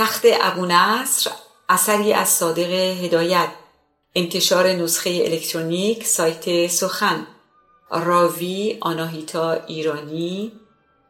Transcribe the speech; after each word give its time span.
تخت 0.00 0.22
ابو 0.24 0.66
نصر 0.66 1.30
اثری 1.68 2.12
از 2.12 2.28
صادق 2.28 2.70
هدایت 3.04 3.48
انتشار 4.14 4.72
نسخه 4.72 5.22
الکترونیک 5.24 6.06
سایت 6.06 6.66
سخن 6.66 7.26
راوی 7.90 8.78
آناهیتا 8.80 9.52
ایرانی 9.52 10.52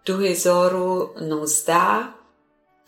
2019 0.04 1.80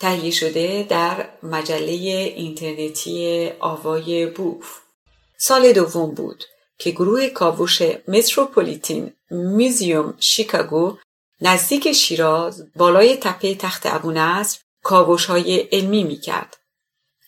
تهیه 0.01 0.31
شده 0.31 0.87
در 0.89 1.29
مجله 1.43 2.33
اینترنتی 2.37 3.51
آوای 3.61 4.27
بوف. 4.27 4.81
سال 5.39 5.73
دوم 5.73 6.15
بود 6.15 6.45
که 6.79 6.91
گروه 6.91 7.29
کاوش 7.29 7.83
متروپولیتین 8.09 9.13
میزیوم 9.31 10.15
شیکاگو 10.19 10.97
نزدیک 11.41 11.93
شیراز 11.93 12.69
بالای 12.77 13.17
تپه 13.17 13.55
تخت 13.55 13.83
ابونصر 13.87 14.59
کاوش 14.83 15.27
های 15.27 15.59
علمی 15.59 16.05
می 16.05 16.17
کرد. 16.17 16.57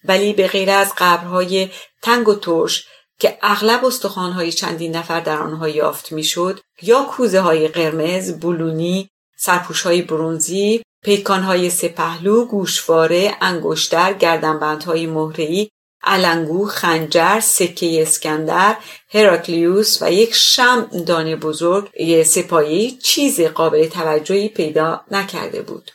ولی 0.05 0.33
به 0.33 0.49
غیر 0.49 0.71
از 0.71 0.93
قبرهای 0.99 1.71
تنگ 2.03 2.29
و 2.29 2.35
ترش 2.35 2.87
که 3.19 3.39
اغلب 3.43 3.85
استخوانهای 3.85 4.53
چندین 4.53 4.97
نفر 4.97 5.21
در 5.21 5.39
آنها 5.39 5.69
یافت 5.69 6.13
می‌شد 6.13 6.61
یا 6.83 7.03
کوزه 7.03 7.41
های 7.41 7.69
قرمز، 7.69 8.41
بلونی، 8.41 9.11
سرپوش 9.39 9.83
های 9.83 10.03
برونزی، 10.03 10.83
پیکان 11.05 11.43
های 11.43 11.71
سپهلو، 11.71 12.45
گوشواره، 12.45 13.37
انگشتر، 13.41 14.13
گردنبندهای 14.13 15.07
مهره‌ای، 15.07 15.71
علنگو، 16.03 16.67
خنجر، 16.67 17.41
سکه 17.41 18.03
اسکندر، 18.03 18.77
هراکلیوس 19.09 20.03
و 20.03 20.13
یک 20.13 20.35
شم 20.35 20.91
دانه 21.07 21.37
بزرگ 21.37 21.91
سپایی 22.23 22.91
چیز 22.91 23.41
قابل 23.41 23.87
توجهی 23.87 24.49
پیدا 24.49 25.05
نکرده 25.11 25.63
بود. 25.63 25.91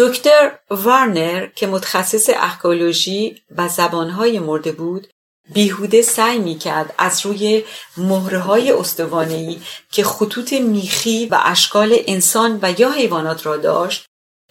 دکتر 0.00 0.58
وارنر 0.70 1.46
که 1.46 1.66
متخصص 1.66 2.30
اخکولوژی 2.36 3.42
و 3.56 3.68
زبانهای 3.68 4.38
مرده 4.38 4.72
بود 4.72 5.08
بیهوده 5.52 6.02
سعی 6.02 6.38
می‌کرد 6.38 6.94
از 6.98 7.26
روی 7.26 7.64
مهره 7.96 8.38
های 8.38 8.72
که 9.90 10.04
خطوط 10.04 10.52
میخی 10.52 11.26
و 11.26 11.40
اشکال 11.44 11.96
انسان 12.06 12.58
و 12.62 12.80
یا 12.80 12.90
حیوانات 12.90 13.46
را 13.46 13.56
داشت 13.56 14.06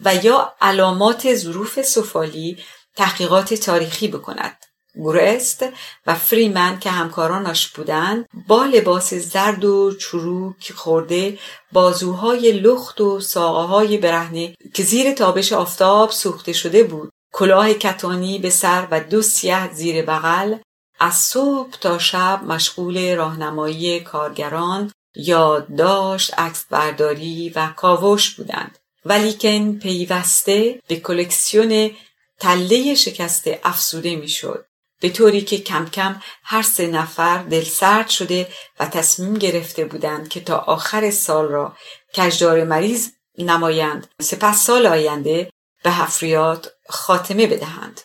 و 0.05 0.15
یا 0.15 0.53
علامات 0.61 1.35
ظروف 1.35 1.81
سفالی 1.81 2.57
تحقیقات 2.95 3.53
تاریخی 3.53 4.07
بکند. 4.07 4.65
گورست 4.95 5.65
و 6.07 6.15
فریمن 6.15 6.79
که 6.79 6.89
همکارانش 6.89 7.67
بودند 7.67 8.25
با 8.47 8.65
لباس 8.65 9.13
زرد 9.13 9.65
و 9.65 9.95
چروک 9.95 10.71
خورده 10.71 11.39
بازوهای 11.71 12.51
لخت 12.51 13.01
و 13.01 13.19
ساقه 13.19 13.67
های 13.67 13.97
برهنه 13.97 14.55
که 14.73 14.83
زیر 14.83 15.13
تابش 15.13 15.53
آفتاب 15.53 16.11
سوخته 16.11 16.53
شده 16.53 16.83
بود. 16.83 17.11
کلاه 17.33 17.73
کتانی 17.73 18.39
به 18.39 18.49
سر 18.49 18.87
و 18.91 18.99
دو 18.99 19.21
سیه 19.21 19.73
زیر 19.73 20.05
بغل. 20.05 20.55
از 20.99 21.15
صبح 21.15 21.71
تا 21.81 21.97
شب 21.97 22.41
مشغول 22.43 23.15
راهنمایی 23.15 23.99
کارگران 23.99 24.91
یادداشت 25.15 26.39
عکس 26.39 26.65
برداری 26.69 27.49
و 27.49 27.67
کاوش 27.67 28.35
بودند. 28.35 28.77
ولیکن 29.05 29.79
پیوسته 29.79 30.79
به 30.87 30.95
کلکسیون 30.95 31.91
تله 32.39 32.95
شکسته 32.95 33.59
افسوده 33.63 34.15
می‌شد. 34.15 34.65
به 34.99 35.09
طوری 35.09 35.41
که 35.41 35.57
کم 35.57 35.85
کم 35.85 36.21
هر 36.43 36.61
سه 36.61 36.87
نفر 36.87 37.43
دلسرد 37.43 38.09
شده 38.09 38.47
و 38.79 38.85
تصمیم 38.85 39.33
گرفته 39.33 39.85
بودند 39.85 40.29
که 40.29 40.39
تا 40.39 40.57
آخر 40.57 41.11
سال 41.11 41.47
را 41.47 41.75
کجدار 42.17 42.63
مریض 42.63 43.09
نمایند 43.37 44.07
سپس 44.21 44.65
سال 44.65 44.85
آینده 44.85 45.49
به 45.83 45.91
حفریات 45.91 46.71
خاتمه 46.89 47.47
بدهند. 47.47 48.01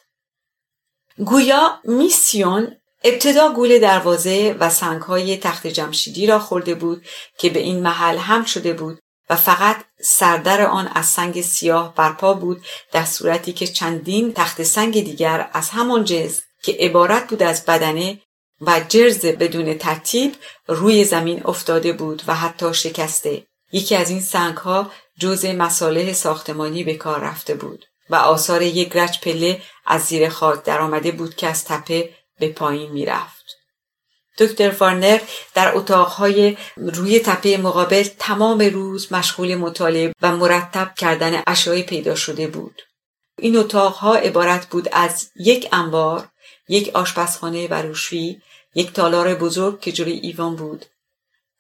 گویا 1.19 1.81
میسیون 1.85 2.77
ابتدا 3.05 3.53
گول 3.53 3.79
دروازه 3.79 4.57
و 4.61 4.71
سنگهای 4.71 5.37
تخت 5.37 5.67
جمشیدی 5.67 6.27
را 6.27 6.39
خورده 6.39 6.75
بود 6.75 7.07
که 7.39 7.51
به 7.51 7.61
این 7.61 7.83
محل 7.83 8.17
هم 8.17 8.45
شده 8.45 8.73
بود 8.73 8.99
و 9.31 9.37
فقط 9.37 9.85
سردر 10.01 10.63
آن 10.63 10.91
از 10.95 11.07
سنگ 11.07 11.41
سیاه 11.41 11.95
برپا 11.95 12.35
بود 12.35 12.65
در 12.93 13.05
صورتی 13.05 13.53
که 13.53 13.67
چندین 13.67 14.33
تخت 14.33 14.63
سنگ 14.63 15.05
دیگر 15.05 15.51
از 15.53 15.71
همان 15.71 16.05
جنس 16.05 16.43
که 16.65 16.77
عبارت 16.81 17.29
بود 17.29 17.43
از 17.43 17.65
بدنه 17.65 18.21
و 18.61 18.81
جرز 18.89 19.27
بدون 19.27 19.79
ترتیب 19.79 20.35
روی 20.67 21.05
زمین 21.05 21.43
افتاده 21.45 21.93
بود 21.93 22.23
و 22.27 22.35
حتی 22.35 22.75
شکسته. 22.75 23.47
یکی 23.73 23.97
از 23.97 24.11
این 24.11 24.21
سنگ 24.21 24.57
ها 24.57 24.91
جزء 25.19 25.53
مساله 25.53 26.13
ساختمانی 26.13 26.85
به 26.85 26.95
کار 26.95 27.21
رفته 27.21 27.55
بود 27.55 27.85
و 28.11 28.15
آثار 28.15 28.63
یک 28.63 28.97
رچ 28.97 29.21
پله 29.21 29.63
از 29.87 30.03
زیر 30.03 30.29
خاک 30.29 30.65
درآمده 30.65 31.11
بود 31.11 31.35
که 31.35 31.47
از 31.47 31.65
تپه 31.65 32.11
به 32.41 32.49
پایین 32.49 32.93
می‌رفت. 32.93 33.45
دکتر 34.39 34.71
فارنر 34.71 35.21
در 35.55 35.77
اتاقهای 35.77 36.57
روی 36.77 37.21
تپه 37.21 37.57
مقابل 37.57 38.09
تمام 38.19 38.61
روز 38.61 39.13
مشغول 39.13 39.55
مطالعه 39.55 40.13
و 40.23 40.37
مرتب 40.37 40.95
کردن 40.95 41.43
اشیای 41.47 41.83
پیدا 41.83 42.15
شده 42.15 42.47
بود. 42.47 42.83
این 43.39 43.57
اتاقها 43.57 44.15
عبارت 44.15 44.67
بود 44.67 44.89
از 44.93 45.31
یک 45.37 45.69
انبار 45.73 46.29
یک 46.69 46.97
آشپزخانه 46.97 47.69
و 47.69 47.75
روشویی 47.75 48.43
یک 48.75 48.93
تالار 48.93 49.35
بزرگ 49.35 49.81
که 49.81 49.93
جلوی 49.93 50.13
ایوان 50.13 50.57
بود 50.57 50.87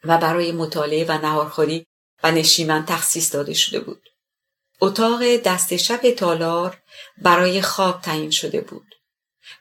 و 0.04 0.18
برای 0.18 0.52
مطالعه 0.52 1.04
و 1.08 1.12
نهارخوری 1.12 1.86
و 2.22 2.30
نشیمن 2.30 2.84
تخصیص 2.86 3.34
داده 3.34 3.54
شده 3.54 3.80
بود. 3.80 4.08
اتاق 4.80 5.36
دست 5.36 5.76
شب 5.76 6.10
تالار 6.10 6.78
برای 7.18 7.62
خواب 7.62 8.00
تعیین 8.00 8.30
شده 8.30 8.60
بود. 8.60 8.94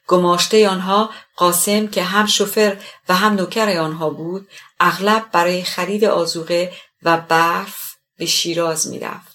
گماشته 0.07 0.69
آنها 0.69 1.09
قاسم 1.35 1.87
که 1.87 2.03
هم 2.03 2.25
شوفر 2.25 2.77
و 3.09 3.15
هم 3.15 3.33
نوکر 3.33 3.77
آنها 3.77 4.09
بود 4.09 4.47
اغلب 4.79 5.31
برای 5.31 5.63
خرید 5.63 6.05
آزوقه 6.05 6.73
و 7.03 7.17
برف 7.17 7.95
به 8.17 8.25
شیراز 8.25 8.87
می‌رفت. 8.87 9.32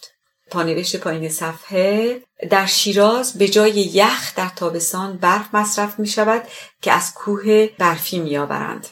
پانوشت 0.51 0.97
پایین 0.97 1.29
صفحه 1.29 2.21
در 2.51 2.67
شیراز 2.67 3.39
به 3.39 3.49
جای 3.49 3.73
یخ 3.73 4.35
در 4.37 4.51
تابستان 4.57 5.17
برف 5.17 5.55
مصرف 5.55 5.99
می 5.99 6.07
شود 6.07 6.43
که 6.83 6.93
از 6.93 7.15
کوه 7.15 7.67
برفی 7.79 8.19
می 8.19 8.37
آورند. 8.37 8.87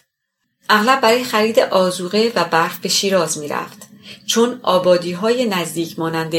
اغلب 0.68 1.00
برای 1.00 1.24
خرید 1.24 1.60
آزوقه 1.60 2.32
و 2.34 2.44
برف 2.44 2.78
به 2.78 2.88
شیراز 2.88 3.38
می 3.38 3.48
رفت. 3.48 3.88
چون 4.26 4.60
آبادی 4.62 5.12
های 5.12 5.46
نزدیک 5.46 5.98
مانند 5.98 6.34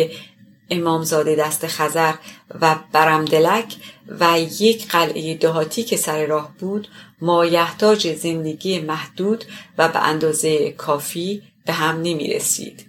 امامزاده 0.69 1.35
دست 1.35 1.67
خزر 1.67 2.13
و 2.61 2.75
برمدلک 2.91 3.75
و 4.19 4.39
یک 4.59 4.88
قلعه 4.88 5.38
دهاتی 5.38 5.84
که 5.84 5.97
سر 5.97 6.25
راه 6.25 6.53
بود 6.59 6.88
مایحتاج 7.22 8.16
زندگی 8.16 8.79
محدود 8.79 9.45
و 9.78 9.88
به 9.88 9.99
اندازه 9.99 10.72
کافی 10.72 11.44
به 11.66 11.73
هم 11.73 11.95
نمی 11.95 12.34
رسید. 12.34 12.85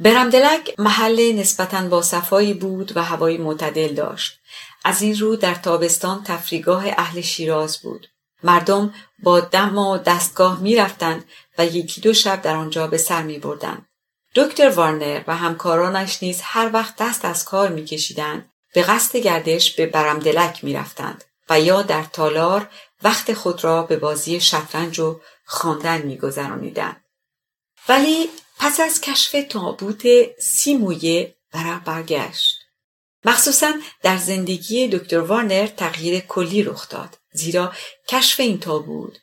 برمدلک 0.00 0.74
محل 0.78 1.32
نسبتا 1.32 1.88
با 1.88 2.02
صفایی 2.02 2.54
بود 2.54 2.96
و 2.96 3.04
هوای 3.04 3.38
معتدل 3.38 3.94
داشت. 3.94 4.40
از 4.84 5.02
این 5.02 5.18
رو 5.18 5.36
در 5.36 5.54
تابستان 5.54 6.24
تفریگاه 6.24 6.84
اهل 6.88 7.20
شیراز 7.20 7.78
بود. 7.78 8.06
مردم 8.42 8.94
با 9.22 9.40
دم 9.40 9.78
و 9.78 9.98
دستگاه 9.98 10.60
می 10.60 10.76
رفتند 10.76 11.24
و 11.58 11.66
یکی 11.66 12.00
دو 12.00 12.14
شب 12.14 12.42
در 12.42 12.56
آنجا 12.56 12.86
به 12.86 12.98
سر 12.98 13.22
می 13.22 13.38
بردند. 13.38 13.86
دکتر 14.34 14.70
وارنر 14.70 15.22
و 15.26 15.36
همکارانش 15.36 16.22
نیز 16.22 16.40
هر 16.42 16.70
وقت 16.72 16.96
دست 16.96 17.24
از 17.24 17.44
کار 17.44 17.68
میکشیدند 17.68 18.50
به 18.74 18.82
قصد 18.82 19.16
گردش 19.16 19.74
به 19.74 19.86
برمدلک 19.86 20.64
می‌رفتند 20.64 21.24
و 21.50 21.60
یا 21.60 21.82
در 21.82 22.02
تالار 22.02 22.68
وقت 23.02 23.32
خود 23.32 23.64
را 23.64 23.82
به 23.82 23.96
بازی 23.96 24.40
شطرنج 24.40 25.00
و 25.00 25.20
خواندن 25.44 26.02
میگذرانیدند 26.02 27.04
ولی 27.88 28.30
پس 28.58 28.80
از 28.80 29.00
کشف 29.00 29.36
تابوت 29.48 30.02
سیمویه 30.40 31.36
برق 31.52 31.84
برگشت. 31.84 32.56
مخصوصا 33.24 33.72
در 34.02 34.16
زندگی 34.16 34.88
دکتر 34.88 35.18
وارنر 35.18 35.66
تغییر 35.66 36.20
کلی 36.20 36.62
رخ 36.62 36.88
داد 36.88 37.18
زیرا 37.32 37.72
کشف 38.08 38.40
این 38.40 38.60
تابوت 38.60 39.18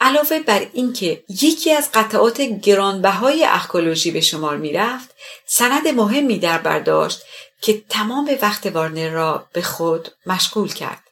علاوه 0.00 0.38
بر 0.38 0.66
اینکه 0.72 1.24
یکی 1.28 1.72
از 1.72 1.92
قطعات 1.94 2.40
گرانبهای 2.40 3.44
اخکولوژی 3.44 4.10
به 4.10 4.20
شمار 4.20 4.56
می‌رفت 4.56 5.14
سند 5.46 5.88
مهمی 5.88 6.38
در 6.38 6.58
برداشت 6.58 7.22
که 7.62 7.84
تمام 7.88 8.38
وقت 8.42 8.66
وارنر 8.66 9.10
را 9.10 9.48
به 9.52 9.62
خود 9.62 10.08
مشغول 10.26 10.72
کرد. 10.72 11.02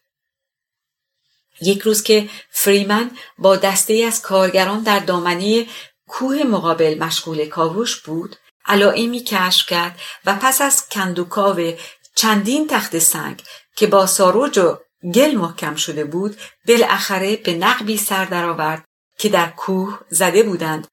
یک 1.60 1.80
روز 1.80 2.02
که 2.02 2.28
فریمن 2.50 3.10
با 3.38 3.56
دسته 3.56 3.94
از 4.06 4.22
کارگران 4.22 4.82
در 4.82 4.98
دامنه 4.98 5.66
کوه 6.12 6.42
مقابل 6.42 6.98
مشغول 6.98 7.46
کاوش 7.48 8.00
بود 8.00 8.36
علائمی 8.66 9.20
کشف 9.24 9.66
کرد 9.66 10.00
و 10.26 10.38
پس 10.42 10.60
از 10.60 10.88
کندوکاو 10.88 11.72
چندین 12.14 12.66
تخت 12.66 12.98
سنگ 12.98 13.42
که 13.76 13.86
با 13.86 14.06
ساروج 14.06 14.58
و 14.58 14.78
گل 15.14 15.34
محکم 15.34 15.74
شده 15.74 16.04
بود 16.04 16.36
بالاخره 16.68 17.36
به 17.36 17.54
نقبی 17.54 17.96
سر 17.96 18.24
درآورد 18.24 18.84
که 19.18 19.28
در 19.28 19.50
کوه 19.50 19.98
زده 20.08 20.42
بودند 20.42 20.86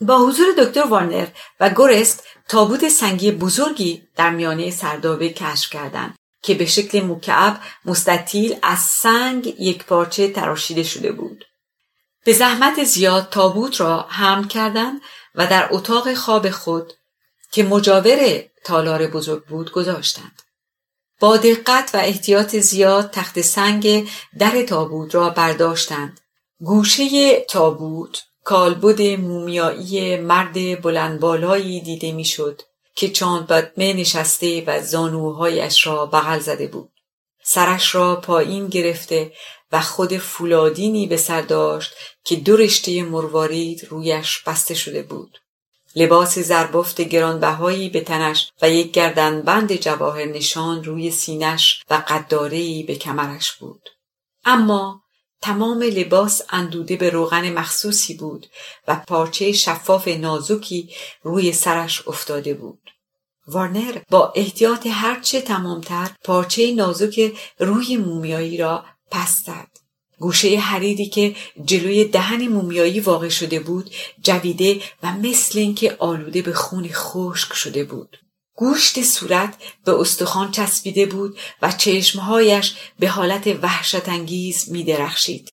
با 0.00 0.18
حضور 0.18 0.46
دکتر 0.58 0.84
وارنر 0.84 1.26
و 1.60 1.70
گورست 1.70 2.26
تابوت 2.48 2.88
سنگی 2.88 3.30
بزرگی 3.30 4.02
در 4.16 4.30
میانه 4.30 4.70
سردابه 4.70 5.28
کشف 5.28 5.70
کردند 5.70 6.14
که 6.42 6.54
به 6.54 6.66
شکل 6.66 7.00
مکعب 7.00 7.60
مستطیل 7.84 8.56
از 8.62 8.78
سنگ 8.78 9.46
یک 9.46 9.84
پارچه 9.84 10.28
تراشیده 10.28 10.82
شده 10.82 11.12
بود. 11.12 11.44
به 12.24 12.32
زحمت 12.32 12.84
زیاد 12.84 13.28
تابوت 13.30 13.80
را 13.80 14.06
حمل 14.08 14.46
کردند 14.46 15.00
و 15.34 15.46
در 15.46 15.68
اتاق 15.70 16.14
خواب 16.14 16.50
خود 16.50 16.92
که 17.52 17.62
مجاور 17.62 18.42
تالار 18.64 19.06
بزرگ 19.06 19.44
بود 19.44 19.72
گذاشتند. 19.72 20.42
با 21.20 21.36
دقت 21.36 21.90
و 21.94 21.96
احتیاط 21.96 22.56
زیاد 22.56 23.10
تخت 23.10 23.40
سنگ 23.40 24.08
در 24.38 24.62
تابوت 24.62 25.14
را 25.14 25.30
برداشتند. 25.30 26.20
گوشه 26.60 27.40
تابوت 27.40 28.22
کالبد 28.44 29.02
مومیایی 29.02 30.16
مرد 30.16 30.82
بلندبالایی 30.82 31.80
دیده 31.80 32.12
می‌شد 32.12 32.62
که 32.94 33.08
چاند 33.08 33.72
نشسته 33.76 34.64
و 34.66 34.82
زانوهایش 34.82 35.86
را 35.86 36.06
بغل 36.06 36.38
زده 36.38 36.66
بود. 36.66 36.92
سرش 37.42 37.94
را 37.94 38.16
پایین 38.16 38.66
گرفته 38.68 39.32
و 39.72 39.80
خود 39.80 40.16
فولادینی 40.16 41.06
به 41.06 41.16
سر 41.16 41.40
داشت 41.40 41.92
که 42.24 42.36
دو 42.36 42.56
رشته 42.56 43.02
مروارید 43.02 43.86
رویش 43.90 44.42
بسته 44.46 44.74
شده 44.74 45.02
بود. 45.02 45.38
لباس 45.96 46.38
زربفت 46.38 47.00
گرانبهایی 47.00 47.88
به 47.88 48.00
تنش 48.00 48.52
و 48.62 48.70
یک 48.70 48.98
بند 48.98 49.72
جواهر 49.72 50.24
نشان 50.24 50.84
روی 50.84 51.10
سینش 51.10 51.82
و 51.90 52.02
قدارهای 52.08 52.82
به 52.82 52.94
کمرش 52.94 53.52
بود. 53.52 53.88
اما 54.44 55.02
تمام 55.42 55.82
لباس 55.82 56.42
اندوده 56.50 56.96
به 56.96 57.10
روغن 57.10 57.52
مخصوصی 57.52 58.14
بود 58.14 58.46
و 58.88 58.96
پارچه 58.96 59.52
شفاف 59.52 60.08
نازکی 60.08 60.90
روی 61.22 61.52
سرش 61.52 62.08
افتاده 62.08 62.54
بود. 62.54 62.80
وارنر 63.46 63.98
با 64.10 64.32
احتیاط 64.36 64.86
هرچه 64.86 65.40
تمامتر 65.40 66.10
پارچه 66.24 66.74
نازک 66.74 67.32
روی 67.58 67.96
مومیایی 67.96 68.56
را 68.56 68.84
پس 69.10 69.42
زد. 69.46 69.68
گوشه 70.18 70.58
حریری 70.58 71.06
که 71.06 71.36
جلوی 71.64 72.04
دهن 72.04 72.48
مومیایی 72.48 73.00
واقع 73.00 73.28
شده 73.28 73.60
بود 73.60 73.90
جویده 74.22 74.82
و 75.02 75.12
مثل 75.12 75.58
اینکه 75.58 75.96
آلوده 75.98 76.42
به 76.42 76.52
خون 76.52 76.88
خشک 76.92 77.52
شده 77.52 77.84
بود. 77.84 78.16
گوشت 78.54 79.02
صورت 79.02 79.62
به 79.84 80.00
استخوان 80.00 80.50
چسبیده 80.50 81.06
بود 81.06 81.38
و 81.62 81.72
چشمهایش 81.72 82.74
به 82.98 83.08
حالت 83.08 83.46
وحشت 83.46 84.08
انگیز 84.08 84.70
می 84.70 84.84
درخشید. 84.84 85.48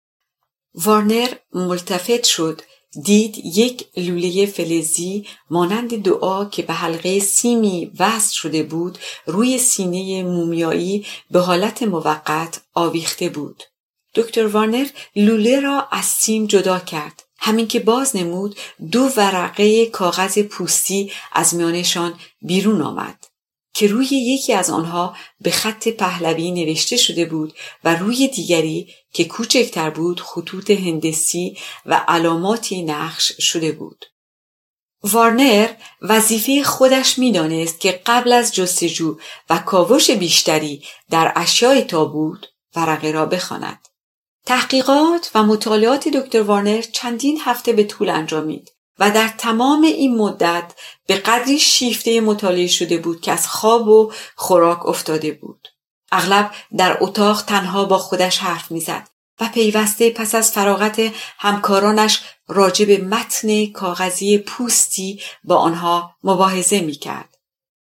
وارنر 0.73 1.33
ملتفت 1.53 2.23
شد 2.23 2.61
دید 3.03 3.37
یک 3.57 3.85
لوله 3.97 4.45
فلزی 4.45 5.25
مانند 5.49 6.03
دعا 6.03 6.45
که 6.45 6.63
به 6.63 6.73
حلقه 6.73 7.19
سیمی 7.19 7.91
وصل 7.99 8.33
شده 8.33 8.63
بود 8.63 8.97
روی 9.25 9.57
سینه 9.57 10.23
مومیایی 10.23 11.05
به 11.31 11.39
حالت 11.39 11.83
موقت 11.83 12.61
آویخته 12.73 13.29
بود. 13.29 13.63
دکتر 14.15 14.47
وارنر 14.47 14.87
لوله 15.15 15.59
را 15.59 15.87
از 15.91 16.05
سیم 16.05 16.45
جدا 16.45 16.79
کرد. 16.79 17.23
همین 17.39 17.67
که 17.67 17.79
باز 17.79 18.15
نمود 18.15 18.59
دو 18.91 19.09
ورقه 19.17 19.85
کاغذ 19.85 20.39
پوستی 20.39 21.11
از 21.31 21.55
میانشان 21.55 22.13
بیرون 22.41 22.81
آمد 22.81 23.26
که 23.77 23.87
روی 23.87 24.07
یکی 24.07 24.53
از 24.53 24.69
آنها 24.69 25.15
به 25.41 25.51
خط 25.51 25.87
پهلوی 25.87 26.51
نوشته 26.51 26.97
شده 26.97 27.25
بود 27.25 27.53
و 27.83 27.95
روی 27.95 28.27
دیگری 28.27 28.93
که 29.13 29.25
کوچکتر 29.25 29.89
بود 29.89 30.21
خطوط 30.21 30.71
هندسی 30.71 31.57
و 31.85 32.05
علاماتی 32.07 32.83
نقش 32.83 33.31
شده 33.39 33.71
بود. 33.71 34.05
وارنر 35.03 35.69
وظیفه 36.01 36.63
خودش 36.63 37.19
می‌دانست 37.19 37.79
که 37.79 38.01
قبل 38.05 38.31
از 38.33 38.55
جستجو 38.55 39.17
و 39.49 39.57
کاوش 39.57 40.11
بیشتری 40.11 40.83
در 41.09 41.33
اشیای 41.35 41.81
تابوت 41.81 42.45
ورقه 42.75 43.11
را 43.11 43.25
بخواند. 43.25 43.87
تحقیقات 44.45 45.31
و 45.35 45.43
مطالعات 45.43 46.07
دکتر 46.07 46.41
وارنر 46.41 46.81
چندین 46.81 47.39
هفته 47.41 47.73
به 47.73 47.83
طول 47.83 48.09
انجامید 48.09 48.76
و 48.99 49.11
در 49.11 49.27
تمام 49.37 49.81
این 49.81 50.17
مدت 50.17 50.73
به 51.07 51.15
قدری 51.15 51.59
شیفته 51.59 52.21
مطالعه 52.21 52.67
شده 52.67 52.97
بود 52.97 53.21
که 53.21 53.31
از 53.31 53.47
خواب 53.47 53.87
و 53.87 54.11
خوراک 54.35 54.85
افتاده 54.85 55.31
بود. 55.31 55.67
اغلب 56.11 56.51
در 56.77 56.97
اتاق 57.01 57.41
تنها 57.41 57.85
با 57.85 57.97
خودش 57.97 58.37
حرف 58.37 58.71
می‌زد 58.71 59.09
و 59.39 59.49
پیوسته 59.53 60.09
پس 60.09 60.35
از 60.35 60.51
فراغت 60.51 61.13
همکارانش 61.37 62.21
راجع 62.47 62.85
به 62.85 62.97
متن 62.97 63.65
کاغذی 63.65 64.37
پوستی 64.37 65.21
با 65.43 65.57
آنها 65.57 66.15
مباحثه 66.23 66.81
می‌کرد. 66.81 67.37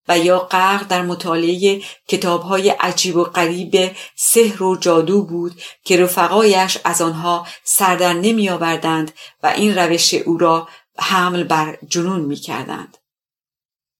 و 0.07 0.19
یا 0.19 0.39
غرق 0.39 0.87
در 0.87 1.01
مطالعه 1.01 1.81
کتابهای 2.07 2.69
عجیب 2.69 3.15
و 3.15 3.23
غریب 3.23 3.95
سحر 4.15 4.63
و 4.63 4.75
جادو 4.75 5.23
بود 5.23 5.61
که 5.83 5.97
رفقایش 5.97 6.77
از 6.83 7.01
آنها 7.01 7.47
سردر 7.63 8.13
نمی 8.13 8.49
آوردند 8.49 9.13
و 9.43 9.47
این 9.47 9.77
روش 9.77 10.13
او 10.13 10.37
را 10.37 10.67
حمل 10.97 11.43
بر 11.43 11.77
جنون 11.87 12.21
می 12.21 12.35
کردند. 12.35 12.97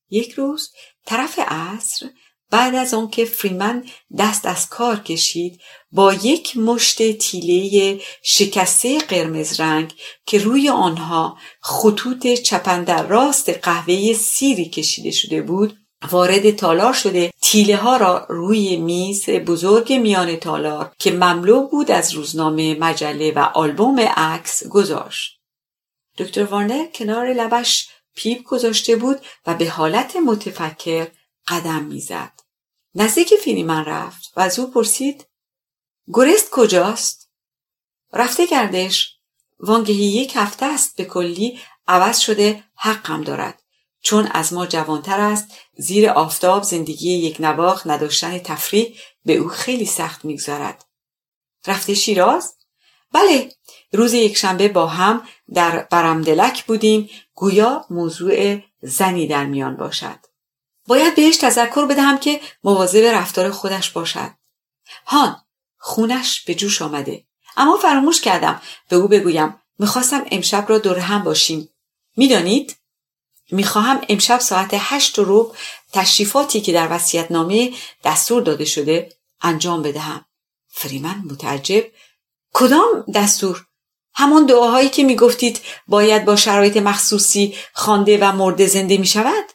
یک 0.09 0.31
روز 0.31 0.71
طرف 1.05 1.39
عصر 1.47 2.09
بعد 2.51 2.75
از 2.75 2.93
آنکه 2.93 3.25
فریمن 3.25 3.83
دست 4.17 4.45
از 4.45 4.69
کار 4.69 4.99
کشید 4.99 5.61
با 5.91 6.13
یک 6.13 6.57
مشت 6.57 7.17
تیله 7.17 8.01
شکسته 8.23 8.97
قرمز 8.97 9.59
رنگ 9.59 9.93
که 10.25 10.39
روی 10.39 10.69
آنها 10.69 11.37
خطوط 11.61 12.27
چپندر 12.27 13.07
راست 13.07 13.49
قهوه 13.49 14.13
سیری 14.13 14.65
کشیده 14.65 15.11
شده 15.11 15.41
بود 15.41 15.77
وارد 16.11 16.55
تالار 16.55 16.93
شده 16.93 17.31
تیله 17.41 17.75
ها 17.75 17.97
را 17.97 18.25
روی 18.29 18.77
میز 18.77 19.29
بزرگ 19.29 19.93
میان 19.93 20.35
تالار 20.35 20.91
که 20.99 21.11
مملو 21.11 21.67
بود 21.67 21.91
از 21.91 22.13
روزنامه 22.13 22.75
مجله 22.79 23.31
و 23.31 23.39
آلبوم 23.39 23.99
عکس 23.99 24.67
گذاشت 24.67 25.39
دکتر 26.17 26.43
وارنر 26.43 26.85
کنار 26.85 27.33
لبش 27.33 27.89
پیپ 28.15 28.43
گذاشته 28.43 28.95
بود 28.95 29.25
و 29.45 29.53
به 29.53 29.69
حالت 29.69 30.15
متفکر 30.15 31.07
قدم 31.47 31.83
می‌زد. 31.83 32.31
نزدیک 32.95 33.33
فینیمن 33.35 33.85
رفت 33.85 34.33
و 34.35 34.39
از 34.39 34.59
او 34.59 34.71
پرسید 34.71 35.27
گرست 36.13 36.49
کجاست؟ 36.51 37.29
رفته 38.13 38.45
گردش. 38.45 39.15
وانگهی 39.59 40.05
یک 40.05 40.31
هفته 40.35 40.65
است 40.65 40.97
به 40.97 41.05
کلی 41.05 41.59
عوض 41.87 42.19
شده 42.19 42.63
حقم 42.75 43.23
دارد. 43.23 43.61
چون 44.01 44.27
از 44.27 44.53
ما 44.53 44.65
جوانتر 44.65 45.19
است 45.19 45.47
زیر 45.77 46.09
آفتاب 46.09 46.63
زندگی 46.63 47.11
یک 47.11 47.37
نواخ 47.39 47.87
نداشتن 47.87 48.39
تفریح 48.39 48.97
به 49.25 49.35
او 49.35 49.47
خیلی 49.47 49.85
سخت 49.85 50.25
می‌گذارد. 50.25 50.85
رفته 51.67 51.93
شیراز؟ 51.93 52.55
بله 53.11 53.51
روز 53.91 54.13
یکشنبه 54.13 54.67
با 54.67 54.87
هم 54.87 55.27
در 55.53 55.87
برمدلک 55.91 56.65
بودیم 56.65 57.09
گویا 57.33 57.85
موضوع 57.89 58.59
زنی 58.81 59.27
در 59.27 59.45
میان 59.45 59.75
باشد. 59.75 60.19
باید 60.87 61.15
بهش 61.15 61.37
تذکر 61.37 61.85
بدهم 61.85 62.17
که 62.17 62.41
مواظب 62.63 63.03
رفتار 63.03 63.51
خودش 63.51 63.89
باشد. 63.91 64.31
هان 65.05 65.41
خونش 65.77 66.41
به 66.41 66.55
جوش 66.55 66.81
آمده. 66.81 67.25
اما 67.57 67.77
فراموش 67.77 68.21
کردم 68.21 68.61
به 68.89 68.95
او 68.95 69.07
بگویم 69.07 69.61
می‌خواستم 69.79 70.25
امشب 70.31 70.65
را 70.69 70.77
دور 70.77 70.99
هم 70.99 71.23
باشیم. 71.23 71.69
می‌دانید؟ 72.17 72.75
می‌خواهم 73.51 74.01
امشب 74.09 74.39
ساعت 74.39 74.69
هشت 74.73 75.19
و 75.19 75.53
تشریفاتی 75.93 76.61
که 76.61 76.73
در 76.73 76.87
نامه 77.31 77.73
دستور 78.03 78.41
داده 78.41 78.65
شده 78.65 79.09
انجام 79.41 79.81
بدهم. 79.81 80.25
فریمن 80.67 81.21
متعجب 81.31 81.83
کدام 82.53 83.05
دستور؟ 83.13 83.65
همان 84.15 84.45
دعاهایی 84.45 84.89
که 84.89 85.03
می‌گفتید 85.03 85.61
باید 85.87 86.25
با 86.25 86.35
شرایط 86.35 86.77
مخصوصی 86.77 87.55
خوانده 87.73 88.17
و 88.17 88.31
مرده 88.31 88.67
زنده 88.67 88.97
می 88.97 89.07
شود؟ 89.07 89.45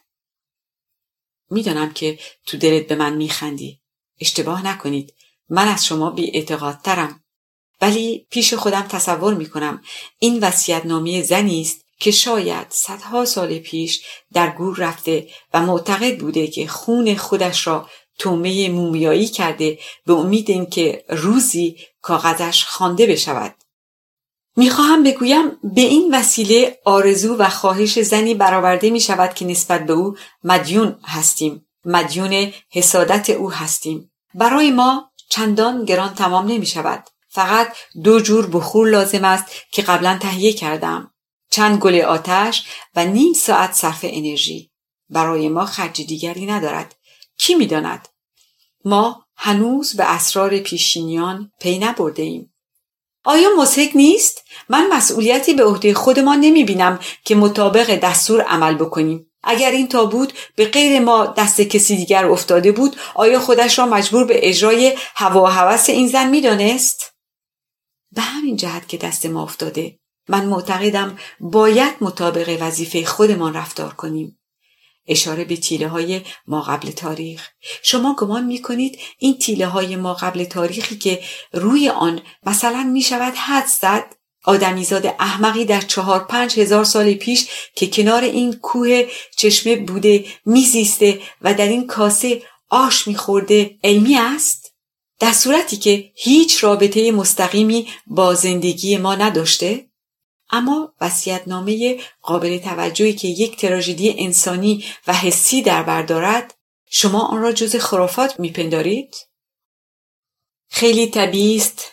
می‌دانم 1.49 1.93
که 1.93 2.19
تو 2.45 2.57
دلت 2.57 2.87
به 2.87 2.95
من 2.95 3.13
میخندی. 3.13 3.81
اشتباه 4.19 4.67
نکنید. 4.67 5.13
من 5.49 5.67
از 5.67 5.85
شما 5.85 6.09
بی 6.11 6.45
ترم. 6.83 7.23
ولی 7.81 8.27
پیش 8.29 8.53
خودم 8.53 8.81
تصور 8.81 9.33
می‌کنم 9.33 9.81
این 10.19 10.39
وسیعت 10.39 10.85
نامه 10.85 11.21
زنی 11.21 11.61
است 11.61 11.85
که 11.99 12.11
شاید 12.11 12.67
صدها 12.69 13.25
سال 13.25 13.59
پیش 13.59 14.01
در 14.33 14.49
گور 14.49 14.77
رفته 14.77 15.29
و 15.53 15.61
معتقد 15.61 16.19
بوده 16.19 16.47
که 16.47 16.67
خون 16.67 17.15
خودش 17.15 17.67
را 17.67 17.89
تومه 18.17 18.69
مومیایی 18.69 19.27
کرده 19.27 19.79
به 20.05 20.13
امید 20.13 20.49
اینکه 20.49 21.05
روزی 21.09 21.77
کاغذش 22.01 22.65
خوانده 22.65 23.07
بشود 23.07 23.55
می‌خواهم 24.55 25.03
بگویم 25.03 25.51
به 25.63 25.81
این 25.81 26.15
وسیله 26.15 26.79
آرزو 26.85 27.35
و 27.35 27.49
خواهش 27.49 27.99
زنی 27.99 28.33
برآورده 28.33 28.89
می 28.89 28.99
شود 28.99 29.33
که 29.33 29.45
نسبت 29.45 29.85
به 29.85 29.93
او 29.93 30.15
مدیون 30.43 30.99
هستیم. 31.03 31.67
مدیون 31.85 32.53
حسادت 32.69 33.29
او 33.29 33.51
هستیم. 33.51 34.11
برای 34.35 34.71
ما 34.71 35.11
چندان 35.29 35.85
گران 35.85 36.13
تمام 36.13 36.45
نمی 36.47 36.65
شود 36.65 37.03
فقط 37.29 37.73
دو 38.03 38.19
جور 38.19 38.47
بخور 38.47 38.89
لازم 38.89 39.25
است 39.25 39.45
که 39.71 39.81
قبلا 39.81 40.17
تهیه 40.21 40.53
کردم. 40.53 41.13
چند 41.51 41.79
گل 41.79 42.01
آتش 42.01 42.65
و 42.95 43.05
نیم 43.05 43.33
ساعت 43.33 43.73
صرف 43.73 43.99
انرژی. 44.03 44.71
برای 45.09 45.49
ما 45.49 45.65
خرج 45.65 46.01
دیگری 46.01 46.45
ندارد. 46.45 46.95
کی 47.37 47.55
می‌داند؟ 47.55 48.07
ما 48.85 49.25
هنوز 49.35 49.95
به 49.95 50.11
اسرار 50.11 50.59
پیشینیان 50.59 51.51
پی 51.59 51.79
نبرده 51.79 52.23
ایم. 52.23 52.50
آیا 53.23 53.49
مسحک 53.57 53.91
نیست؟ 53.95 54.43
من 54.69 54.87
مسئولیتی 54.87 55.53
به 55.53 55.63
عهده 55.63 55.93
خودمان 55.93 56.39
نمی 56.39 56.63
بینم 56.63 56.99
که 57.25 57.35
مطابق 57.35 57.95
دستور 57.95 58.41
عمل 58.41 58.75
بکنیم. 58.75 59.31
اگر 59.43 59.71
این 59.71 59.87
تابوت 59.87 60.33
به 60.55 60.65
غیر 60.65 60.99
ما 60.99 61.25
دست 61.25 61.61
کسی 61.61 61.95
دیگر 61.95 62.25
افتاده 62.25 62.71
بود 62.71 62.95
آیا 63.15 63.39
خودش 63.39 63.79
را 63.79 63.85
مجبور 63.85 64.25
به 64.25 64.49
اجرای 64.49 64.97
هوا 65.15 65.43
و 65.43 65.45
هوس 65.45 65.89
این 65.89 66.07
زن 66.07 66.29
می‌دانست 66.29 67.13
به 68.11 68.21
همین 68.21 68.55
جهت 68.55 68.87
که 68.87 68.97
دست 68.97 69.25
ما 69.25 69.43
افتاده 69.43 69.99
من 70.29 70.45
معتقدم 70.45 71.17
باید 71.39 71.93
مطابق 72.01 72.57
وظیفه 72.61 73.05
خودمان 73.05 73.53
رفتار 73.53 73.93
کنیم 73.93 74.40
اشاره 75.11 75.43
به 75.43 75.55
تیله 75.55 75.87
های 75.87 76.21
ما 76.47 76.61
قبل 76.61 76.91
تاریخ 76.91 77.49
شما 77.83 78.15
گمان 78.15 78.45
می 78.45 78.61
کنید 78.61 78.99
این 79.19 79.37
تیله 79.37 79.67
های 79.67 79.95
ما 79.95 80.13
قبل 80.13 80.43
تاریخی 80.43 80.97
که 80.97 81.19
روی 81.53 81.89
آن 81.89 82.21
مثلا 82.45 82.83
می 82.83 83.01
شود 83.01 83.33
حد 83.33 83.65
زد 83.65 84.15
آدمیزاد 84.43 85.05
احمقی 85.19 85.65
در 85.65 85.81
چهار 85.81 86.23
پنج 86.23 86.59
هزار 86.59 86.83
سال 86.83 87.13
پیش 87.13 87.47
که 87.75 87.87
کنار 87.87 88.23
این 88.23 88.53
کوه 88.53 89.03
چشمه 89.37 89.75
بوده 89.75 90.25
میزیسته 90.45 91.21
و 91.41 91.53
در 91.53 91.67
این 91.67 91.87
کاسه 91.87 92.41
آش 92.69 93.07
میخورده 93.07 93.77
علمی 93.83 94.17
است؟ 94.17 94.75
در 95.19 95.31
صورتی 95.31 95.77
که 95.77 96.11
هیچ 96.15 96.63
رابطه 96.63 97.11
مستقیمی 97.11 97.87
با 98.07 98.33
زندگی 98.33 98.97
ما 98.97 99.15
نداشته؟ 99.15 99.90
اما 100.51 100.93
وسیعتنامه 101.01 101.99
قابل 102.21 102.57
توجهی 102.57 103.13
که 103.13 103.27
یک 103.27 103.57
تراژدی 103.57 104.15
انسانی 104.17 104.85
و 105.07 105.13
حسی 105.13 105.61
در 105.61 105.83
بردارد 105.83 106.53
شما 106.89 107.25
آن 107.25 107.41
را 107.41 107.51
جز 107.51 107.75
خرافات 107.75 108.39
میپندارید؟ 108.39 109.15
خیلی 110.69 111.07
طبیعی 111.07 111.57
است 111.57 111.91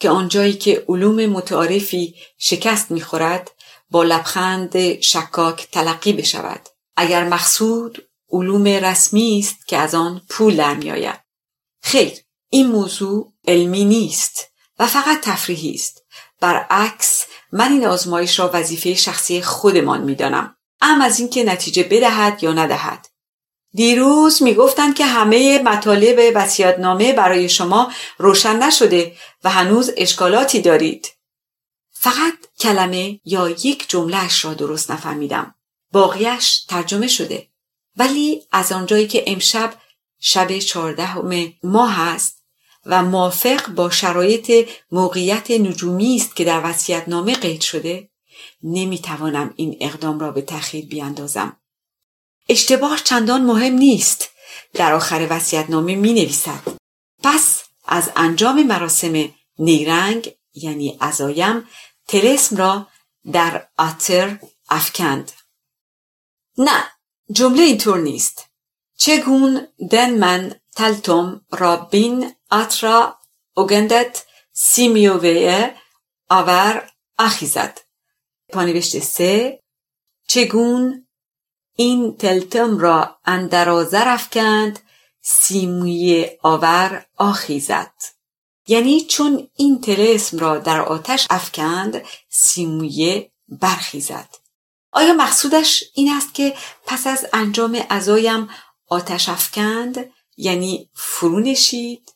که 0.00 0.10
آنجایی 0.10 0.52
که 0.52 0.84
علوم 0.88 1.26
متعارفی 1.26 2.14
شکست 2.38 2.90
می‌خورد 2.90 3.50
با 3.90 4.02
لبخند 4.02 5.00
شکاک 5.00 5.70
تلقی 5.70 6.12
بشود. 6.12 6.68
اگر 6.96 7.28
مقصود 7.28 8.08
علوم 8.30 8.64
رسمی 8.66 9.38
است 9.38 9.66
که 9.66 9.76
از 9.76 9.94
آن 9.94 10.22
پول 10.28 10.56
در 10.56 10.74
میآید 10.74 11.20
خیر 11.82 12.12
این 12.50 12.66
موضوع 12.66 13.32
علمی 13.48 13.84
نیست 13.84 14.48
و 14.78 14.86
فقط 14.86 15.20
تفریحی 15.20 15.74
است. 15.74 16.04
برعکس 16.40 17.26
من 17.54 17.72
این 17.72 17.86
آزمایش 17.86 18.38
را 18.38 18.50
وظیفه 18.54 18.94
شخصی 18.94 19.42
خودمان 19.42 20.00
می‌دانم 20.00 20.56
ام 20.80 21.00
از 21.00 21.20
اینکه 21.20 21.44
نتیجه 21.44 21.82
بدهد 21.82 22.42
یا 22.42 22.52
ندهد 22.52 23.08
دیروز 23.74 24.42
می‌گفتند 24.42 24.94
که 24.94 25.04
همه 25.04 25.62
مطالب 25.62 26.32
وسیعتنامه 26.34 27.12
برای 27.12 27.48
شما 27.48 27.92
روشن 28.18 28.62
نشده 28.62 29.16
و 29.44 29.50
هنوز 29.50 29.90
اشکالاتی 29.96 30.60
دارید. 30.60 31.08
فقط 31.92 32.34
کلمه 32.60 33.20
یا 33.24 33.48
یک 33.48 33.84
جملهش 33.88 34.44
را 34.44 34.54
درست 34.54 34.90
نفهمیدم. 34.90 35.54
باقیش 35.92 36.64
ترجمه 36.68 37.08
شده. 37.08 37.48
ولی 37.96 38.42
از 38.52 38.72
آنجایی 38.72 39.06
که 39.06 39.24
امشب 39.26 39.74
شب 40.20 40.58
چهاردهم 40.58 41.52
ماه 41.62 42.00
است 42.00 42.43
و 42.86 43.02
موافق 43.02 43.68
با 43.68 43.90
شرایط 43.90 44.68
موقعیت 44.90 45.50
نجومی 45.50 46.16
است 46.16 46.36
که 46.36 46.44
در 46.44 46.60
وسیعتنامه 46.64 47.34
قید 47.34 47.60
شده. 47.60 48.08
نمی‌توانم 48.62 49.54
این 49.56 49.76
اقدام 49.80 50.18
را 50.18 50.30
به 50.30 50.42
تأخیر 50.42 50.86
بیاندازم. 50.86 51.56
اشتباه 52.48 53.00
چندان 53.04 53.44
مهم 53.44 53.74
نیست. 53.74 54.30
در 54.72 54.92
آخر 54.92 55.26
وسیعتنامه 55.30 55.94
می 55.94 56.12
نویسد 56.12 56.62
پس 57.22 57.62
از 57.86 58.10
انجام 58.16 58.62
مراسم 58.62 59.34
نیرنگ 59.58 60.34
یعنی 60.54 60.96
ازایم 61.00 61.68
تلسم 62.08 62.56
را 62.56 62.86
در 63.32 63.68
آتر 63.78 64.38
افکند. 64.68 65.32
نه 66.58 66.84
جمله 67.32 67.62
اینطور 67.62 67.98
نیست. 67.98 68.46
چگون 68.96 69.66
دن 69.90 70.18
من 70.18 70.60
تلتم 70.76 71.40
بین 71.90 72.32
اترا 72.52 73.18
اوگندت 73.56 74.24
سیمیووه 74.52 75.74
آور 76.28 76.90
اخیزد 77.18 77.80
پانوشت 78.52 78.98
سه 78.98 79.62
چگون 80.28 81.06
این 81.76 82.16
تلتم 82.16 82.78
را 82.78 83.18
اندرازه 83.24 83.98
افکند 84.00 84.78
سیموی 85.20 86.30
آور 86.42 87.06
آخیزد 87.16 87.92
یعنی 88.66 89.00
چون 89.00 89.48
این 89.56 89.80
تلسم 89.80 90.38
را 90.38 90.58
در 90.58 90.80
آتش 90.80 91.26
افکند 91.30 92.02
سیمویه 92.28 93.32
برخیزد 93.48 94.28
آیا 94.92 95.12
مقصودش 95.12 95.84
این 95.94 96.12
است 96.12 96.34
که 96.34 96.54
پس 96.86 97.06
از 97.06 97.26
انجام 97.32 97.86
ازایم 97.88 98.48
آتش 98.88 99.28
افکند 99.28 100.12
یعنی 100.36 100.90
فرو 100.94 101.40
نشید 101.40 102.14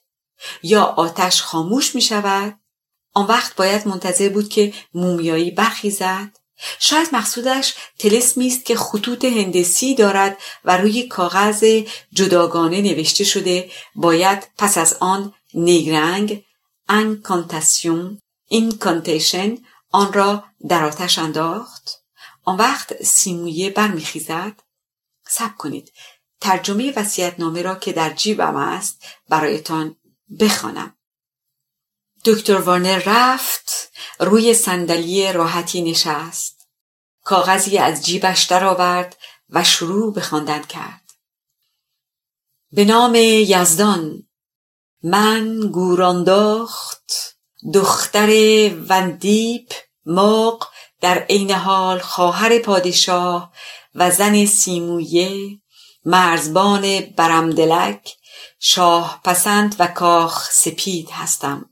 یا 0.62 0.82
آتش 0.82 1.42
خاموش 1.42 1.94
می 1.94 2.00
شود؟ 2.00 2.60
آن 3.14 3.26
وقت 3.26 3.56
باید 3.56 3.88
منتظر 3.88 4.28
بود 4.28 4.48
که 4.48 4.72
مومیایی 4.94 5.50
برخیزد. 5.50 6.38
شاید 6.78 7.08
مقصودش 7.12 7.74
تلسمی 7.98 8.46
است 8.46 8.64
که 8.64 8.76
خطوط 8.76 9.24
هندسی 9.24 9.94
دارد 9.94 10.38
و 10.64 10.76
روی 10.76 11.02
کاغذ 11.02 11.82
جداگانه 12.12 12.80
نوشته 12.80 13.24
شده 13.24 13.70
باید 13.94 14.48
پس 14.58 14.78
از 14.78 14.96
آن 15.00 15.34
نیرنگ 15.54 16.44
انکانتاسیون 16.88 18.18
اینکانتیشن 18.48 19.58
آن 19.90 20.12
را 20.12 20.44
در 20.68 20.84
آتش 20.84 21.18
انداخت. 21.18 21.90
آن 22.44 22.56
وقت 22.56 23.02
سیمویه 23.02 23.70
برمیخیزد. 23.70 24.62
سب 25.28 25.56
کنید. 25.56 25.92
ترجمه 26.40 26.94
نامه 27.38 27.62
را 27.62 27.74
که 27.74 27.92
در 27.92 28.10
جیبم 28.10 28.56
است 28.56 29.04
برایتان 29.28 29.96
بخوانم. 30.40 30.94
دکتر 32.24 32.56
وارنر 32.56 33.02
رفت 33.06 33.92
روی 34.20 34.54
صندلی 34.54 35.32
راحتی 35.32 35.82
نشست. 35.82 36.68
کاغذی 37.24 37.78
از 37.78 38.06
جیبش 38.06 38.42
درآورد 38.42 39.16
و 39.50 39.64
شروع 39.64 40.14
به 40.14 40.20
خواندن 40.20 40.62
کرد. 40.62 41.10
به 42.72 42.84
نام 42.84 43.14
یزدان 43.14 44.28
من 45.02 45.60
گورانداخت 45.72 47.12
دختر 47.74 48.30
وندیپ 48.88 49.72
ماق 50.06 50.70
در 51.00 51.18
عین 51.18 51.50
حال 51.50 51.98
خواهر 51.98 52.58
پادشاه 52.58 53.52
و 53.94 54.10
زن 54.10 54.46
سیمویه 54.46 55.60
مرزبان 56.08 57.00
برمدلک 57.00 58.16
شاه 58.60 59.20
پسند 59.24 59.76
و 59.78 59.86
کاخ 59.86 60.50
سپید 60.50 61.10
هستم. 61.10 61.70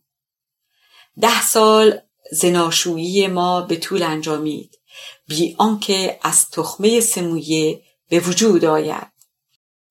ده 1.20 1.42
سال 1.42 2.00
زناشویی 2.32 3.26
ما 3.26 3.60
به 3.60 3.76
طول 3.76 4.02
انجامید. 4.02 4.78
بی 5.28 5.54
آنکه 5.58 6.20
از 6.22 6.50
تخمه 6.50 7.00
سمویه 7.00 7.82
به 8.08 8.20
وجود 8.20 8.64
آید. 8.64 9.12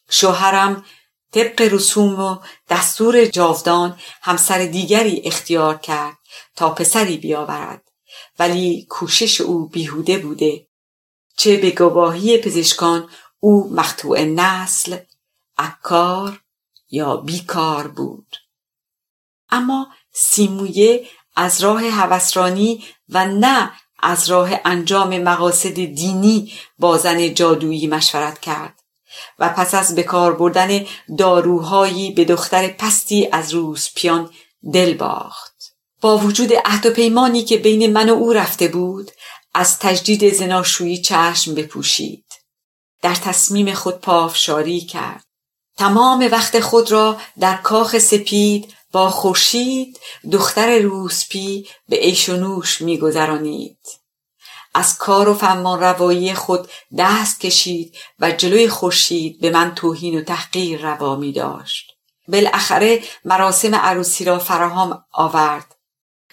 شوهرم 0.10 0.86
طبق 1.32 1.62
رسوم 1.62 2.20
و 2.20 2.38
دستور 2.70 3.26
جاودان 3.26 4.00
همسر 4.22 4.66
دیگری 4.66 5.22
اختیار 5.26 5.78
کرد 5.78 6.18
تا 6.56 6.70
پسری 6.70 7.18
بیاورد. 7.18 7.92
ولی 8.40 8.86
کوشش 8.90 9.42
او 9.42 9.68
بیهوده 9.68 10.18
بوده. 10.18 10.68
چه 11.38 11.58
به 11.58 11.72
گواهی 11.72 12.38
پزشکان 12.38 13.10
او 13.46 13.74
مقطوع 13.74 14.22
نسل 14.24 14.98
اکار 15.58 16.42
یا 16.90 17.18
بیکار 17.18 17.88
بود. 17.88 18.36
اما 19.50 19.88
سیمویه 20.14 21.08
از 21.36 21.62
راه 21.62 21.84
هوسرانی 21.84 22.84
و 23.10 23.26
نه 23.26 23.72
از 24.00 24.30
راه 24.30 24.50
انجام 24.66 25.18
مقاصد 25.18 25.74
دینی 25.74 26.54
با 26.80 26.98
زن 26.98 27.34
جادویی 27.34 27.88
مشورت 27.88 28.40
کرد 28.40 28.80
و 29.40 29.50
پس 29.50 29.74
از 29.76 29.96
بکار 29.96 30.36
بردن 30.36 30.86
داروهایی 31.18 32.12
به 32.12 32.26
دختر 32.26 32.68
پستی 32.68 33.30
از 33.32 33.54
روسپیان 33.54 34.30
دل 34.74 34.94
باخت. 34.94 35.76
با 36.02 36.18
وجود 36.18 36.54
عهد 36.66 36.86
و 36.86 36.92
پیمانی 36.92 37.44
که 37.44 37.58
بین 37.58 37.94
من 37.94 38.10
و 38.10 38.14
او 38.14 38.34
رفته 38.34 38.68
بود 38.68 39.12
از 39.54 39.80
تجدید 39.80 40.34
زناشویی 40.34 41.02
چشم 41.02 41.56
بپوشید. 41.56 42.25
در 43.06 43.16
تصمیم 43.16 43.74
خود 43.74 44.02
پافشاری 44.02 44.82
کرد. 44.82 45.24
تمام 45.78 46.30
وقت 46.32 46.60
خود 46.60 46.92
را 46.92 47.18
در 47.40 47.58
کاخ 47.58 47.98
سپید 47.98 48.74
با 48.92 49.10
خورشید 49.10 50.00
دختر 50.32 50.80
روسپی 50.80 51.68
به 51.90 51.96
عیش 51.96 52.30
و 52.30 52.36
نوش 52.36 52.82
میگذرانید. 52.82 53.78
از 54.74 54.98
کار 54.98 55.30
و 55.30 55.34
فمان 55.34 55.80
روایی 55.80 56.34
خود 56.34 56.68
دست 56.98 57.40
کشید 57.40 57.96
و 58.20 58.32
جلوی 58.32 58.70
خورشید 58.70 59.42
به 59.42 59.50
من 59.50 59.76
توهین 59.76 60.20
و 60.20 60.24
تحقیر 60.24 60.82
روا 60.82 61.16
می 61.16 61.32
داشت 61.32 61.92
بالاخره 62.28 63.04
مراسم 63.26 63.76
عروسی 63.76 64.26
را 64.26 64.40
فراهم 64.40 65.06
آورد. 65.12 65.76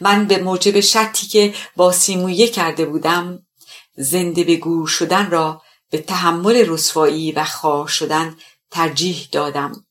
من 0.01 0.27
به 0.27 0.39
موجب 0.39 0.81
شرطی 0.81 1.27
که 1.27 1.55
با 1.77 1.93
سیمویه 1.93 2.49
کرده 2.49 2.85
بودم 2.85 3.47
زنده 3.97 4.45
به 4.45 4.57
گور 4.57 4.89
شدن 4.89 5.31
را 5.31 5.62
به 5.93 5.99
تحمل 5.99 6.65
رسوایی 6.69 7.33
و 7.33 7.45
خواه 7.45 7.89
شدن 7.89 8.37
ترجیح 8.71 9.29
دادم 9.33 9.87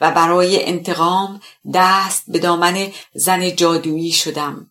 و 0.00 0.10
برای 0.10 0.64
انتقام 0.64 1.40
دست 1.74 2.24
به 2.28 2.38
دامن 2.38 2.92
زن 3.14 3.56
جادویی 3.56 4.12
شدم. 4.12 4.70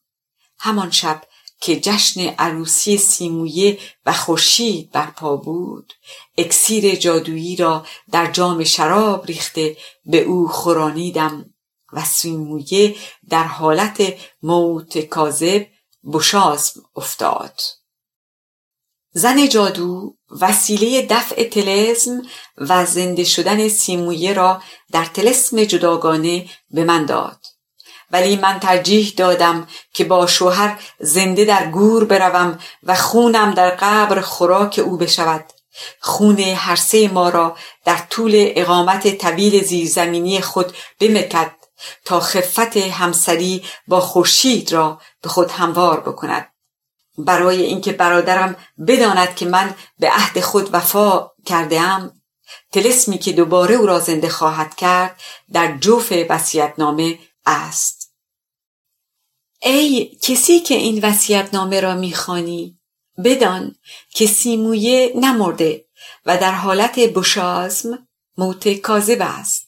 همان 0.60 0.92
شب 0.92 1.24
که 1.62 1.80
جشن 1.80 2.22
عروسی 2.22 2.98
سیمویه 2.98 3.80
و 4.06 4.14
خورشید 4.14 4.92
برپا 4.92 5.36
بود 5.38 5.94
اکسیر 6.38 6.96
جادویی 6.96 7.56
را 7.56 7.86
در 8.12 8.32
جام 8.32 8.64
شراب 8.64 9.26
ریخته 9.26 9.78
به 10.06 10.22
او 10.22 10.48
خورانیدم 10.48 11.54
و 11.94 12.06
سیمویه 12.06 12.96
در 13.30 13.44
حالت 13.44 14.14
موت 14.44 15.00
کاذب 15.00 15.68
بشازم 16.14 16.82
افتاد. 16.96 17.62
زن 19.14 19.50
جادو 19.50 20.18
وسیله 20.42 21.08
دفع 21.10 21.44
تلسم 21.44 22.22
و 22.58 22.86
زنده 22.86 23.24
شدن 23.24 23.68
سیمویه 23.68 24.34
را 24.34 24.62
در 24.92 25.06
تلسم 25.06 25.64
جداگانه 25.64 26.46
به 26.72 26.84
من 26.84 27.06
داد. 27.06 27.40
ولی 28.12 28.36
من 28.36 28.60
ترجیح 28.60 29.14
دادم 29.18 29.68
که 29.94 30.04
با 30.04 30.28
شوهر 30.28 30.80
زنده 31.00 31.46
در 31.46 31.72
گور 31.72 32.06
بروم 32.06 32.60
و 32.84 32.96
خونم 32.96 33.52
در 33.52 33.70
قبر 33.70 34.22
خوراک 34.22 34.82
او 34.86 34.98
بشود. 34.98 35.46
خون 36.00 36.40
هر 36.40 36.76
سه 36.76 37.08
ما 37.08 37.30
را 37.30 37.58
در 37.86 37.98
طول 38.10 38.32
اقامت 38.36 39.18
طویل 39.18 39.64
زیرزمینی 39.64 40.42
خود 40.42 40.74
بمکد 41.00 41.52
تا 42.06 42.20
خفت 42.20 42.78
همسری 42.78 43.64
با 43.88 44.00
خورشید 44.00 44.74
را 44.74 45.02
به 45.22 45.30
خود 45.30 45.52
هموار 45.52 46.00
بکند. 46.00 46.53
برای 47.18 47.62
اینکه 47.62 47.92
برادرم 47.92 48.56
بداند 48.88 49.36
که 49.36 49.46
من 49.46 49.76
به 50.00 50.10
عهد 50.10 50.40
خود 50.40 50.70
وفا 50.74 51.32
کرده 51.46 51.82
ام 51.82 52.22
تلسمی 52.72 53.18
که 53.18 53.32
دوباره 53.32 53.76
او 53.76 53.86
را 53.86 54.00
زنده 54.00 54.30
خواهد 54.30 54.76
کرد 54.76 55.22
در 55.54 55.78
جوف 55.78 56.14
وصیتنامه 56.30 57.20
است. 57.46 58.14
ای 59.62 60.18
کسی 60.22 60.60
که 60.60 60.76
این 60.76 61.06
نامه 61.54 61.80
را 61.80 61.96
می‌خوانی 61.96 62.80
بدان 63.26 63.76
که 64.10 64.26
سیمویه 64.26 65.14
نمرده 65.16 65.86
و 66.26 66.38
در 66.38 66.52
حالت 66.52 67.00
بشازم 67.00 68.08
موت 68.38 68.74
کاذب 68.74 69.18
است. 69.22 69.63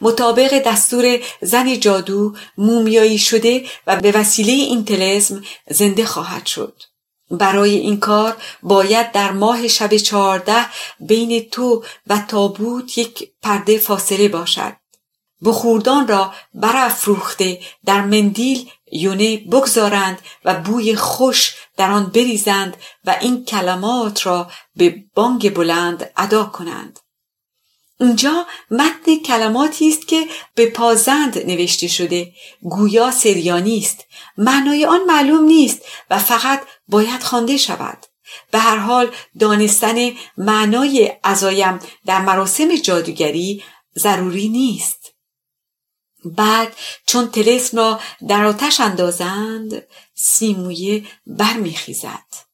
مطابق 0.00 0.62
دستور 0.66 1.18
زن 1.42 1.80
جادو 1.80 2.34
مومیایی 2.58 3.18
شده 3.18 3.64
و 3.86 3.96
به 3.96 4.12
وسیله 4.12 4.52
این 4.52 4.84
تلزم 4.84 5.42
زنده 5.70 6.04
خواهد 6.06 6.46
شد. 6.46 6.82
برای 7.30 7.76
این 7.76 8.00
کار 8.00 8.36
باید 8.62 9.12
در 9.12 9.32
ماه 9.32 9.68
شب 9.68 9.96
چهارده 9.96 10.66
بین 11.00 11.48
تو 11.50 11.84
و 12.06 12.18
تابوت 12.28 12.98
یک 12.98 13.30
پرده 13.42 13.78
فاصله 13.78 14.28
باشد. 14.28 14.76
بخوردان 15.44 16.08
را 16.08 16.34
برافروخته 16.54 17.60
در 17.84 18.00
مندیل 18.00 18.70
یونه 18.92 19.36
بگذارند 19.36 20.18
و 20.44 20.54
بوی 20.54 20.96
خوش 20.96 21.54
در 21.76 21.90
آن 21.90 22.06
بریزند 22.06 22.76
و 23.04 23.16
این 23.20 23.44
کلمات 23.44 24.26
را 24.26 24.50
به 24.76 25.04
بانگ 25.14 25.54
بلند 25.54 26.10
ادا 26.16 26.44
کنند. 26.44 27.00
اینجا 28.00 28.46
متن 28.70 29.16
کلماتی 29.26 29.88
است 29.88 30.08
که 30.08 30.26
به 30.54 30.70
پازند 30.70 31.46
نوشته 31.46 31.88
شده. 31.88 32.32
گویا 32.62 33.10
سریانی 33.10 33.78
است. 33.78 34.04
معنای 34.36 34.86
آن 34.86 35.04
معلوم 35.04 35.44
نیست 35.44 35.82
و 36.10 36.18
فقط 36.18 36.62
باید 36.88 37.22
خوانده 37.22 37.56
شود. 37.56 38.06
به 38.50 38.58
هر 38.58 38.76
حال 38.76 39.10
دانستن 39.38 40.12
معنای 40.36 41.12
عزایم 41.24 41.78
در 42.06 42.20
مراسم 42.20 42.76
جادوگری 42.76 43.62
ضروری 43.98 44.48
نیست. 44.48 45.12
بعد 46.24 46.76
چون 47.06 47.30
تلسم 47.30 47.76
را 47.76 48.00
در 48.28 48.44
آتش 48.44 48.80
اندازند 48.80 49.86
سیمویه 50.14 51.04
برمیخیزد. 51.26 52.45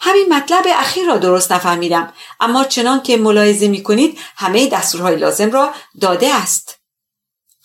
همین 0.00 0.32
مطلب 0.32 0.64
اخیر 0.68 1.06
را 1.06 1.16
درست 1.16 1.52
نفهمیدم. 1.52 2.12
اما 2.40 2.64
چنان 2.64 3.02
که 3.02 3.16
ملاحظه 3.16 3.68
می 3.68 3.82
کنید 3.82 4.18
همه 4.36 4.68
دستورهای 4.68 5.16
لازم 5.16 5.50
را 5.50 5.74
داده 6.00 6.34
است. 6.34 6.78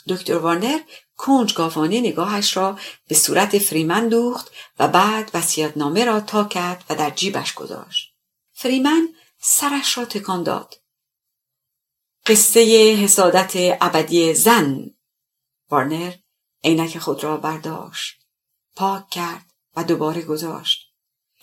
دکتر 0.10 0.38
وارنر 0.38 0.80
کنجگاوانه 1.18 2.00
نگاهش 2.00 2.58
را 2.58 2.80
به 3.08 3.16
صورت 3.16 3.58
فریمن 3.58 4.08
دوخت 4.08 4.52
و 4.80 4.88
بعد 4.88 5.32
وسیعتنامه 5.34 6.06
را 6.06 6.20
تا 6.20 6.44
کرد 6.44 6.84
و 6.90 6.96
در 6.96 7.10
جیبش 7.10 7.54
گذاشت. 7.54 8.14
فریمن 8.54 9.10
سرش 9.40 9.98
را 9.98 10.06
تکان 10.06 10.44
داد. 10.44 10.76
قصه 12.26 12.96
حسادت 13.04 13.54
ابدی 13.82 14.34
زن. 14.34 14.92
وارنر 15.70 16.14
عینک 16.64 16.98
خود 16.98 17.24
را 17.24 17.38
برداشت. 17.38 18.16
پاک 18.76 19.10
کرد 19.10 19.46
و 19.76 19.84
دوباره 19.84 20.22
گذاشت. 20.22 20.92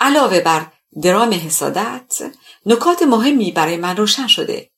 علاوه 0.01 0.41
بر 0.41 0.67
درام 1.03 1.33
حسادت 1.33 2.33
نکات 2.67 3.03
مهمی 3.03 3.53
برای 3.53 3.77
من 3.77 3.97
روشن 3.97 4.27
شده. 4.27 4.71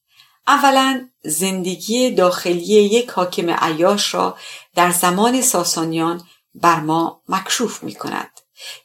اولا 0.46 1.09
زندگی 1.24 2.11
داخلی 2.11 2.62
یک 2.62 3.11
حاکم 3.11 3.50
عیاش 3.50 4.14
را 4.14 4.38
در 4.74 4.90
زمان 4.90 5.42
ساسانیان 5.42 6.22
بر 6.55 6.81
ما 6.81 7.22
مکشوف 7.29 7.83
می 7.83 7.94
کند 7.94 8.31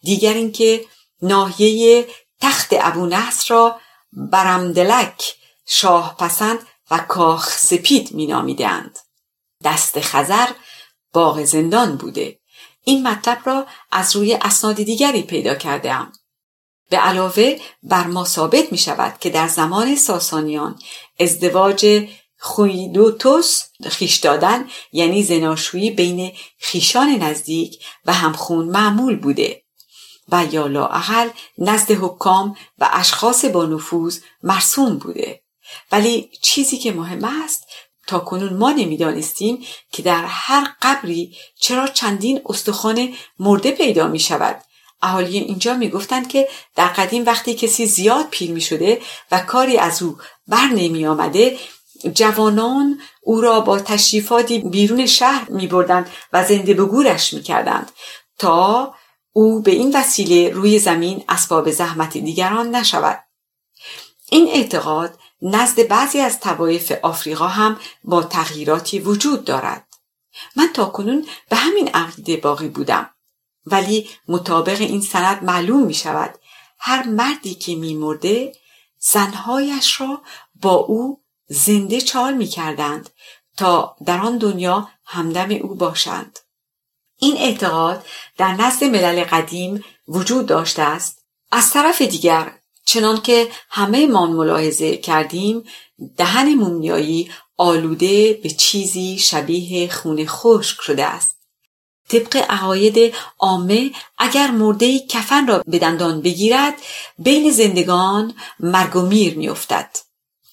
دیگر 0.01 0.33
اینکه 0.33 0.85
ناحیه 1.21 2.07
تخت 2.41 2.69
ابو 2.71 3.05
نصر 3.05 3.53
را 3.53 3.79
برمدلک 4.13 5.35
شاه 5.65 6.17
پسند 6.17 6.59
و 6.91 6.97
کاخ 6.97 7.57
سپید 7.57 8.11
می 8.11 8.27
نامیدند. 8.27 8.99
دست 9.63 9.99
خزر 9.99 10.47
باغ 11.13 11.43
زندان 11.43 11.95
بوده. 11.95 12.39
این 12.83 13.07
مطلب 13.07 13.41
را 13.45 13.67
از 13.91 14.15
روی 14.15 14.33
اسناد 14.33 14.75
دیگری 14.75 15.23
پیدا 15.23 15.55
کردم 15.55 16.11
به 16.89 16.97
علاوه 16.97 17.59
بر 17.83 18.07
ما 18.07 18.25
ثابت 18.25 18.71
می 18.71 18.77
شود 18.77 19.19
که 19.19 19.29
در 19.29 19.47
زمان 19.47 19.95
ساسانیان 19.95 20.79
ازدواج 21.19 22.07
خویدوتوس 22.37 23.63
خیش 23.89 24.17
دادن 24.17 24.67
یعنی 24.91 25.23
زناشویی 25.23 25.91
بین 25.91 26.31
خیشان 26.59 27.09
نزدیک 27.09 27.85
و 28.05 28.13
همخون 28.13 28.65
معمول 28.65 29.15
بوده 29.15 29.63
و 30.31 30.45
یا 30.51 30.67
لااقل 30.67 31.29
نزد 31.57 31.91
حکام 31.91 32.55
و 32.77 32.89
اشخاص 32.93 33.45
با 33.45 33.65
نفوذ 33.65 34.19
مرسوم 34.43 34.97
بوده. 34.97 35.41
ولی 35.91 36.29
چیزی 36.41 36.77
که 36.77 36.91
مهم 36.91 37.23
است 37.43 37.65
تا 38.07 38.19
کنون 38.19 38.53
ما 38.53 38.71
نمی‌دانستیم 38.71 39.65
که 39.91 40.03
در 40.03 40.25
هر 40.25 40.75
قبری 40.81 41.37
چرا 41.59 41.87
چندین 41.87 42.41
استخوان 42.45 43.13
مرده 43.39 43.71
پیدا 43.71 44.07
می 44.07 44.19
شود 44.19 44.61
اهالی 45.01 45.37
اینجا 45.37 45.73
می‌گفتند 45.73 46.27
که 46.27 46.47
در 46.75 46.87
قدیم 46.87 47.25
وقتی 47.25 47.53
کسی 47.53 47.85
زیاد 47.85 48.27
پیر 48.31 48.51
می 48.51 48.61
شده 48.61 49.01
و 49.31 49.39
کاری 49.39 49.77
از 49.77 50.03
او 50.03 50.17
بر 50.47 50.65
نمی 50.65 51.07
آمده 51.07 51.57
جوانان 52.13 52.99
او 53.21 53.41
را 53.41 53.59
با 53.59 53.79
تشریفاتی 53.79 54.59
بیرون 54.59 55.05
شهر 55.05 55.49
می 55.49 55.67
بردند 55.67 56.09
و 56.33 56.45
زنده 56.45 56.73
به 56.73 56.85
گورش 56.85 57.33
می 57.33 57.41
کردند 57.41 57.91
تا 58.37 58.93
او 59.33 59.61
به 59.61 59.71
این 59.71 59.95
وسیله 59.95 60.49
روی 60.49 60.79
زمین 60.79 61.23
اسباب 61.29 61.71
زحمت 61.71 62.17
دیگران 62.17 62.75
نشود. 62.75 63.23
این 64.31 64.47
اعتقاد 64.47 65.19
نزد 65.41 65.87
بعضی 65.87 66.19
از 66.19 66.39
طوایف 66.39 66.91
آفریقا 66.91 67.47
هم 67.47 67.79
با 68.03 68.23
تغییراتی 68.23 68.99
وجود 68.99 69.45
دارد. 69.45 69.87
من 70.55 70.69
تا 70.73 70.85
کنون 70.85 71.25
به 71.49 71.55
همین 71.55 71.87
عقیده 71.87 72.37
باقی 72.37 72.67
بودم. 72.67 73.09
ولی 73.71 74.09
مطابق 74.27 74.81
این 74.81 75.01
سند 75.01 75.43
معلوم 75.43 75.83
می 75.83 75.93
شود 75.93 76.39
هر 76.79 77.03
مردی 77.03 77.53
که 77.55 77.75
می 77.75 77.93
مرده 77.93 78.51
زنهایش 78.99 80.01
را 80.01 80.21
با 80.61 80.73
او 80.73 81.21
زنده 81.47 82.01
چال 82.01 82.33
می 82.33 82.47
کردند 82.47 83.09
تا 83.57 83.95
در 84.05 84.19
آن 84.19 84.37
دنیا 84.37 84.89
همدم 85.05 85.51
او 85.51 85.75
باشند. 85.75 86.39
این 87.17 87.37
اعتقاد 87.37 88.05
در 88.37 88.53
نزد 88.53 88.83
ملل 88.83 89.23
قدیم 89.23 89.83
وجود 90.07 90.45
داشته 90.45 90.81
است. 90.81 91.25
از 91.51 91.71
طرف 91.71 92.01
دیگر 92.01 92.53
چنان 92.85 93.21
که 93.21 93.47
همه 93.69 94.07
مان 94.07 94.31
ملاحظه 94.31 94.97
کردیم 94.97 95.63
دهن 96.17 96.53
مومیایی 96.53 97.31
آلوده 97.57 98.33
به 98.43 98.49
چیزی 98.49 99.17
شبیه 99.17 99.91
خون 99.91 100.25
خشک 100.25 100.81
شده 100.81 101.05
است. 101.05 101.38
طبق 102.09 102.45
عقاید 102.49 103.13
عامه 103.39 103.91
اگر 104.17 104.51
مرده 104.51 104.99
کفن 104.99 105.47
را 105.47 105.63
به 105.67 105.79
دندان 105.79 106.21
بگیرد 106.21 106.73
بین 107.19 107.51
زندگان 107.51 108.33
مرگ 108.59 108.95
و 108.95 109.01
میر 109.01 109.37
میافتد. 109.37 109.89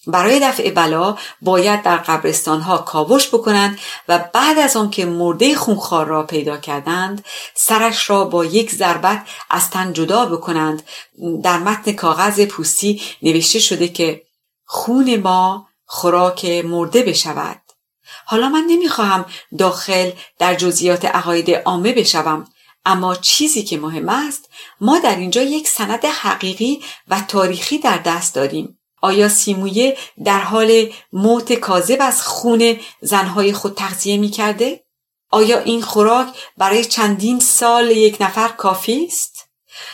برای 0.06 0.40
دفع 0.40 0.70
بلا 0.70 1.16
باید 1.42 1.82
در 1.82 1.96
قبرستان 1.96 2.60
ها 2.60 2.78
کاوش 2.78 3.28
بکنند 3.28 3.78
و 4.08 4.18
بعد 4.32 4.58
از 4.58 4.76
آنکه 4.76 5.04
مرده 5.04 5.54
خونخوار 5.54 6.06
را 6.06 6.22
پیدا 6.22 6.56
کردند 6.56 7.24
سرش 7.54 8.10
را 8.10 8.24
با 8.24 8.44
یک 8.44 8.70
ضربت 8.70 9.26
از 9.50 9.70
تن 9.70 9.92
جدا 9.92 10.26
بکنند. 10.26 10.82
در 11.42 11.58
متن 11.58 11.92
کاغذ 11.92 12.40
پوستی 12.40 13.02
نوشته 13.22 13.58
شده 13.58 13.88
که 13.88 14.22
خون 14.64 15.16
ما 15.16 15.68
خوراک 15.86 16.44
مرده 16.44 17.02
بشود. 17.02 17.65
حالا 18.24 18.48
من 18.48 18.64
نمی‌خواهم 18.68 19.24
داخل 19.58 20.10
در 20.38 20.54
جزئیات 20.54 21.04
عقاید 21.04 21.50
عامه 21.50 21.92
بشوم 21.92 22.46
اما 22.86 23.14
چیزی 23.14 23.62
که 23.62 23.78
مهم 23.78 24.08
است 24.08 24.48
ما 24.80 24.98
در 24.98 25.16
اینجا 25.16 25.42
یک 25.42 25.68
سند 25.68 26.04
حقیقی 26.04 26.82
و 27.08 27.20
تاریخی 27.28 27.78
در 27.78 27.98
دست 27.98 28.34
داریم 28.34 28.78
آیا 29.02 29.28
سیمویه 29.28 29.96
در 30.24 30.40
حال 30.40 30.90
موت 31.12 31.52
کاذب 31.52 31.98
از 32.00 32.22
خون 32.22 32.76
زنهای 33.00 33.52
خود 33.52 33.74
تغذیه 33.74 34.16
می 34.16 34.28
کرده؟ 34.28 34.84
آیا 35.30 35.58
این 35.58 35.82
خوراک 35.82 36.28
برای 36.56 36.84
چندین 36.84 37.40
سال 37.40 37.90
یک 37.90 38.16
نفر 38.20 38.48
کافی 38.48 39.04
است؟ 39.06 39.48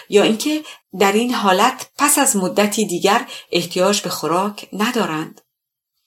یا 0.08 0.22
اینکه 0.22 0.64
در 0.98 1.12
این 1.12 1.34
حالت 1.34 1.90
پس 1.98 2.18
از 2.18 2.36
مدتی 2.36 2.86
دیگر 2.86 3.26
احتیاج 3.52 4.00
به 4.00 4.10
خوراک 4.10 4.68
ندارند؟ 4.72 5.40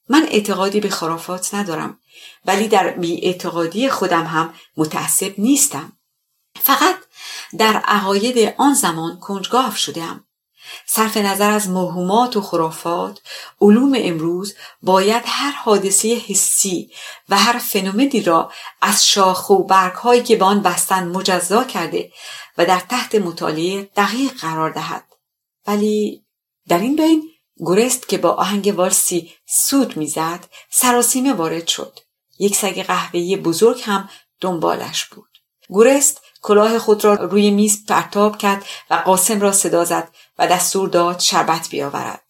من 0.08 0.26
اعتقادی 0.30 0.80
به 0.80 0.88
خرافات 0.88 1.54
ندارم 1.54 1.98
ولی 2.44 2.68
در 2.68 2.94
اعتقادی 3.22 3.88
خودم 3.88 4.24
هم 4.24 4.54
متعصب 4.76 5.34
نیستم. 5.38 5.92
فقط 6.62 6.96
در 7.58 7.76
عقاید 7.76 8.54
آن 8.58 8.74
زمان 8.74 9.20
کنجگاو 9.20 9.72
شدم. 9.72 10.26
صرف 10.86 11.16
نظر 11.16 11.50
از 11.50 11.68
موهومات 11.68 12.36
و 12.36 12.40
خرافات 12.40 13.20
علوم 13.60 13.92
امروز 13.96 14.54
باید 14.82 15.22
هر 15.26 15.50
حادثه 15.50 16.14
حسی 16.14 16.90
و 17.28 17.38
هر 17.38 17.58
فنومنی 17.58 18.20
را 18.20 18.52
از 18.82 19.06
شاخ 19.06 19.50
و 19.50 19.64
برگهایی 19.64 20.22
که 20.22 20.36
به 20.36 20.44
آن 20.44 20.62
بستن 20.62 21.08
مجزا 21.08 21.64
کرده 21.64 22.12
و 22.58 22.66
در 22.66 22.80
تحت 22.80 23.14
مطالعه 23.14 23.82
دقیق 23.96 24.32
قرار 24.32 24.70
دهد 24.70 25.04
ولی 25.66 26.24
در 26.68 26.78
این 26.78 26.96
بین 26.96 27.30
گرست 27.56 28.08
که 28.08 28.18
با 28.18 28.30
آهنگ 28.30 28.74
والسی 28.76 29.32
سود 29.46 29.96
می‌زد 29.96 30.44
سراسیمه 30.70 31.32
وارد 31.32 31.66
شد 31.66 31.98
یک 32.38 32.56
سگ 32.56 32.82
قهوه‌ای 32.82 33.36
بزرگ 33.36 33.82
هم 33.84 34.08
دنبالش 34.40 35.04
بود 35.04 35.38
گرست 35.68 36.20
کلاه 36.42 36.78
خود 36.78 37.04
را 37.04 37.14
روی 37.14 37.50
میز 37.50 37.86
پرتاب 37.86 38.38
کرد 38.38 38.64
و 38.90 38.94
قاسم 38.94 39.40
را 39.40 39.52
صدا 39.52 39.84
زد 39.84 40.08
و 40.38 40.46
دستور 40.46 40.88
داد 40.88 41.20
شربت 41.20 41.68
بیاورد. 41.68 42.22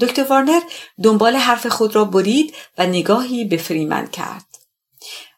دکتر 0.00 0.24
وارنر 0.24 0.60
دنبال 1.02 1.36
حرف 1.36 1.66
خود 1.66 1.94
را 1.94 2.04
برید 2.04 2.54
و 2.78 2.86
نگاهی 2.86 3.44
به 3.44 3.56
فریمن 3.56 4.06
کرد. 4.06 4.46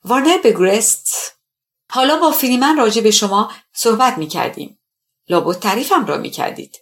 وارنر 0.04 0.38
به 0.38 0.52
گرست 0.52 1.36
حالا 1.90 2.16
با 2.16 2.30
فریمن 2.30 2.76
راجع 2.76 3.02
به 3.02 3.10
شما 3.10 3.52
صحبت 3.72 4.18
می 4.18 4.26
کردیم. 4.26 4.78
لابد 5.28 5.58
تعریفم 5.58 6.06
را 6.06 6.16
می 6.16 6.30
کردید. 6.30 6.76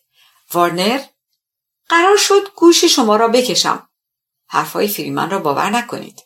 وارنر 0.53 1.01
قرار 1.89 2.17
شد 2.17 2.55
گوش 2.57 2.85
شما 2.85 3.17
را 3.17 3.29
بکشم. 3.29 3.89
حرفهای 4.47 4.89
فریمن 4.89 5.31
را 5.31 5.39
باور 5.39 5.71
نکنید. 5.71 6.21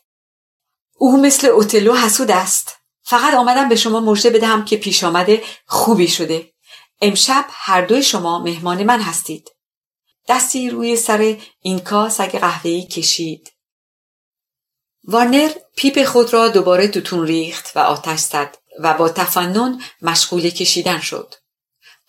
او 0.95 1.21
مثل 1.21 1.47
اوتلو 1.47 1.95
حسود 1.95 2.31
است. 2.31 2.75
فقط 3.03 3.33
آمدم 3.33 3.69
به 3.69 3.75
شما 3.75 3.99
مرجع 3.99 4.29
بدهم 4.29 4.65
که 4.65 4.77
پیش 4.77 5.03
آمده 5.03 5.43
خوبی 5.65 6.07
شده. 6.07 6.53
امشب 7.01 7.45
هر 7.49 7.81
دوی 7.81 8.03
شما 8.03 8.39
مهمان 8.39 8.83
من 8.83 9.01
هستید. 9.01 9.51
دستی 10.27 10.69
روی 10.69 10.95
سر 10.95 11.37
اینکا 11.59 12.09
سگ 12.09 12.39
قهوه‌ای 12.39 12.87
کشید. 12.87 13.51
وارنر 15.03 15.51
پیپ 15.75 16.03
خود 16.03 16.33
را 16.33 16.47
دوباره 16.47 16.87
توتون 16.87 17.27
ریخت 17.27 17.71
و 17.75 17.79
آتش 17.79 18.19
زد 18.19 18.57
و 18.79 18.93
با 18.93 19.09
تفنن 19.09 19.81
مشغول 20.01 20.49
کشیدن 20.49 20.99
شد. 20.99 21.35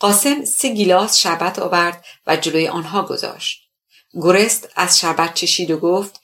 قاسم 0.01 0.45
سه 0.45 0.69
گیلاس 0.69 1.17
شربت 1.17 1.59
آورد 1.59 2.05
و 2.27 2.37
جلوی 2.37 2.69
آنها 2.69 3.03
گذاشت. 3.03 3.71
گرست 4.15 4.69
از 4.77 4.99
شربت 4.99 5.35
چشید 5.35 5.71
و 5.71 5.79
گفت 5.79 6.21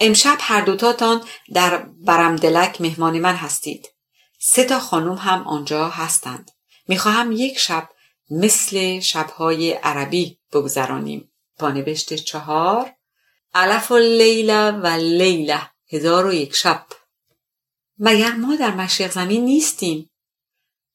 امشب 0.00 0.36
هر 0.40 0.60
دوتاتان 0.60 1.24
در 1.54 1.76
برمدلک 1.76 2.80
مهمان 2.80 3.18
من 3.18 3.34
هستید. 3.34 3.88
سه 4.38 4.64
تا 4.64 4.78
خانم 4.78 5.14
هم 5.14 5.48
آنجا 5.48 5.88
هستند. 5.88 6.50
می‌خواهم 6.88 7.32
یک 7.32 7.58
شب 7.58 7.88
مثل 8.30 9.00
شبهای 9.00 9.72
عربی 9.72 10.38
بگذرانیم. 10.52 11.30
پانوشت 11.58 12.14
چهار 12.14 12.94
علف 13.54 13.90
و 13.90 13.96
لیله 13.96 14.70
و 14.70 14.86
لیله 14.86 15.70
هزار 15.92 16.26
و 16.26 16.32
یک 16.32 16.54
شب 16.54 16.86
مگر 17.98 18.32
ما 18.32 18.56
در 18.56 18.74
مشرق 18.74 19.10
زمین 19.10 19.44
نیستیم 19.44 20.10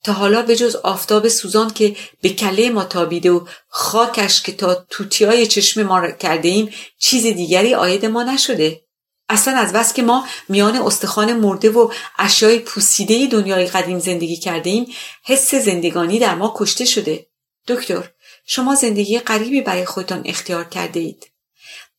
تا 0.04 0.14
حالا 0.14 0.42
به 0.42 0.56
جز 0.56 0.76
آفتاب 0.76 1.28
سوزان 1.28 1.70
که 1.70 1.96
به 2.22 2.30
کله 2.30 2.70
ما 2.70 2.84
تابیده 2.84 3.32
و 3.32 3.46
خاکش 3.68 4.42
که 4.42 4.52
تا 4.52 4.76
توتیای 4.90 5.48
چشم 5.48 5.84
ما 5.84 6.12
کرده 6.12 6.50
ایم 6.50 6.74
چیز 7.00 7.24
دیگری 7.24 7.76
آید 7.76 8.06
ما 8.06 8.24
نشده. 8.24 8.82
اصلا 9.30 9.58
از 9.58 9.74
بس 9.74 9.94
که 9.94 10.02
ما 10.02 10.28
میان 10.50 10.76
استخوان 10.76 11.34
مرده 11.34 11.70
و 11.70 11.92
اشیای 12.18 12.60
پوسیده 12.60 13.28
دنیای 13.28 13.66
قدیم 13.66 14.00
زندگی 14.00 14.38
کرده 14.38 14.70
ایم 14.70 14.94
حس 15.24 15.56
زندگانی 15.56 16.20
در 16.20 16.36
ما 16.36 16.54
کشته 16.58 16.86
شده. 16.86 17.28
دکتر 17.68 18.10
شما 18.46 18.76
زندگی 18.76 19.20
غریبی 19.20 19.62
برای 19.62 19.86
خودتان 19.86 20.22
اختیار 20.26 20.64
کرده 20.64 21.00
اید. 21.00 21.32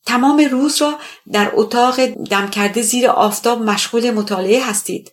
تمام 0.07 0.41
روز 0.41 0.83
را 0.83 0.99
در 1.33 1.51
اتاق 1.55 2.07
دم 2.07 2.51
کرده 2.51 2.83
زیر 2.83 3.09
آفتاب 3.09 3.63
مشغول 3.63 4.11
مطالعه 4.11 4.65
هستید. 4.65 5.13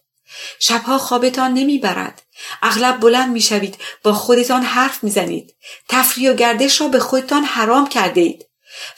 شبها 0.59 0.97
خوابتان 0.97 1.53
نمی‌برد. 1.53 2.21
اغلب 2.61 2.99
بلند 2.99 3.31
می‌شوید 3.31 3.77
با 4.03 4.13
خودتان 4.13 4.63
حرف 4.63 5.03
می‌زنید. 5.03 5.55
تفریح 5.89 6.31
و 6.31 6.35
گردش 6.35 6.81
را 6.81 6.87
به 6.87 6.99
خودتان 6.99 7.43
حرام 7.43 7.89
کرده 7.89 8.21
اید 8.21 8.45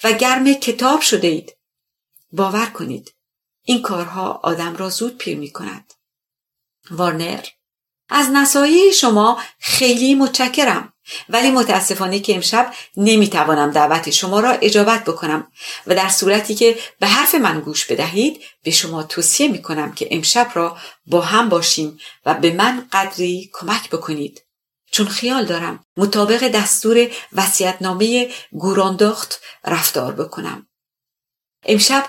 و 0.04 0.12
گرم 0.12 0.54
کتاب 0.54 1.02
شده 1.02 1.28
اید. 1.28 1.58
باور 2.32 2.66
کنید 2.66 3.14
این 3.64 3.82
کارها 3.82 4.40
آدم 4.44 4.76
را 4.76 4.90
زود 4.90 5.18
پیر 5.18 5.38
می 5.38 5.52
کند. 5.52 5.94
وارنر 6.92 7.46
از 8.10 8.30
نصایح 8.30 8.92
شما 8.92 9.42
خیلی 9.60 10.16
متشکرم. 10.16 10.94
ولی 11.30 11.52
متاسفانه 11.52 12.20
که 12.20 12.36
امشب 12.36 12.74
نمی‌توانم 12.98 13.72
دعوت 13.72 14.10
شما 14.10 14.40
را 14.40 14.52
اجابت 14.52 15.04
بکنم 15.04 15.52
و 15.88 15.96
در 15.96 16.10
صورتی 16.10 16.56
که 16.56 16.78
به 17.00 17.08
حرف 17.08 17.36
من 17.36 17.60
گوش 17.60 17.86
بدهید 17.86 18.42
به 18.64 18.72
شما 18.72 19.04
توصیه 19.04 19.48
می 19.48 19.62
کنم 19.62 19.92
که 19.92 20.08
امشب 20.12 20.52
را 20.54 20.78
با 21.06 21.22
هم 21.22 21.50
باشیم 21.50 22.00
و 22.26 22.34
به 22.34 22.54
من 22.54 22.88
قدری 22.92 23.50
کمک 23.54 23.90
بکنید. 23.90 24.42
چون 24.92 25.08
خیال 25.08 25.46
دارم 25.46 25.86
مطابق 25.98 26.48
دستور 26.48 27.08
وسیعتنامه 27.34 28.30
گورانداخت 28.52 29.42
رفتار 29.66 30.12
بکنم. 30.12 30.68
امشب 31.66 32.06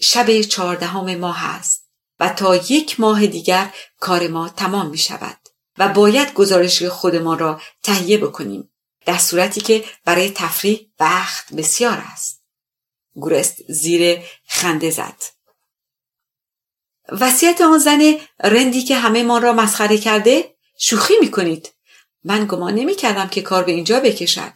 شب 0.00 0.40
چهاردهم 0.40 1.14
ماه 1.14 1.44
است 1.44 1.84
و 2.20 2.28
تا 2.28 2.56
یک 2.56 3.00
ماه 3.00 3.26
دیگر 3.26 3.74
کار 4.00 4.28
ما 4.28 4.48
تمام 4.48 4.86
می 4.86 4.98
شود 4.98 5.43
و 5.78 5.88
باید 5.88 6.34
گزارش 6.34 6.82
خودمان 6.82 7.38
را 7.38 7.60
تهیه 7.82 8.18
بکنیم 8.18 8.70
در 9.06 9.18
صورتی 9.18 9.60
که 9.60 9.84
برای 10.04 10.30
تفریح 10.30 10.86
وقت 11.00 11.54
بسیار 11.54 12.02
است. 12.12 12.42
گورست 13.14 13.56
زیر 13.68 14.18
خنده 14.48 14.90
زد. 14.90 15.22
وصیت 17.08 17.60
آن 17.60 17.78
زن 17.78 18.14
رندی 18.44 18.82
که 18.82 18.96
همه 18.96 19.22
ما 19.22 19.38
را 19.38 19.52
مسخره 19.52 19.98
کرده؟ 19.98 20.54
شوخی 20.78 21.14
می 21.20 21.30
کنید 21.30 21.72
من 22.24 22.46
گمان 22.46 22.74
نمی 22.74 22.94
کردم 22.94 23.28
که 23.28 23.42
کار 23.42 23.64
به 23.64 23.72
اینجا 23.72 24.00
بکشد. 24.00 24.52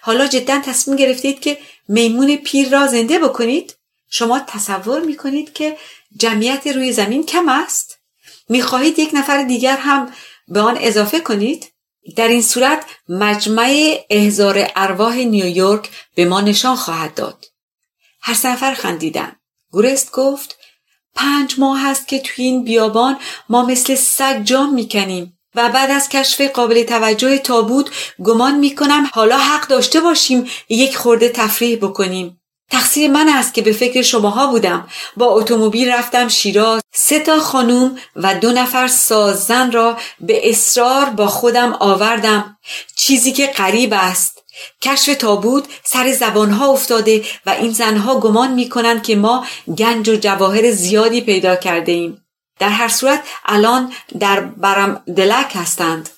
حالا 0.00 0.26
جدا 0.26 0.60
تصمیم 0.64 0.96
گرفتید 0.96 1.40
که 1.40 1.58
میمون 1.88 2.36
پیر 2.36 2.70
را 2.70 2.86
زنده 2.86 3.18
بکنید؟ 3.18 3.76
شما 4.10 4.40
تصور 4.40 5.00
می 5.00 5.16
کنید 5.16 5.52
که 5.52 5.76
جمعیت 6.16 6.66
روی 6.66 6.92
زمین 6.92 7.26
کم 7.26 7.48
است؟ 7.48 7.98
می 8.48 8.62
خواهید 8.62 8.98
یک 8.98 9.10
نفر 9.12 9.42
دیگر 9.42 9.76
هم 9.76 10.12
به 10.50 10.60
آن 10.60 10.78
اضافه 10.80 11.20
کنید؟ 11.20 11.72
در 12.16 12.28
این 12.28 12.42
صورت 12.42 12.86
مجمع 13.08 13.98
احزار 14.10 14.70
ارواح 14.76 15.16
نیویورک 15.16 15.90
به 16.14 16.24
ما 16.24 16.40
نشان 16.40 16.76
خواهد 16.76 17.14
داد. 17.14 17.44
هر 18.22 18.34
سفر 18.34 18.74
خندیدن. 18.74 19.36
گورست 19.70 20.12
گفت 20.12 20.56
پنج 21.14 21.54
ماه 21.58 21.86
است 21.86 22.08
که 22.08 22.18
توی 22.18 22.44
این 22.44 22.64
بیابان 22.64 23.18
ما 23.48 23.66
مثل 23.66 23.94
سگ 23.94 24.40
جام 24.44 24.74
می‌کنیم 24.74 25.38
و 25.54 25.68
بعد 25.68 25.90
از 25.90 26.08
کشف 26.08 26.40
قابل 26.40 26.82
توجه 26.82 27.38
تابوت 27.38 27.90
گمان 28.24 28.58
می‌کنم 28.58 29.10
حالا 29.12 29.38
حق 29.38 29.68
داشته 29.68 30.00
باشیم 30.00 30.50
یک 30.68 30.96
خورده 30.96 31.28
تفریح 31.28 31.78
بکنیم. 31.78 32.39
تقصیر 32.70 33.10
من 33.10 33.28
است 33.28 33.54
که 33.54 33.62
به 33.62 33.72
فکر 33.72 34.02
شماها 34.02 34.46
بودم 34.46 34.88
با 35.16 35.26
اتومبیل 35.26 35.90
رفتم 35.92 36.28
شیراز 36.28 36.82
سه 36.94 37.20
تا 37.20 37.40
خانوم 37.40 37.98
و 38.16 38.34
دو 38.34 38.52
نفر 38.52 38.88
ساززن 38.88 39.72
را 39.72 39.96
به 40.20 40.50
اصرار 40.50 41.04
با 41.04 41.26
خودم 41.26 41.72
آوردم 41.72 42.58
چیزی 42.96 43.32
که 43.32 43.46
غریب 43.46 43.94
است 43.96 44.42
کشف 44.82 45.16
تابوت 45.16 45.64
سر 45.84 46.12
زبانها 46.12 46.68
افتاده 46.68 47.24
و 47.46 47.50
این 47.50 47.72
زنها 47.72 48.20
گمان 48.20 48.52
می‌کنند 48.52 49.02
که 49.02 49.16
ما 49.16 49.46
گنج 49.78 50.08
و 50.08 50.16
جواهر 50.16 50.70
زیادی 50.70 51.20
پیدا 51.20 51.56
کرده 51.56 51.92
ایم. 51.92 52.24
در 52.58 52.68
هر 52.68 52.88
صورت 52.88 53.22
الان 53.44 53.92
در 54.18 54.40
برم 54.40 55.02
دلک 55.16 55.52
هستند. 55.54 56.08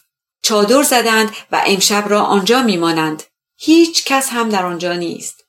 چادر 0.43 0.83
زدند 0.83 1.31
و 1.53 1.63
امشب 1.67 2.05
را 2.09 2.23
آنجا 2.23 2.63
میمانند. 2.63 3.23
هیچ 3.59 4.05
کس 4.05 4.29
هم 4.31 4.49
در 4.49 4.67
آنجا 4.67 4.93
نیست. 4.93 5.42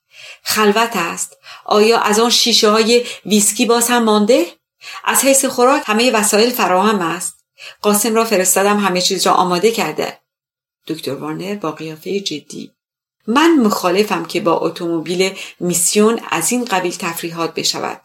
خلوت 0.44 0.92
است. 0.96 1.38
آیا 1.66 2.00
از 2.00 2.20
آن 2.20 2.30
شیشه 2.30 2.70
های 2.70 3.06
ویسکی 3.26 3.66
باز 3.66 3.88
هم 3.88 4.04
مانده؟ 4.04 4.46
از 5.04 5.26
حیث 5.26 5.46
خوراک 5.46 5.84
همه 5.86 6.12
وسایل 6.12 6.50
فراهم 6.50 7.02
است. 7.02 7.46
قاسم 7.82 8.16
را 8.16 8.26
فرستادم 8.26 8.80
همه 8.80 9.02
چیز 9.02 9.28
را 9.28 9.34
آماده 9.34 9.72
کرده. 9.72 10.20
دکتر 10.88 11.16
وارنر 11.16 11.56
با 11.56 11.72
قیافه 11.72 12.20
جدی 12.20 12.72
من 13.28 13.56
مخالفم 13.56 14.26
که 14.26 14.40
با 14.40 14.58
اتومبیل 14.58 15.36
میسیون 15.60 16.20
از 16.30 16.52
این 16.52 16.66
قبیل 16.66 16.96
تفریحات 17.00 17.54
بشود. 17.54 18.02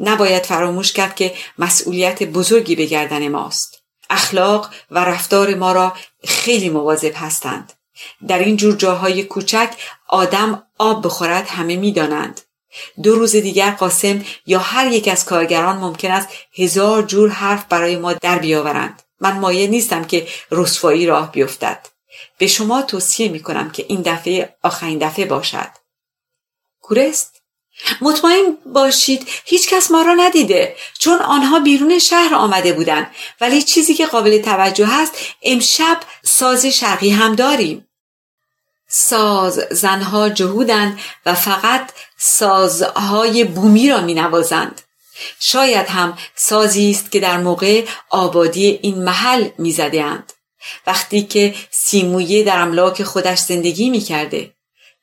نباید 0.00 0.42
فراموش 0.42 0.92
کرد 0.92 1.14
که 1.14 1.34
مسئولیت 1.58 2.22
بزرگی 2.22 2.76
به 2.76 2.84
گردن 2.84 3.28
ماست. 3.28 3.82
اخلاق 4.10 4.70
و 4.90 5.04
رفتار 5.04 5.54
ما 5.54 5.72
را 5.72 5.92
خیلی 6.24 6.68
مواظب 6.68 7.12
هستند. 7.14 7.72
در 8.28 8.38
این 8.38 8.56
جور 8.56 8.76
جاهای 8.76 9.24
کوچک 9.24 9.70
آدم 10.08 10.62
آب 10.78 11.06
بخورد 11.06 11.48
همه 11.48 11.76
می‌دانند. 11.76 12.40
دو 13.02 13.14
روز 13.14 13.36
دیگر 13.36 13.70
قاسم 13.70 14.24
یا 14.46 14.58
هر 14.58 14.92
یک 14.92 15.08
از 15.08 15.24
کارگران 15.24 15.76
ممکن 15.76 16.10
است 16.10 16.28
هزار 16.58 17.02
جور 17.02 17.28
حرف 17.28 17.64
برای 17.64 17.96
ما 17.96 18.12
در 18.12 18.38
بیاورند. 18.38 19.02
من 19.20 19.38
مایه 19.38 19.66
نیستم 19.66 20.04
که 20.04 20.28
رسوایی 20.50 21.06
راه 21.06 21.32
بیفتد. 21.32 21.86
به 22.38 22.46
شما 22.46 22.82
توصیه 22.82 23.28
می 23.28 23.40
کنم 23.40 23.70
که 23.70 23.84
این 23.88 24.02
دفعه 24.02 24.56
آخرین 24.62 24.98
دفعه 24.98 25.24
باشد. 25.24 25.68
کورست؟ 26.80 27.42
مطمئن 28.00 28.58
باشید 28.66 29.28
هیچ 29.44 29.68
کس 29.68 29.90
ما 29.90 30.02
را 30.02 30.14
ندیده 30.14 30.76
چون 30.98 31.18
آنها 31.18 31.60
بیرون 31.60 31.98
شهر 31.98 32.34
آمده 32.34 32.72
بودند 32.72 33.10
ولی 33.40 33.62
چیزی 33.62 33.94
که 33.94 34.06
قابل 34.06 34.42
توجه 34.42 34.92
است 34.92 35.14
امشب 35.42 36.00
ساز 36.24 36.66
شرقی 36.66 37.10
هم 37.10 37.34
داریم. 37.34 37.87
ساز 38.88 39.60
زنها 39.70 40.28
جهودند 40.28 41.00
و 41.26 41.34
فقط 41.34 41.92
سازهای 42.18 43.44
بومی 43.44 43.88
را 43.88 44.00
می 44.00 44.14
نوازند. 44.14 44.80
شاید 45.40 45.86
هم 45.86 46.18
سازی 46.34 46.90
است 46.90 47.10
که 47.10 47.20
در 47.20 47.38
موقع 47.38 47.84
آبادی 48.10 48.78
این 48.82 49.04
محل 49.04 49.48
می 49.58 49.76
اند. 49.80 50.32
وقتی 50.86 51.22
که 51.22 51.54
سیمویه 51.70 52.44
در 52.44 52.58
املاک 52.58 53.02
خودش 53.02 53.38
زندگی 53.38 53.90
می 53.90 54.00
کرده. 54.00 54.54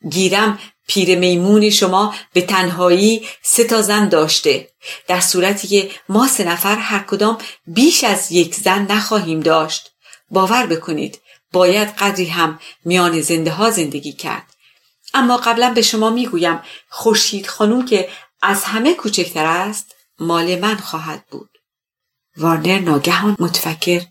گیرم 0.09 0.59
پیر 0.87 1.19
میمون 1.19 1.69
شما 1.69 2.15
به 2.33 2.41
تنهایی 2.41 3.27
سه 3.41 3.63
تا 3.63 3.81
زن 3.81 4.09
داشته 4.09 4.69
در 5.07 5.19
صورتی 5.19 5.67
که 5.67 5.89
ما 6.09 6.27
سه 6.27 6.43
نفر 6.43 6.75
هر 6.75 6.99
کدام 6.99 7.37
بیش 7.67 8.03
از 8.03 8.31
یک 8.31 8.55
زن 8.55 8.91
نخواهیم 8.91 9.39
داشت 9.39 9.91
باور 10.29 10.65
بکنید 10.65 11.19
باید 11.55 11.87
قدری 11.87 12.25
هم 12.25 12.59
میان 12.85 13.21
زنده 13.21 13.51
ها 13.51 13.69
زندگی 13.69 14.13
کرد. 14.13 14.55
اما 15.13 15.37
قبلا 15.37 15.73
به 15.73 15.81
شما 15.81 16.09
می‌گویم 16.09 16.59
خورشید 16.89 17.47
خانوم 17.47 17.85
که 17.85 18.09
از 18.41 18.63
همه 18.63 18.93
کوچکتر 18.93 19.45
است 19.45 19.95
مال 20.19 20.59
من 20.59 20.75
خواهد 20.75 21.25
بود. 21.31 21.49
وارنر 22.37 22.79
ناگهان 22.79 23.35
متفکر. 23.39 24.01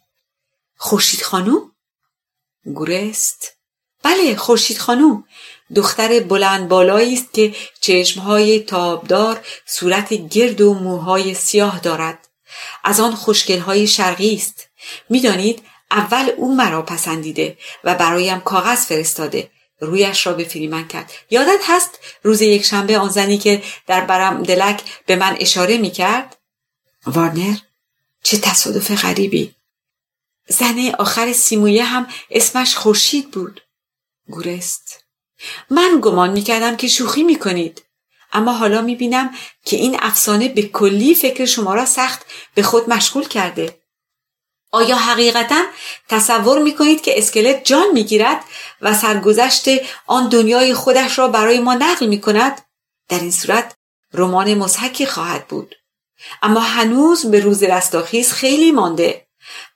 خورشید 0.77 1.23
خانوم؟ 1.23 1.73
گورست. 2.75 3.53
بله 4.03 4.37
خورشید 4.37 4.79
خانوم. 4.79 5.25
دختر 5.75 6.21
بلند 6.21 6.69
بالایی 6.69 7.15
است 7.15 7.33
که 7.33 7.55
چشمهای 7.81 8.61
تابدار 8.61 9.47
صورت 9.67 10.15
گرد 10.15 10.61
و 10.61 10.75
موهای 10.75 11.35
سیاه 11.35 11.81
دارد. 11.81 12.29
از 12.85 13.01
آن 13.01 13.15
خوشگلهای 13.15 13.87
شرقی 13.87 14.35
است. 14.35 14.69
می‌دانید 15.11 15.63
اول 15.95 16.31
او 16.37 16.57
مرا 16.57 16.83
پسندیده 16.83 17.59
و 17.85 17.95
برایم 17.95 18.41
کاغذ 18.41 18.85
فرستاده. 18.85 19.51
رویش 19.81 20.27
را 20.27 20.33
به 20.33 20.45
فریمن 20.45 20.89
کرد. 20.89 21.13
یادت 21.31 21.61
هست 21.67 21.99
روز 22.23 22.43
یک 22.43 22.65
شنبه 22.65 22.99
آن 22.99 23.09
زنی 23.09 23.39
که 23.39 23.63
در 23.87 24.01
برم 24.01 24.43
دلک 24.43 24.83
به 25.07 25.17
من 25.17 25.37
اشاره 25.41 25.79
می 25.79 25.91
کرد؟ 25.91 26.37
وارنر 27.07 27.57
چه 28.23 28.39
تصادف 28.39 29.05
غریبی. 29.05 29.55
زنه 30.49 30.95
آخر 30.99 31.33
سیمویه 31.33 31.85
هم 31.85 32.07
اسمش 32.31 32.77
خورشید 32.77 33.31
بود. 33.31 33.61
گورست. 34.29 35.05
من 35.71 35.99
گمان 36.03 36.31
می‌کردم 36.31 36.77
که 36.77 36.89
شوخی 36.89 37.23
می‌کنید. 37.23 37.83
اما 38.33 38.53
حالا 38.53 38.83
می‌بینم 38.83 39.31
که 39.65 39.77
این 39.77 39.97
افسانه 40.01 40.49
به 40.49 40.63
کلی 40.63 41.15
فکر 41.15 41.45
شما 41.45 41.75
را 41.75 41.85
سخت 41.85 42.27
به 42.55 42.63
خود 42.63 42.91
مشغول 42.91 43.29
کرده. 43.29 43.84
آیا 44.75 44.97
حقیقتا 44.97 45.65
تصور 46.09 46.59
می‌کنید 46.59 47.03
که 47.03 47.19
اسکلت 47.19 47.65
جان 47.65 47.87
می‌گیرد 47.93 48.45
و 48.81 48.95
سرگذشت 48.95 49.69
آن 50.07 50.29
دنیای 50.29 50.75
خودش 50.75 51.19
را 51.19 51.29
برای 51.29 51.59
ما 51.59 51.75
نقل 51.75 52.07
می‌کند؟ 52.07 52.63
در 53.09 53.21
این 53.21 53.31
صورت 53.31 53.75
رمان 54.15 54.55
مزحکی 54.55 55.07
خواهد 55.07 55.47
بود. 55.49 55.75
اما 56.43 56.61
هنوز 56.61 57.27
به 57.27 57.41
روز 57.41 57.63
رستاخیز 57.63 58.33
خیلی 58.33 58.73
مانده. 58.73 59.27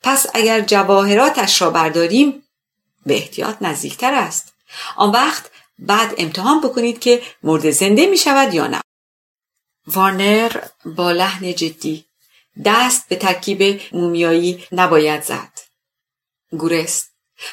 پس 0.02 0.26
اگر 0.34 0.60
جواهراتش 0.60 1.62
را 1.62 1.70
برداریم 1.70 2.42
به 3.06 3.14
احتیاط 3.14 3.56
نزدیکتر 3.60 4.14
است. 4.14 4.54
آن 4.96 5.10
وقت 5.10 5.50
بعد 5.78 6.14
امتحان 6.18 6.60
بکنید 6.60 7.00
که 7.00 7.22
مرد 7.42 7.70
زنده 7.70 8.06
می 8.06 8.18
شود 8.18 8.54
یا 8.54 8.66
نه. 8.66 8.80
وارنر 9.86 10.62
با 10.84 11.12
لحن 11.12 11.54
جدی. 11.54 12.07
دست 12.64 13.08
به 13.08 13.16
ترکیب 13.16 13.80
مومیایی 13.92 14.64
نباید 14.72 15.22
زد. 15.22 15.58
گورست. 16.52 17.12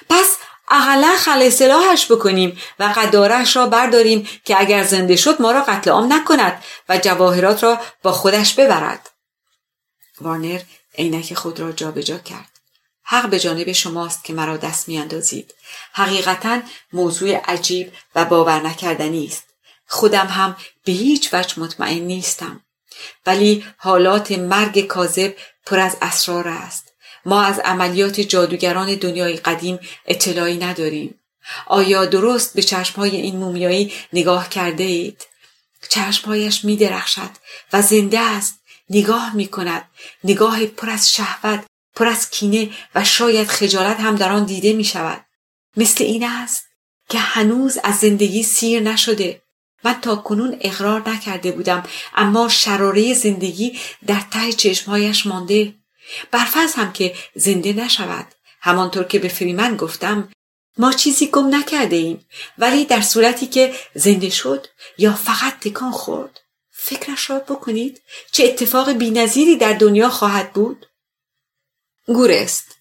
پس 0.09 0.37
اقلا 0.69 1.15
خل 1.17 1.49
سلاحش 1.49 2.11
بکنیم 2.11 2.57
و 2.79 2.93
قدارش 2.97 3.55
را 3.55 3.67
برداریم 3.67 4.27
که 4.45 4.59
اگر 4.59 4.83
زنده 4.83 5.15
شد 5.15 5.41
ما 5.41 5.51
را 5.51 5.63
قتل 5.63 5.91
عام 5.91 6.13
نکند 6.13 6.63
و 6.89 6.97
جواهرات 6.97 7.63
را 7.63 7.81
با 8.03 8.11
خودش 8.11 8.53
ببرد. 8.53 9.09
وارنر 10.21 10.61
عینک 10.97 11.33
خود 11.33 11.59
را 11.59 11.71
جابجا 11.71 12.17
کرد. 12.17 12.49
حق 13.03 13.29
به 13.29 13.39
جانب 13.39 13.71
شماست 13.71 14.23
که 14.23 14.33
مرا 14.33 14.57
دست 14.57 14.87
میاندازید. 14.87 15.53
حقیقتا 15.93 16.61
موضوع 16.93 17.35
عجیب 17.35 17.93
و 18.15 18.25
باور 18.25 18.61
نکردنی 18.61 19.25
است. 19.25 19.43
خودم 19.87 20.27
هم 20.27 20.57
به 20.85 20.91
هیچ 20.91 21.33
وجه 21.33 21.59
مطمئن 21.59 21.99
نیستم. 21.99 22.64
ولی 23.25 23.65
حالات 23.77 24.31
مرگ 24.31 24.79
کاذب 24.79 25.35
پر 25.65 25.79
از 25.79 25.97
اسرار 26.01 26.47
است. 26.47 26.91
ما 27.25 27.41
از 27.41 27.59
عملیات 27.59 28.21
جادوگران 28.21 28.95
دنیای 28.95 29.37
قدیم 29.37 29.79
اطلاعی 30.05 30.57
نداریم. 30.57 31.19
آیا 31.67 32.05
درست 32.05 32.53
به 32.53 32.61
چشمهای 32.61 33.15
این 33.15 33.37
مومیایی 33.37 33.93
نگاه 34.13 34.49
کرده 34.49 34.83
اید؟ 34.83 35.27
چشمهایش 35.89 36.65
می 36.65 36.77
درخشد 36.77 37.29
و 37.73 37.81
زنده 37.81 38.19
است. 38.19 38.59
نگاه 38.89 39.35
می 39.35 39.47
کند 39.47 39.89
نگاه 40.23 40.65
پر 40.65 40.89
از 40.89 41.13
شهوت 41.13 41.65
پر 41.95 42.07
از 42.07 42.29
کینه 42.29 42.69
و 42.95 43.03
شاید 43.03 43.47
خجالت 43.47 43.99
هم 43.99 44.15
در 44.15 44.31
آن 44.31 44.45
دیده 44.45 44.73
می 44.73 44.83
شود 44.83 45.25
مثل 45.77 46.03
این 46.03 46.23
است 46.23 46.63
که 47.09 47.19
هنوز 47.19 47.77
از 47.83 47.95
زندگی 47.95 48.43
سیر 48.43 48.79
نشده. 48.79 49.41
من 49.85 50.01
تا 50.01 50.15
کنون 50.15 50.57
اقرار 50.61 51.09
نکرده 51.09 51.51
بودم 51.51 51.83
اما 52.15 52.49
شراره 52.49 53.13
زندگی 53.13 53.79
در 54.07 54.21
ته 54.31 54.53
چشمهایش 54.53 55.25
مانده. 55.25 55.73
برفرض 56.31 56.73
هم 56.73 56.93
که 56.93 57.15
زنده 57.35 57.73
نشود. 57.73 58.25
همانطور 58.61 59.03
که 59.03 59.19
به 59.19 59.27
فریمن 59.27 59.77
گفتم 59.77 60.29
ما 60.77 60.93
چیزی 60.93 61.27
گم 61.27 61.55
نکرده 61.55 61.95
ایم 61.95 62.25
ولی 62.57 62.85
در 62.85 63.01
صورتی 63.01 63.47
که 63.47 63.73
زنده 63.95 64.29
شد 64.29 64.67
یا 64.97 65.13
فقط 65.13 65.59
تکان 65.59 65.91
خورد. 65.91 66.41
فکرش 66.71 67.29
را 67.29 67.39
بکنید 67.39 68.01
چه 68.31 68.43
اتفاق 68.43 68.91
بینظیری 68.91 69.55
در 69.55 69.73
دنیا 69.73 70.09
خواهد 70.09 70.53
بود. 70.53 70.85
گورست. 72.07 72.75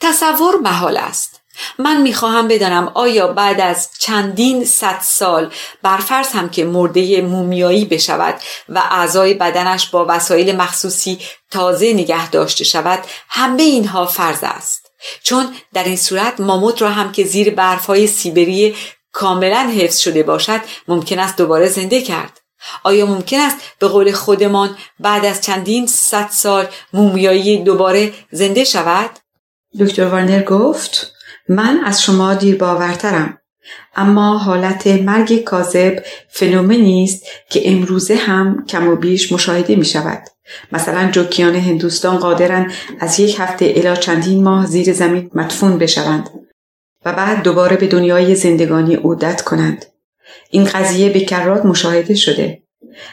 تصور 0.00 0.56
محال 0.56 0.96
است. 0.96 1.37
من 1.78 2.02
می‌خواهم 2.02 2.48
بدانم 2.48 2.90
آیا 2.94 3.26
بعد 3.26 3.60
از 3.60 3.88
چندین 3.98 4.64
صد 4.64 4.98
سال 5.02 5.52
برفرض 5.82 6.28
هم 6.28 6.48
که 6.48 6.64
مرده 6.64 7.20
مومیایی 7.20 7.84
بشود 7.84 8.34
و 8.68 8.82
اعضای 8.90 9.34
بدنش 9.34 9.88
با 9.88 10.06
وسایل 10.08 10.56
مخصوصی 10.56 11.18
تازه 11.50 11.92
نگه 11.92 12.30
داشته 12.30 12.64
شود 12.64 13.04
همه 13.28 13.62
اینها 13.62 14.06
فرض 14.06 14.38
است 14.42 14.90
چون 15.22 15.54
در 15.74 15.84
این 15.84 15.96
صورت 15.96 16.40
ماموت 16.40 16.82
را 16.82 16.90
هم 16.90 17.12
که 17.12 17.24
زیر 17.24 17.54
برفهای 17.54 18.06
سیبری 18.06 18.74
کاملا 19.12 19.72
حفظ 19.76 19.98
شده 19.98 20.22
باشد 20.22 20.60
ممکن 20.88 21.18
است 21.18 21.36
دوباره 21.36 21.68
زنده 21.68 22.02
کرد 22.02 22.40
آیا 22.82 23.06
ممکن 23.06 23.40
است 23.40 23.56
به 23.78 23.88
قول 23.88 24.12
خودمان 24.12 24.76
بعد 25.00 25.24
از 25.24 25.40
چندین 25.40 25.86
صد 25.86 26.28
سال 26.30 26.66
مومیایی 26.92 27.62
دوباره 27.62 28.12
زنده 28.30 28.64
شود؟ 28.64 29.10
دکتر 29.80 30.04
وارنر 30.04 30.42
گفت 30.42 31.17
من 31.48 31.80
از 31.84 32.02
شما 32.02 32.34
دیر 32.34 32.56
باورترم 32.56 33.38
اما 33.96 34.38
حالت 34.38 34.86
مرگ 34.86 35.44
کاذب 35.44 36.04
فنومنی 36.28 37.04
است 37.04 37.26
که 37.50 37.72
امروزه 37.72 38.14
هم 38.14 38.64
کم 38.68 38.88
و 38.88 38.96
بیش 38.96 39.32
مشاهده 39.32 39.76
می 39.76 39.84
شود. 39.84 40.22
مثلا 40.72 41.10
جوکیان 41.10 41.54
هندوستان 41.54 42.16
قادرند 42.16 42.72
از 43.00 43.20
یک 43.20 43.36
هفته 43.40 43.72
الا 43.76 43.94
چندین 43.94 44.44
ماه 44.44 44.66
زیر 44.66 44.92
زمین 44.92 45.30
مدفون 45.34 45.78
بشوند 45.78 46.30
و 47.04 47.12
بعد 47.12 47.42
دوباره 47.42 47.76
به 47.76 47.86
دنیای 47.86 48.34
زندگانی 48.34 48.94
عودت 48.94 49.42
کنند. 49.42 49.86
این 50.50 50.64
قضیه 50.64 51.10
به 51.10 51.20
کرات 51.20 51.64
مشاهده 51.64 52.14
شده. 52.14 52.62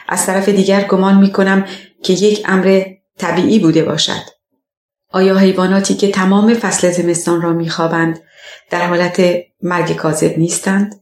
از 0.08 0.26
طرف 0.26 0.48
دیگر 0.48 0.82
گمان 0.82 1.18
می 1.18 1.32
کنم 1.32 1.64
که 2.02 2.12
یک 2.12 2.42
امر 2.44 2.82
طبیعی 3.18 3.58
بوده 3.58 3.84
باشد. 3.84 4.35
آیا 5.16 5.36
حیواناتی 5.36 5.94
که 5.94 6.10
تمام 6.10 6.54
فصل 6.54 6.90
زمستان 6.90 7.42
را 7.42 7.52
میخوابند 7.52 8.20
در 8.70 8.86
حالت 8.86 9.22
مرگ 9.62 9.96
کاذب 9.96 10.38
نیستند؟ 10.38 11.00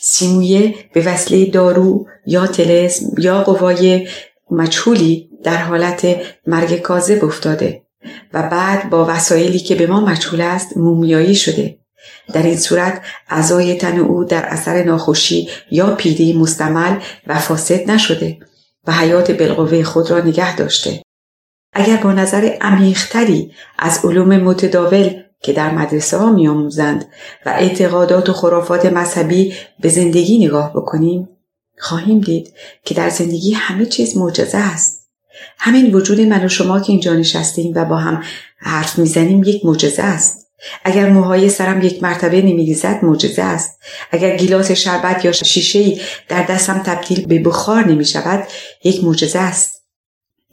سیمویه 0.00 0.74
به 0.92 1.02
وسیله 1.02 1.50
دارو 1.50 2.06
یا 2.26 2.46
تلسم 2.46 3.06
یا 3.18 3.42
قوای 3.42 4.08
مجهولی 4.50 5.30
در 5.44 5.56
حالت 5.56 6.16
مرگ 6.46 6.80
کاذب 6.80 7.24
افتاده 7.24 7.82
و 8.32 8.42
بعد 8.42 8.90
با 8.90 9.06
وسایلی 9.08 9.58
که 9.58 9.74
به 9.74 9.86
ما 9.86 10.00
مجهول 10.00 10.40
است 10.40 10.76
مومیایی 10.76 11.34
شده 11.34 11.78
در 12.34 12.42
این 12.42 12.58
صورت 12.58 13.02
اعضای 13.28 13.74
تن 13.74 13.98
او 13.98 14.24
در 14.24 14.44
اثر 14.44 14.84
ناخوشی 14.84 15.48
یا 15.70 15.94
پیری 15.94 16.32
مستمل 16.32 16.96
و 17.26 17.38
فاسد 17.38 17.90
نشده 17.90 18.38
و 18.86 18.92
حیات 18.92 19.30
بالقوه 19.30 19.82
خود 19.82 20.10
را 20.10 20.18
نگه 20.18 20.56
داشته 20.56 21.02
اگر 21.72 21.96
با 21.96 22.12
نظر 22.12 22.56
عمیقتری 22.60 23.52
از 23.78 24.04
علوم 24.04 24.36
متداول 24.36 25.22
که 25.42 25.52
در 25.52 25.70
مدرسه 25.70 26.16
ها 26.16 26.32
می 26.32 26.48
آموزند 26.48 27.08
و 27.46 27.48
اعتقادات 27.48 28.28
و 28.28 28.32
خرافات 28.32 28.86
مذهبی 28.86 29.54
به 29.80 29.88
زندگی 29.88 30.46
نگاه 30.46 30.72
بکنیم 30.72 31.28
خواهیم 31.78 32.20
دید 32.20 32.52
که 32.84 32.94
در 32.94 33.08
زندگی 33.08 33.52
همه 33.52 33.86
چیز 33.86 34.16
معجزه 34.16 34.58
است. 34.58 35.00
همین 35.58 35.94
وجود 35.94 36.20
من 36.20 36.44
و 36.44 36.48
شما 36.48 36.80
که 36.80 36.92
اینجا 36.92 37.14
نشستیم 37.14 37.72
و 37.76 37.84
با 37.84 37.96
هم 37.96 38.22
حرف 38.58 38.98
می‌زنیم 38.98 39.42
یک 39.44 39.66
معجزه 39.66 40.02
است. 40.02 40.46
اگر 40.84 41.10
موهای 41.10 41.48
سرم 41.48 41.82
یک 41.82 42.02
مرتبه 42.02 42.42
نمیریزد 42.42 43.04
معجزه 43.04 43.42
است. 43.42 43.78
اگر 44.10 44.36
گیلاس 44.36 44.70
شربت 44.72 45.24
یا 45.24 45.32
شیشه 45.32 46.00
در 46.28 46.42
دستم 46.42 46.78
تبدیل 46.78 47.26
به 47.26 47.38
بخار 47.38 47.84
نمی 47.84 48.04
شود 48.04 48.48
یک 48.84 49.04
معجزه 49.04 49.38
است. 49.38 49.79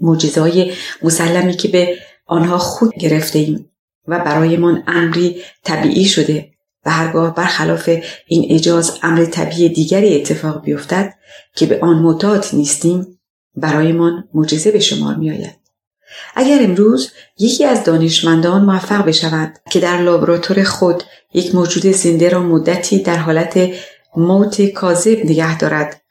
معجزه‌های 0.02 0.74
مسلمی 1.04 1.54
که 1.54 1.68
به 1.68 1.98
آنها 2.26 2.58
خود 2.58 2.94
گرفته 2.96 3.40
ایم 3.40 3.70
و 4.08 4.20
برایمان 4.20 4.84
امری 4.88 5.42
طبیعی 5.64 6.06
شده 6.06 6.50
و 6.86 6.90
هرگاه 6.90 7.36
برخلاف 7.36 7.90
این 8.28 8.48
اجاز 8.50 9.00
امر 9.04 9.26
طبیعی 9.26 9.70
دیگری 9.70 10.16
اتفاق 10.16 10.64
بیفتد 10.64 11.14
که 11.56 11.66
به 11.66 11.80
آن 11.82 12.00
معتاد 12.00 12.46
نیستیم 12.54 13.20
برایمان 13.56 14.28
معجزه 14.34 14.72
به 14.72 14.80
شمار 14.80 15.16
میآید. 15.16 15.56
اگر 16.36 16.64
امروز 16.64 17.12
یکی 17.40 17.66
از 17.66 17.84
دانشمندان 17.84 18.66
موفق 18.66 19.06
بشود 19.06 19.54
که 19.72 19.80
در 19.80 20.02
لابراتور 20.02 20.64
خود 20.64 21.04
یک 21.34 21.56
موجود 21.56 21.92
زنده 21.92 22.30
را 22.30 22.44
مدتی 22.44 23.00
در 23.00 23.18
حالت 23.18 23.70
موت 24.16 24.66
کاذب 24.66 25.26
نگه 25.26 25.58
دارد 25.58 26.02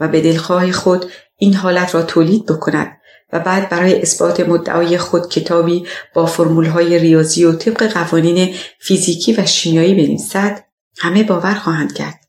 و 0.00 0.08
به 0.08 0.20
دلخواه 0.20 0.72
خود 0.72 1.04
این 1.36 1.54
حالت 1.54 1.94
را 1.94 2.02
تولید 2.02 2.46
بکند 2.46 2.96
و 3.32 3.40
بعد 3.40 3.68
برای 3.68 4.02
اثبات 4.02 4.40
مدعای 4.40 4.98
خود 4.98 5.28
کتابی 5.28 5.86
با 6.14 6.26
های 6.26 6.98
ریاضی 6.98 7.44
و 7.44 7.52
طبق 7.52 7.92
قوانین 7.92 8.54
فیزیکی 8.78 9.32
و 9.32 9.46
شیمیایی 9.46 9.94
بنویسد 9.94 10.64
همه 10.98 11.22
باور 11.22 11.54
خواهند 11.54 11.94
کرد. 11.94 12.20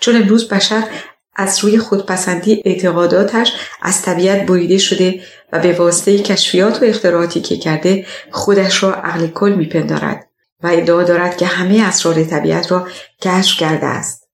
چون 0.00 0.16
امروز 0.16 0.48
بشر 0.48 0.88
از 1.36 1.58
روی 1.58 1.78
خودپسندی 1.78 2.62
اعتقاداتش 2.64 3.52
از 3.82 4.02
طبیعت 4.02 4.46
بریده 4.46 4.78
شده 4.78 5.22
و 5.52 5.58
به 5.58 5.72
واسطه 5.72 6.18
کشفیات 6.18 6.82
و 6.82 6.84
اختراعاتی 6.84 7.40
که 7.40 7.56
کرده 7.56 8.06
خودش 8.30 8.82
را 8.82 8.94
عقل 8.94 9.26
کل 9.26 9.52
میپندارد 9.52 10.28
و 10.62 10.66
ادعا 10.66 11.02
دارد 11.02 11.36
که 11.36 11.46
همه 11.46 11.82
اسرار 11.82 12.24
طبیعت 12.24 12.72
را 12.72 12.88
کشف 13.22 13.58
کرده 13.58 13.86
است. 13.86 14.28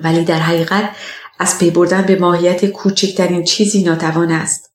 ولی 0.00 0.24
در 0.24 0.38
حقیقت 0.38 0.90
از 1.38 1.58
پی 1.58 1.70
بردن 1.70 2.02
به 2.02 2.16
ماهیت 2.16 2.66
کوچکترین 2.66 3.44
چیزی 3.44 3.82
ناتوان 3.82 4.32
است. 4.32 4.73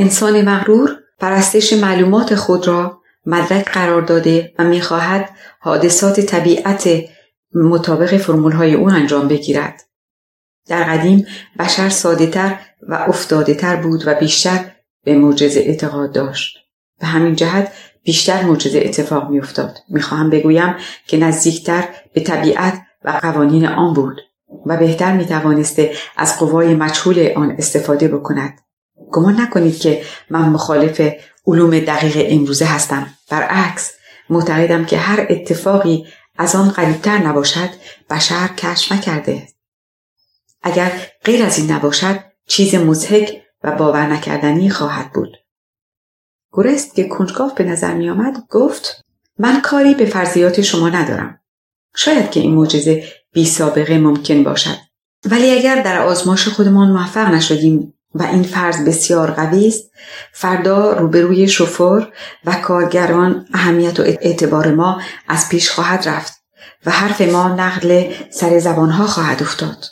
انسان 0.00 0.42
مغرور 0.42 0.96
پرستش 1.18 1.72
معلومات 1.72 2.34
خود 2.34 2.66
را 2.68 3.00
مدرک 3.26 3.70
قرار 3.70 4.02
داده 4.02 4.52
و 4.58 4.64
می‌خواهد 4.64 5.30
حادثات 5.60 6.20
طبیعت 6.20 6.88
مطابق 7.54 8.16
فرمول 8.16 8.52
های 8.52 8.74
او 8.74 8.90
انجام 8.90 9.28
بگیرد. 9.28 9.82
در 10.68 10.82
قدیم 10.84 11.26
بشر 11.58 11.88
ساده 11.88 12.26
تر 12.26 12.58
و 12.88 12.94
افتاده 12.94 13.54
تر 13.54 13.76
بود 13.76 14.02
و 14.06 14.14
بیشتر 14.14 14.70
به 15.04 15.14
معجزه 15.14 15.60
اعتقاد 15.60 16.12
داشت. 16.12 16.58
به 17.00 17.06
همین 17.06 17.34
جهت 17.34 17.72
بیشتر 18.02 18.42
معجزه 18.42 18.78
اتفاق 18.84 19.30
میافتاد. 19.30 19.78
می‌خواهم 19.88 20.30
بگویم 20.30 20.74
که 21.06 21.16
نزدیکتر 21.16 21.84
به 22.14 22.20
طبیعت 22.20 22.80
و 23.04 23.18
قوانین 23.22 23.66
آن 23.66 23.94
بود 23.94 24.20
و 24.66 24.76
بهتر 24.76 25.12
می‌توانسته 25.12 25.92
از 26.16 26.38
قوای 26.38 26.74
مجهول 26.74 27.32
آن 27.36 27.50
استفاده 27.58 28.08
بکند. 28.08 28.58
گمان 29.12 29.40
نکنید 29.40 29.78
که 29.78 30.02
من 30.30 30.48
مخالف 30.48 31.00
علوم 31.46 31.80
دقیق 31.80 32.26
امروزه 32.30 32.64
هستم. 32.64 33.06
برعکس 33.30 33.92
معتقدم 34.30 34.84
که 34.84 34.98
هر 34.98 35.26
اتفاقی 35.30 36.06
از 36.38 36.56
آن 36.56 36.68
قریبتر 36.68 37.18
نباشد 37.18 37.68
بشر 38.10 38.48
کشف 38.48 38.92
نکرده. 38.92 39.48
اگر 40.62 40.92
غیر 41.24 41.44
از 41.44 41.58
این 41.58 41.72
نباشد 41.72 42.18
چیز 42.46 42.74
مزهک 42.74 43.42
و 43.64 43.72
باور 43.72 44.06
نکردنی 44.06 44.70
خواهد 44.70 45.12
بود. 45.12 45.36
گورست 46.50 46.94
که 46.94 47.04
کنجکاو 47.04 47.50
به 47.54 47.64
نظر 47.64 47.94
می 47.94 48.10
آمد 48.10 48.46
گفت 48.50 49.04
من 49.38 49.60
کاری 49.60 49.94
به 49.94 50.06
فرضیات 50.06 50.60
شما 50.60 50.88
ندارم. 50.88 51.40
شاید 51.94 52.30
که 52.30 52.40
این 52.40 52.54
معجزه 52.54 53.04
بی 53.32 53.44
سابقه 53.44 53.98
ممکن 53.98 54.44
باشد. 54.44 54.76
ولی 55.24 55.50
اگر 55.50 55.82
در 55.82 56.02
آزمایش 56.02 56.48
خودمان 56.48 56.90
موفق 56.90 57.28
نشدیم 57.28 57.94
و 58.14 58.22
این 58.22 58.42
فرض 58.42 58.84
بسیار 58.84 59.30
قوی 59.30 59.68
است. 59.68 59.90
فردا 60.32 60.92
روبروی 60.92 61.48
شفر 61.48 62.06
و 62.44 62.54
کارگران 62.54 63.46
اهمیت 63.54 64.00
و 64.00 64.02
اعتبار 64.02 64.74
ما 64.74 65.00
از 65.28 65.48
پیش 65.48 65.70
خواهد 65.70 66.08
رفت 66.08 66.32
و 66.86 66.90
حرف 66.90 67.20
ما 67.20 67.48
نقل 67.48 68.12
سر 68.30 68.58
زبانها 68.58 69.06
خواهد 69.06 69.42
افتاد. 69.42 69.84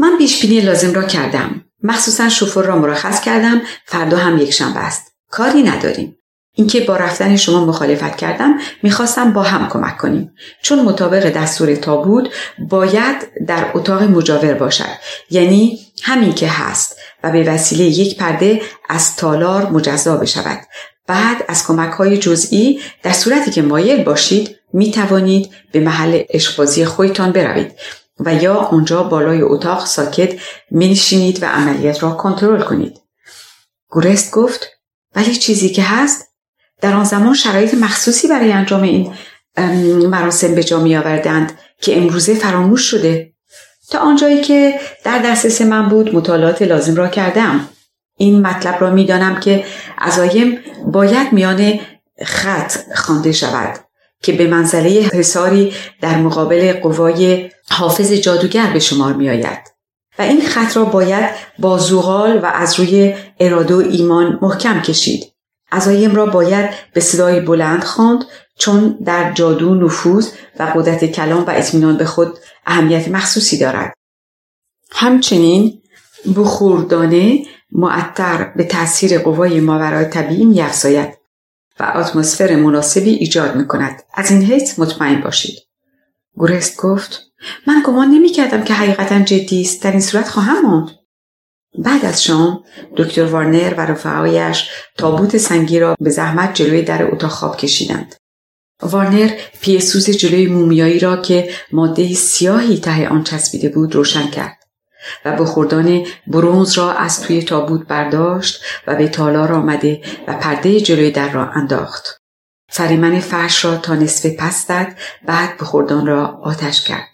من 0.00 0.18
پیش 0.18 0.40
بینی 0.40 0.60
لازم 0.60 0.92
را 0.94 1.02
کردم. 1.02 1.64
مخصوصا 1.82 2.28
شفر 2.28 2.62
را 2.62 2.78
مرخص 2.78 3.20
کردم. 3.20 3.60
فردا 3.86 4.16
هم 4.16 4.38
یک 4.38 4.50
شنبه 4.52 4.80
است. 4.80 5.12
کاری 5.30 5.62
نداریم. 5.62 6.16
اینکه 6.56 6.80
با 6.80 6.96
رفتن 6.96 7.36
شما 7.36 7.64
مخالفت 7.64 8.16
کردم 8.16 8.58
می‌خواستم 8.82 9.32
با 9.32 9.42
هم 9.42 9.68
کمک 9.68 9.96
کنیم. 9.96 10.32
چون 10.62 10.82
مطابق 10.84 11.30
دستور 11.30 11.74
تابود 11.74 12.32
باید 12.58 13.16
در 13.46 13.70
اتاق 13.74 14.02
مجاور 14.02 14.54
باشد. 14.54 14.94
یعنی 15.30 15.78
همین 16.02 16.32
که 16.32 16.48
هست. 16.48 16.96
و 17.24 17.30
به 17.30 17.42
وسیله 17.42 17.84
یک 17.84 18.16
پرده 18.16 18.62
از 18.88 19.16
تالار 19.16 19.70
مجزا 19.70 20.16
بشود 20.16 20.58
بعد 21.06 21.44
از 21.48 21.66
کمک 21.66 21.92
های 21.92 22.18
جزئی 22.18 22.80
در 23.02 23.12
صورتی 23.12 23.50
که 23.50 23.62
مایل 23.62 24.04
باشید 24.04 24.56
می 24.72 24.90
توانید 24.90 25.50
به 25.72 25.80
محل 25.80 26.22
اشقبازی 26.30 26.84
خودتان 26.84 27.32
بروید 27.32 27.72
و 28.20 28.34
یا 28.34 28.54
آنجا 28.54 29.02
بالای 29.02 29.42
اتاق 29.42 29.86
ساکت 29.86 30.40
می 30.70 31.38
و 31.42 31.44
عملیات 31.44 32.02
را 32.02 32.10
کنترل 32.10 32.62
کنید. 32.62 33.00
گورست 33.88 34.32
گفت 34.32 34.66
ولی 35.16 35.36
چیزی 35.36 35.68
که 35.68 35.82
هست 35.82 36.28
در 36.80 36.94
آن 36.94 37.04
زمان 37.04 37.34
شرایط 37.34 37.74
مخصوصی 37.74 38.28
برای 38.28 38.52
انجام 38.52 38.82
این 38.82 39.12
مراسم 40.06 40.54
به 40.54 40.64
جا 40.64 40.80
می 40.80 40.96
آوردند 40.96 41.58
که 41.80 41.96
امروزه 41.96 42.34
فراموش 42.34 42.82
شده 42.82 43.33
تا 43.90 43.98
آنجایی 43.98 44.40
که 44.40 44.80
در 45.04 45.18
دسترس 45.18 45.62
من 45.62 45.88
بود 45.88 46.14
مطالعات 46.14 46.62
لازم 46.62 46.94
را 46.94 47.08
کردم 47.08 47.68
این 48.16 48.46
مطلب 48.46 48.80
را 48.80 48.90
می‌دانم 48.90 49.40
که 49.40 49.64
عزایم 49.98 50.58
باید 50.86 51.32
میان 51.32 51.80
خط 52.24 52.76
خوانده 52.94 53.32
شود 53.32 53.78
که 54.22 54.32
به 54.32 54.46
منزله 54.46 54.90
حساری 54.90 55.72
در 56.00 56.16
مقابل 56.16 56.72
قوای 56.72 57.50
حافظ 57.70 58.12
جادوگر 58.12 58.72
به 58.72 58.78
شمار 58.78 59.12
می 59.12 59.28
آید. 59.28 59.58
و 60.18 60.22
این 60.22 60.40
خط 60.40 60.76
را 60.76 60.84
باید 60.84 61.30
با 61.58 61.78
زوغال 61.78 62.38
و 62.38 62.46
از 62.46 62.80
روی 62.80 63.14
اراده 63.40 63.74
و 63.74 63.78
ایمان 63.78 64.38
محکم 64.42 64.80
کشید. 64.80 65.24
عزایم 65.72 66.14
را 66.14 66.26
باید 66.26 66.70
به 66.92 67.00
صدای 67.00 67.40
بلند 67.40 67.84
خواند 67.84 68.24
چون 68.58 68.98
در 69.04 69.32
جادو 69.32 69.74
نفوذ 69.74 70.28
و 70.58 70.62
قدرت 70.62 71.04
کلام 71.04 71.44
و 71.44 71.50
اطمینان 71.50 71.96
به 71.96 72.04
خود 72.04 72.38
اهمیت 72.66 73.08
مخصوصی 73.08 73.58
دارد. 73.58 73.94
همچنین 74.92 75.82
بخوردانه 76.36 77.44
معطر 77.72 78.52
به 78.56 78.64
تاثیر 78.64 79.18
قوای 79.18 79.60
ماورای 79.60 80.04
طبیعی 80.04 80.44
میافزاید 80.44 81.18
و 81.80 81.92
اتمسفر 81.96 82.56
مناسبی 82.56 83.10
ایجاد 83.10 83.56
می 83.56 83.66
کند. 83.66 84.02
از 84.14 84.30
این 84.30 84.42
حیث 84.42 84.78
مطمئن 84.78 85.20
باشید. 85.20 85.58
گورست 86.36 86.76
گفت 86.76 87.20
من 87.66 87.82
گمان 87.86 88.08
نمی 88.08 88.28
کردم 88.28 88.64
که 88.64 88.74
حقیقتا 88.74 89.20
جدی 89.20 89.60
است 89.60 89.82
در 89.82 89.90
این 89.90 90.00
صورت 90.00 90.28
خواهم 90.28 90.62
ماند 90.62 90.90
بعد 91.78 92.04
از 92.04 92.24
شام 92.24 92.64
دکتر 92.96 93.24
وارنر 93.24 93.74
و 93.74 93.80
رفقایش 93.80 94.70
تابوت 94.98 95.38
سنگی 95.38 95.78
را 95.78 95.96
به 96.00 96.10
زحمت 96.10 96.54
جلوی 96.54 96.82
در 96.82 97.12
اتاق 97.12 97.30
خواب 97.30 97.56
کشیدند 97.56 98.14
وارنر 98.84 99.30
پیسوز 99.60 100.10
جلوی 100.10 100.46
مومیایی 100.46 100.98
را 100.98 101.16
که 101.16 101.50
ماده 101.72 102.14
سیاهی 102.14 102.78
ته 102.78 103.08
آن 103.08 103.24
چسبیده 103.24 103.68
بود 103.68 103.94
روشن 103.94 104.26
کرد 104.26 104.58
و 105.24 105.36
بخوردان 105.36 106.06
برونز 106.26 106.78
را 106.78 106.92
از 106.92 107.20
توی 107.20 107.42
تابوت 107.42 107.86
برداشت 107.86 108.62
و 108.86 108.94
به 108.94 109.08
تالار 109.08 109.52
آمده 109.52 110.02
و 110.28 110.34
پرده 110.34 110.80
جلوی 110.80 111.10
در 111.10 111.32
را 111.32 111.50
انداخت. 111.50 112.20
فریمن 112.68 113.20
فرش 113.20 113.64
را 113.64 113.76
تا 113.76 113.94
نصف 113.94 114.26
پس 114.26 114.66
بعد 115.26 115.56
بخوردان 115.60 116.06
را 116.06 116.26
آتش 116.26 116.84
کرد. 116.84 117.08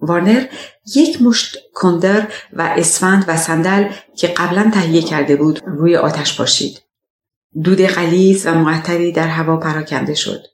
وارنر 0.00 0.44
یک 0.94 1.22
مشت 1.22 1.56
کندر 1.74 2.28
و 2.52 2.62
اسفند 2.62 3.24
و 3.28 3.36
صندل 3.36 3.88
که 4.16 4.26
قبلا 4.26 4.70
تهیه 4.74 5.02
کرده 5.02 5.36
بود 5.36 5.60
روی 5.66 5.96
آتش 5.96 6.38
پاشید. 6.38 6.80
دود 7.62 7.86
غلیظ 7.86 8.46
و 8.46 8.54
معطری 8.54 9.12
در 9.12 9.28
هوا 9.28 9.56
پراکنده 9.56 10.14
شد. 10.14 10.44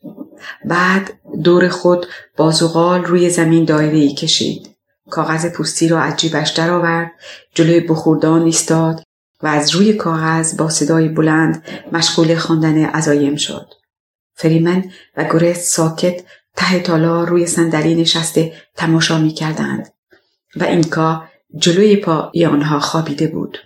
بعد 0.64 1.12
دور 1.45 1.68
خود 1.68 2.07
بازوغال 2.36 3.05
روی 3.05 3.30
زمین 3.30 3.64
دایره 3.64 3.99
ای 3.99 4.14
کشید. 4.14 4.70
کاغذ 5.11 5.53
پوستی 5.53 5.88
را 5.88 6.01
از 6.01 6.16
جیبش 6.16 6.51
درآورد 6.51 7.12
جلوی 7.55 7.80
بخوردان 7.80 8.43
ایستاد 8.43 9.03
و 9.43 9.47
از 9.47 9.70
روی 9.70 9.93
کاغذ 9.93 10.57
با 10.57 10.68
صدای 10.68 11.09
بلند 11.09 11.64
مشغول 11.93 12.36
خواندن 12.36 12.84
عزایم 12.84 13.36
شد 13.36 13.66
فریمن 14.34 14.84
و 15.16 15.24
گرست 15.24 15.72
ساکت 15.72 16.24
ته 16.57 16.80
تالار 16.80 17.28
روی 17.28 17.47
صندلی 17.47 17.95
نشسته 17.95 18.53
تماشا 18.76 19.18
می 19.18 19.30
کردند 19.30 19.93
و 20.57 20.64
اینکا 20.64 21.24
جلوی 21.57 21.97
پای 21.97 22.47
آنها 22.47 22.80
خوابیده 22.80 23.26
بود. 23.26 23.59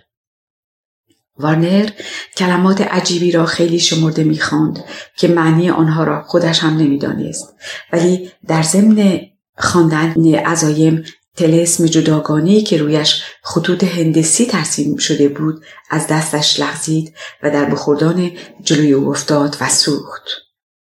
وارنر 1.37 1.89
کلمات 2.37 2.81
عجیبی 2.81 3.31
را 3.31 3.45
خیلی 3.45 3.79
شمرده 3.79 4.23
می‌خواند 4.23 4.83
که 5.17 5.27
معنی 5.27 5.69
آنها 5.69 6.03
را 6.03 6.23
خودش 6.23 6.59
هم 6.59 6.77
نمی‌دانست. 6.77 7.53
ولی 7.93 8.31
در 8.47 8.61
ضمن 8.61 9.19
خواندن 9.57 10.35
عزایم 10.35 11.03
تلسم 11.35 11.85
جداگانه 11.85 12.61
که 12.61 12.77
رویش 12.77 13.23
خطوط 13.43 13.83
هندسی 13.83 14.45
ترسیم 14.45 14.97
شده 14.97 15.29
بود 15.29 15.65
از 15.89 16.07
دستش 16.07 16.59
لغزید 16.59 17.13
و 17.43 17.49
در 17.49 17.65
بخوردان 17.65 18.31
جلوی 18.63 18.93
او 18.93 19.09
افتاد 19.09 19.57
و 19.61 19.69
سوخت. 19.69 20.23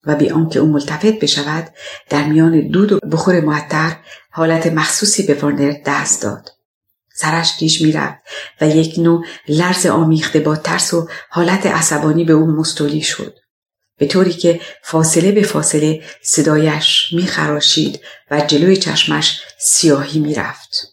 و 0.04 0.16
بی 0.16 0.30
آنکه 0.30 0.60
او 0.60 0.72
ملتفت 0.72 1.20
بشود 1.20 1.68
در 2.10 2.24
میان 2.24 2.68
دود 2.68 2.92
و 2.92 2.98
بخور 3.12 3.40
معطر 3.40 3.96
حالت 4.30 4.66
مخصوصی 4.66 5.26
به 5.26 5.34
وارنر 5.34 5.76
دست 5.86 6.22
داد. 6.22 6.48
سرش 7.16 7.58
پیش 7.58 7.82
می‌رفت 7.82 8.22
و 8.60 8.68
یک 8.68 8.98
نوع 8.98 9.24
لرز 9.48 9.86
آمیخته 9.86 10.40
با 10.40 10.56
ترس 10.56 10.94
و 10.94 11.08
حالت 11.30 11.66
عصبانی 11.66 12.24
به 12.24 12.32
او 12.32 12.46
مستولی 12.46 13.02
شد 13.02 13.38
به 13.98 14.06
طوری 14.06 14.32
که 14.32 14.60
فاصله 14.82 15.32
به 15.32 15.42
فاصله 15.42 16.02
صدایش 16.22 17.12
میخراشید 17.12 18.00
و 18.30 18.40
جلوی 18.40 18.76
چشمش 18.76 19.40
سیاهی 19.58 20.20
می‌رفت. 20.20 20.92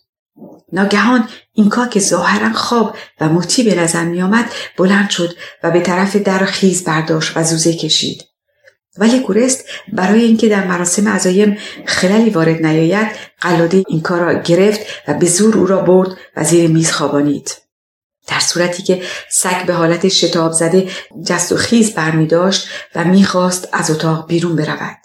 ناگهان 0.74 1.30
اینکا 1.54 1.88
که 1.88 2.00
ظاهرا 2.00 2.54
خواب 2.54 2.98
و 3.22 3.30
مطی 3.30 3.64
به 3.64 3.76
نظر 3.76 4.04
میآمد 4.04 4.52
بلند 4.78 5.10
شد 5.10 5.38
و 5.64 5.72
به 5.72 5.82
طرف 5.82 6.16
در 6.16 6.46
خیز 6.46 6.84
برداشت 6.84 7.38
و 7.38 7.44
زوزه 7.44 7.74
کشید. 7.74 8.29
ولی 8.98 9.20
گورست 9.20 9.66
برای 9.94 10.24
اینکه 10.24 10.50
در 10.50 10.68
مراسم 10.68 11.08
عزایم 11.08 11.58
خلالی 11.86 12.30
وارد 12.30 12.66
نیاید 12.66 13.08
قلاده 13.42 13.84
این 13.88 14.02
کار 14.02 14.20
را 14.20 14.42
گرفت 14.42 14.80
و 15.08 15.14
به 15.14 15.26
زور 15.26 15.58
او 15.58 15.68
را 15.68 15.82
برد 15.82 16.10
و 16.36 16.44
زیر 16.44 16.70
میز 16.70 16.92
خوابانید 16.92 17.58
در 18.28 18.40
صورتی 18.40 18.84
که 18.84 19.02
سگ 19.30 19.66
به 19.66 19.74
حالت 19.74 20.08
شتاب 20.08 20.52
زده 20.52 20.88
جست 21.26 21.52
و 21.52 21.56
خیز 21.56 21.94
برمی 21.94 22.28
داشت 22.28 22.68
و 22.96 23.04
می‌خواست 23.04 23.70
از 23.74 23.92
اتاق 23.92 24.28
بیرون 24.28 24.56
برود. 24.56 24.98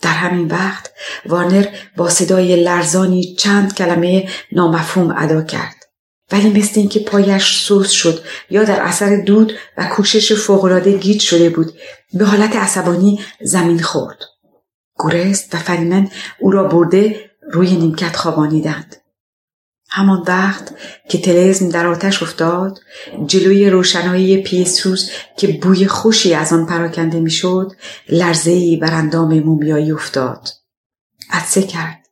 در 0.00 0.10
همین 0.10 0.46
وقت 0.46 0.90
وارنر 1.26 1.66
با 1.96 2.08
صدای 2.08 2.64
لرزانی 2.64 3.34
چند 3.34 3.74
کلمه 3.74 4.28
نامفهوم 4.52 5.14
ادا 5.18 5.42
کرد. 5.42 5.77
ولی 6.32 6.60
مثل 6.60 6.80
اینکه 6.80 7.00
پایش 7.00 7.60
سوز 7.60 7.90
شد 7.90 8.24
یا 8.50 8.64
در 8.64 8.82
اثر 8.82 9.16
دود 9.16 9.52
و 9.78 9.86
کوشش 9.86 10.32
فوقالعاده 10.32 10.98
گیج 10.98 11.20
شده 11.20 11.50
بود 11.50 11.72
به 12.14 12.24
حالت 12.24 12.56
عصبانی 12.56 13.20
زمین 13.40 13.82
خورد. 13.82 14.18
گورست 14.94 15.54
و 15.54 15.58
فریمن 15.58 16.10
او 16.38 16.50
را 16.50 16.64
برده 16.64 17.30
روی 17.52 17.76
نیمکت 17.76 18.16
خوابانیدند. 18.16 18.96
همان 19.90 20.24
وقت 20.26 20.74
که 21.08 21.18
تلزم 21.18 21.68
در 21.68 21.86
آتش 21.86 22.22
افتاد 22.22 22.78
جلوی 23.26 23.70
روشنایی 23.70 24.42
پیسوس 24.42 25.10
که 25.36 25.48
بوی 25.48 25.86
خوشی 25.86 26.34
از 26.34 26.52
آن 26.52 26.66
پراکنده 26.66 27.20
می‌شد 27.20 27.72
لرزهای 28.08 28.76
بر 28.76 28.94
اندام 28.94 29.40
مومیایی 29.40 29.92
افتاد. 29.92 30.48
عدسه 31.30 31.62
کرد. 31.62 32.07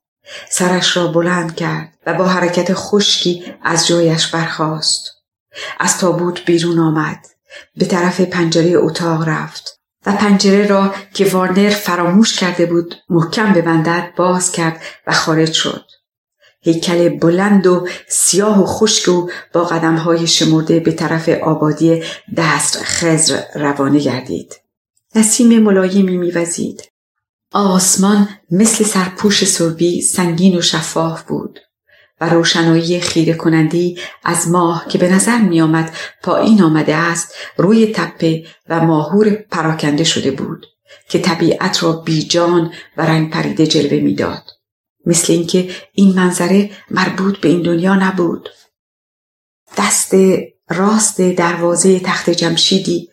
سرش 0.50 0.96
را 0.96 1.06
بلند 1.06 1.56
کرد 1.56 1.98
و 2.06 2.14
با 2.14 2.24
حرکت 2.24 2.74
خشکی 2.74 3.54
از 3.62 3.86
جایش 3.86 4.26
برخاست 4.26 5.10
از 5.80 5.98
تابوت 5.98 6.44
بیرون 6.44 6.78
آمد 6.78 7.26
به 7.76 7.84
طرف 7.84 8.20
پنجره 8.20 8.72
اتاق 8.76 9.28
رفت 9.28 9.80
و 10.06 10.12
پنجره 10.12 10.66
را 10.66 10.94
که 11.14 11.24
وارنر 11.24 11.70
فراموش 11.70 12.38
کرده 12.38 12.66
بود 12.66 12.94
محکم 13.08 13.52
ببندد 13.52 14.12
باز 14.16 14.52
کرد 14.52 14.80
و 15.06 15.12
خارج 15.12 15.52
شد 15.52 15.84
هیکل 16.60 17.08
بلند 17.08 17.66
و 17.66 17.88
سیاه 18.08 18.62
و 18.62 18.66
خشک 18.66 19.08
و 19.08 19.30
با 19.52 19.64
قدمهای 19.64 20.26
شمرده 20.26 20.80
به 20.80 20.92
طرف 20.92 21.28
آبادی 21.28 22.02
دست 22.36 22.78
خزر 22.82 23.42
روانه 23.54 23.98
گردید. 23.98 24.54
نسیم 25.14 25.62
ملایمی 25.62 26.16
میوزید. 26.16 26.82
آسمان 27.52 28.28
مثل 28.50 28.84
سرپوش 28.84 29.44
سربی 29.44 30.02
سنگین 30.02 30.56
و 30.56 30.60
شفاف 30.60 31.22
بود 31.22 31.60
و 32.20 32.28
روشنایی 32.28 33.00
خیره 33.00 33.34
کنندی 33.34 33.98
از 34.24 34.48
ماه 34.48 34.88
که 34.88 34.98
به 34.98 35.08
نظر 35.08 35.38
می 35.38 35.60
آمد 35.60 35.96
پایین 36.22 36.62
آمده 36.62 36.96
است 36.96 37.34
روی 37.56 37.86
تپه 37.86 38.46
و 38.68 38.80
ماهور 38.80 39.30
پراکنده 39.30 40.04
شده 40.04 40.30
بود 40.30 40.66
که 41.08 41.18
طبیعت 41.18 41.82
را 41.82 41.92
بیجان 41.92 42.72
و 42.96 43.02
رنگ 43.02 43.30
پریده 43.30 43.66
جلوه 43.66 44.00
می‌داد. 44.00 44.42
مثل 45.06 45.32
اینکه 45.32 45.70
این 45.92 46.14
منظره 46.14 46.70
مربوط 46.90 47.38
به 47.38 47.48
این 47.48 47.62
دنیا 47.62 47.94
نبود 47.94 48.48
دست 49.78 50.14
راست 50.68 51.20
دروازه 51.20 52.00
تخت 52.00 52.30
جمشیدی 52.30 53.08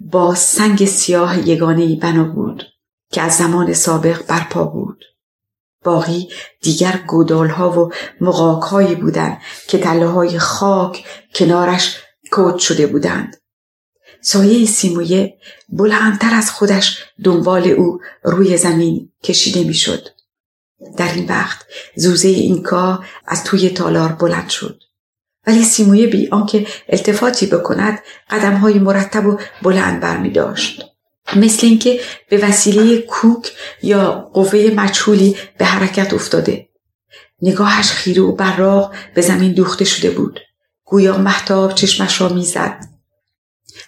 با 0.00 0.34
سنگ 0.34 0.84
سیاه 0.84 1.48
یگانه 1.48 1.96
بنا 1.96 2.24
بود 2.24 2.69
که 3.12 3.22
از 3.22 3.36
زمان 3.36 3.72
سابق 3.72 4.26
برپا 4.26 4.64
بود 4.64 5.04
باقی 5.84 6.28
دیگر 6.62 7.00
گودالها 7.06 7.80
و 7.80 7.92
مقاکهایی 8.20 8.94
بودند 8.94 9.38
که 9.68 9.78
تله 9.78 10.06
های 10.06 10.38
خاک 10.38 11.04
کنارش 11.34 11.96
کود 12.30 12.58
شده 12.58 12.86
بودند 12.86 13.36
سایه 14.22 14.66
سیمویه 14.66 15.38
بلندتر 15.68 16.34
از 16.34 16.50
خودش 16.50 17.04
دنبال 17.24 17.68
او 17.68 17.98
روی 18.22 18.56
زمین 18.56 19.12
کشیده 19.22 19.64
می‌شد. 19.64 20.08
در 20.96 21.12
این 21.12 21.28
وقت 21.28 21.66
زوزه 21.96 22.28
اینکا 22.28 23.04
از 23.26 23.44
توی 23.44 23.70
تالار 23.70 24.12
بلند 24.12 24.48
شد 24.48 24.82
ولی 25.46 25.64
سیمویه 25.64 26.06
بی 26.06 26.28
آنکه 26.28 26.66
التفاتی 26.88 27.46
بکند 27.46 27.98
قدمهای 28.30 28.78
مرتب 28.78 29.26
و 29.26 29.38
بلند 29.62 30.00
برمی 30.00 30.30
داشت. 30.30 30.89
مثل 31.36 31.66
اینکه 31.66 32.00
به 32.28 32.36
وسیله 32.38 32.98
کوک 32.98 33.52
یا 33.82 34.30
قوه 34.34 34.72
مجهولی 34.74 35.36
به 35.58 35.64
حرکت 35.64 36.14
افتاده. 36.14 36.68
نگاهش 37.42 37.90
خیره 37.90 38.22
و 38.22 38.32
براق 38.32 38.94
به 39.14 39.20
زمین 39.20 39.52
دوخته 39.52 39.84
شده 39.84 40.10
بود. 40.10 40.40
گویا 40.84 41.18
محتاب 41.18 41.74
چشمش 41.74 42.20
را 42.20 42.28
می‌زد. 42.28 42.84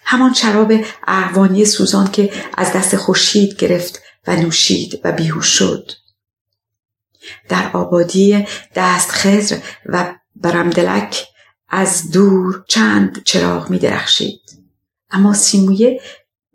همان 0.03 0.33
شراب 0.33 0.73
اروانی 1.07 1.65
سوزان 1.65 2.11
که 2.11 2.33
از 2.57 2.73
دست 2.73 2.95
خورشید 2.95 3.55
گرفت 3.55 4.01
و 4.27 4.35
نوشید 4.35 5.01
و 5.03 5.11
بیهوش 5.11 5.47
شد. 5.47 5.91
در 7.49 7.71
آبادی 7.73 8.47
دست 8.75 9.11
خزر 9.11 9.57
و 9.85 10.15
برمدلک 10.35 11.27
از 11.69 12.11
دور 12.11 12.63
چند 12.67 13.23
چراغ 13.23 13.69
می 13.69 13.79
درخشید. 13.79 14.41
اما 15.11 15.33
سیمویه 15.33 16.01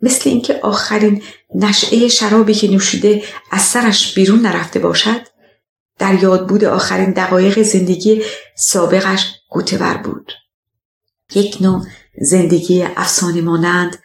مثل 0.01 0.29
اینکه 0.29 0.59
آخرین 0.63 1.23
نشعه 1.55 2.07
شرابی 2.07 2.53
که 2.53 2.71
نوشیده 2.71 3.23
از 3.51 3.61
سرش 3.61 4.13
بیرون 4.13 4.39
نرفته 4.39 4.79
باشد 4.79 5.21
در 5.99 6.23
یاد 6.23 6.47
بود 6.47 6.65
آخرین 6.65 7.11
دقایق 7.11 7.61
زندگی 7.61 8.23
سابقش 8.55 9.25
گوتور 9.49 9.97
بود. 9.97 10.31
یک 11.35 11.57
نوع 11.61 11.85
زندگی 12.21 12.83
افسانه 12.83 13.41
مانند 13.41 13.99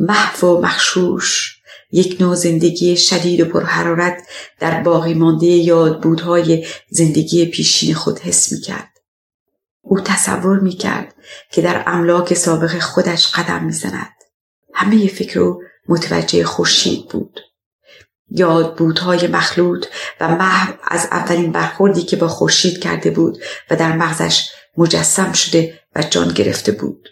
محو 0.00 0.46
و 0.46 0.60
مخشوش 0.60 1.56
یک 1.92 2.16
نوع 2.20 2.34
زندگی 2.34 2.96
شدید 2.96 3.40
و 3.40 3.44
پرحرارت 3.44 4.26
در 4.60 4.82
باقی 4.82 5.14
مانده 5.14 5.46
یادبودهای 5.46 6.66
زندگی 6.90 7.46
پیشین 7.46 7.94
خود 7.94 8.18
حس 8.18 8.52
می 8.52 8.60
کرد. 8.60 8.90
او 9.80 10.00
تصور 10.00 10.60
می 10.60 10.72
کرد 10.72 11.14
که 11.52 11.62
در 11.62 11.82
املاک 11.86 12.34
سابق 12.34 12.78
خودش 12.78 13.26
قدم 13.26 13.64
می 13.64 13.72
زند. 13.72 14.15
همه 14.76 15.06
فکر 15.06 15.40
او 15.40 15.62
متوجه 15.88 16.44
خورشید 16.44 17.08
بود. 17.08 17.40
یادبودهای 18.30 19.26
مخلوط 19.26 19.86
و 20.20 20.28
محو 20.28 20.74
از 20.84 21.08
اولین 21.10 21.52
برخوردی 21.52 22.02
که 22.02 22.16
با 22.16 22.28
خورشید 22.28 22.78
کرده 22.78 23.10
بود 23.10 23.38
و 23.70 23.76
در 23.76 23.96
مغزش 23.96 24.48
مجسم 24.76 25.32
شده 25.32 25.80
و 25.96 26.02
جان 26.02 26.28
گرفته 26.28 26.72
بود. 26.72 27.08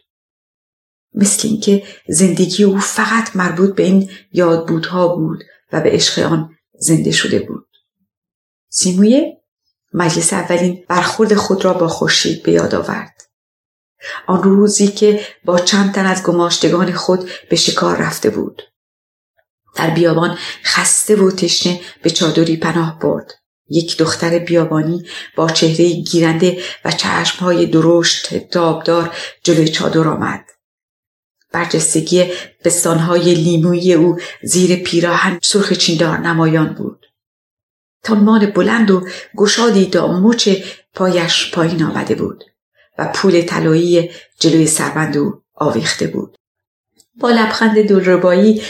مثل 1.15 1.49
اینکه 1.49 1.83
زندگی 2.09 2.65
او 2.65 2.79
فقط 2.79 3.37
مربوط 3.37 3.75
به 3.75 3.83
این 3.83 4.11
یادبودها 4.33 5.17
بود 5.17 5.45
و 5.73 5.81
به 5.81 5.91
عشق 5.91 6.33
آن 6.33 6.51
زنده 6.79 7.11
شده 7.11 7.39
بود. 7.39 7.67
سیمویه 8.69 9.41
مجلس 9.93 10.33
اولین 10.33 10.85
برخورد 10.89 11.35
خود 11.35 11.65
را 11.65 11.73
با 11.73 11.89
خورشید 11.89 12.43
به 12.43 12.53
یاد 12.53 12.75
آورد. 12.75 13.24
آن 14.27 14.43
روزی 14.43 14.89
که 14.89 15.21
با 15.45 15.59
چند 15.59 15.95
تن 15.95 16.07
از 16.07 16.23
گماشتگان 16.23 16.93
خود 16.93 17.31
به 17.51 17.57
شکار 17.57 17.97
رفته 17.97 18.31
بود. 18.31 18.63
در 19.75 19.91
بیابان 19.91 20.39
خسته 20.65 21.17
و 21.17 21.31
تشنه 21.31 21.81
به 22.03 22.11
چادری 22.11 22.57
پناه 22.57 22.99
برد. 22.99 23.33
یک 23.69 23.99
دختر 23.99 24.39
بیابانی 24.39 25.05
با 25.37 25.49
چهره 25.49 25.91
گیرنده 25.91 26.63
و 26.85 26.91
چشمهای 26.91 27.67
درشت 27.67 28.49
تابدار 28.49 29.17
جلوی 29.43 29.69
چادر 29.69 30.09
آمد. 30.09 30.45
برجستگی 31.53 32.33
بستانهای 32.65 33.35
لیمویی 33.35 33.95
او 33.95 34.19
زیر 34.43 34.77
پیراهن 34.77 35.39
سرخ 35.43 35.73
چیندار 35.73 36.19
نمایان 36.19 36.75
بود. 36.75 37.07
تانمان 38.05 38.51
بلند 38.51 38.91
و 38.91 39.07
گشادی 39.37 39.87
تا 39.87 40.21
مچ 40.21 40.49
پایش 40.95 41.55
پایین 41.55 41.83
آمده 41.83 42.15
بود 42.15 42.45
و 42.99 43.09
پول 43.15 43.43
طلایی 43.43 44.11
جلوی 44.41 44.67
سربند 44.67 45.17
او 45.17 45.43
آویخته 45.55 46.07
بود. 46.07 46.37
با 47.21 47.31
لبخند 47.31 47.83
دلربایی 47.89 48.63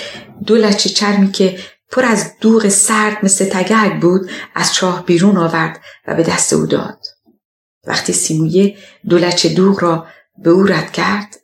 دو 0.47 0.57
لچه 0.57 0.89
چرمی 0.89 1.33
که 1.33 1.59
پر 1.91 2.05
از 2.05 2.33
دوغ 2.41 2.69
سرد 2.69 3.25
مثل 3.25 3.45
تگرگ 3.45 4.01
بود 4.01 4.31
از 4.55 4.75
چاه 4.75 5.07
بیرون 5.07 5.37
آورد 5.37 5.81
و 6.07 6.15
به 6.15 6.23
دست 6.23 6.53
او 6.53 6.67
داد. 6.67 6.99
وقتی 7.87 8.13
سیمویه 8.13 8.77
دو 9.09 9.19
لچه 9.19 9.49
دوغ 9.49 9.83
را 9.83 10.07
به 10.39 10.51
او 10.51 10.63
رد 10.63 10.93
کرد 10.93 11.37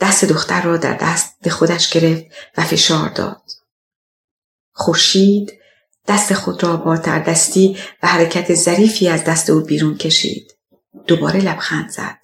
دست 0.00 0.24
دختر 0.24 0.62
را 0.62 0.76
در 0.76 0.94
دست 0.94 1.48
خودش 1.48 1.90
گرفت 1.90 2.24
و 2.56 2.62
فشار 2.62 3.08
داد. 3.08 3.42
خورشید 4.72 5.52
دست 6.08 6.34
خود 6.34 6.62
را 6.62 6.76
با 6.76 6.96
تردستی 6.96 7.76
و 8.02 8.06
حرکت 8.06 8.54
ظریفی 8.54 9.08
از 9.08 9.24
دست 9.24 9.50
او 9.50 9.60
بیرون 9.60 9.96
کشید. 9.96 10.57
دوباره 11.06 11.40
لبخند 11.40 11.90
زد. 11.90 12.18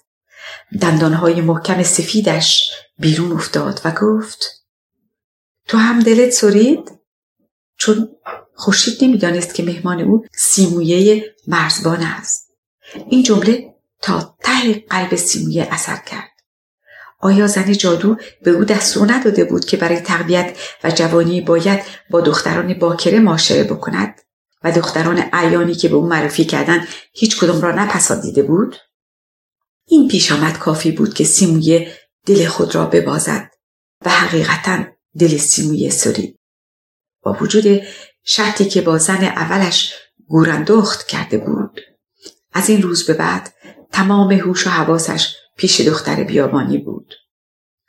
دندانهای 0.81 1.41
محکم 1.41 1.83
سفیدش 1.83 2.71
بیرون 2.99 3.31
افتاد 3.31 3.81
و 3.85 3.91
گفت 3.91 4.65
تو 5.67 5.77
هم 5.77 5.99
دلت 5.99 6.29
سرید؟ 6.29 6.91
چون 7.77 8.09
خورشید 8.53 9.03
نمی‌دانست 9.03 9.55
که 9.55 9.63
مهمان 9.63 10.01
او 10.01 10.25
سیمویه 10.33 11.35
مرزبان 11.47 12.01
است. 12.01 12.51
این 13.09 13.23
جمله 13.23 13.75
تا 14.01 14.37
ته 14.39 14.73
قلب 14.89 15.15
سیمویه 15.15 15.67
اثر 15.71 15.95
کرد. 15.95 16.31
آیا 17.19 17.47
زن 17.47 17.71
جادو 17.71 18.17
به 18.43 18.51
او 18.51 18.63
دستور 18.63 19.13
نداده 19.13 19.43
بود 19.43 19.65
که 19.65 19.77
برای 19.77 19.99
تقویت 19.99 20.57
و 20.83 20.91
جوانی 20.91 21.41
باید 21.41 21.79
با 22.09 22.21
دختران 22.21 22.73
باکره 22.73 23.19
معاشره 23.19 23.63
بکند 23.63 24.21
و 24.65 24.71
دختران 24.71 25.19
عیانی 25.33 25.75
که 25.75 25.89
به 25.89 25.95
او 25.95 26.07
معرفی 26.07 26.45
کردن 26.45 26.87
هیچ 27.13 27.39
کدام 27.39 27.61
را 27.61 27.71
نپسندیده 27.71 28.43
بود؟ 28.43 28.75
این 29.87 30.07
پیش 30.07 30.31
آمد 30.31 30.59
کافی 30.59 30.91
بود 30.91 31.13
که 31.13 31.23
سیمویه 31.23 31.97
دل 32.25 32.47
خود 32.47 32.75
را 32.75 32.85
ببازد 32.85 33.51
و 34.05 34.09
حقیقتا 34.09 34.83
دل 35.19 35.37
سیمویه 35.37 35.89
سرید 35.89 36.39
با 37.21 37.37
وجود 37.41 37.81
شرطی 38.23 38.65
که 38.65 38.81
با 38.81 38.97
زن 38.97 39.23
اولش 39.23 39.93
گورندخت 40.27 41.07
کرده 41.07 41.37
بود. 41.37 41.81
از 42.53 42.69
این 42.69 42.81
روز 42.81 43.05
به 43.05 43.13
بعد 43.13 43.53
تمام 43.91 44.31
هوش 44.31 44.67
و 44.67 44.69
حواسش 44.69 45.35
پیش 45.57 45.81
دختر 45.81 46.23
بیابانی 46.23 46.77
بود. 46.77 47.13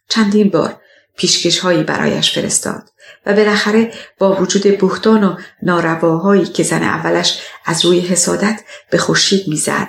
چندین 0.09 0.49
بار 0.49 0.81
پیشکش 1.16 1.59
هایی 1.59 1.83
برایش 1.83 2.35
فرستاد. 2.35 2.91
و 3.27 3.35
بالاخره 3.35 3.93
با 4.19 4.35
وجود 4.35 4.63
بختان 4.63 5.25
و 5.25 5.37
نارواهایی 5.63 6.45
که 6.45 6.63
زن 6.63 6.83
اولش 6.83 7.41
از 7.65 7.85
روی 7.85 8.01
حسادت 8.01 8.61
به 8.91 8.99
خورشید 8.99 9.49
می‌زد 9.49 9.89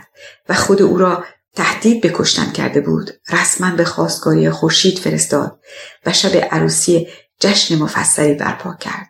و 0.49 0.53
خود 0.53 0.81
او 0.81 0.97
را 0.97 1.25
تهدید 1.55 2.01
به 2.01 2.11
کشتن 2.15 2.51
کرده 2.51 2.81
بود 2.81 3.11
رسما 3.29 3.75
به 3.75 3.85
خواستگاری 3.85 4.49
خورشید 4.49 4.99
فرستاد 4.99 5.59
و 6.05 6.13
شب 6.13 6.37
عروسی 6.51 7.07
جشن 7.39 7.75
مفصلی 7.75 8.33
برپا 8.33 8.73
کرد. 8.73 9.07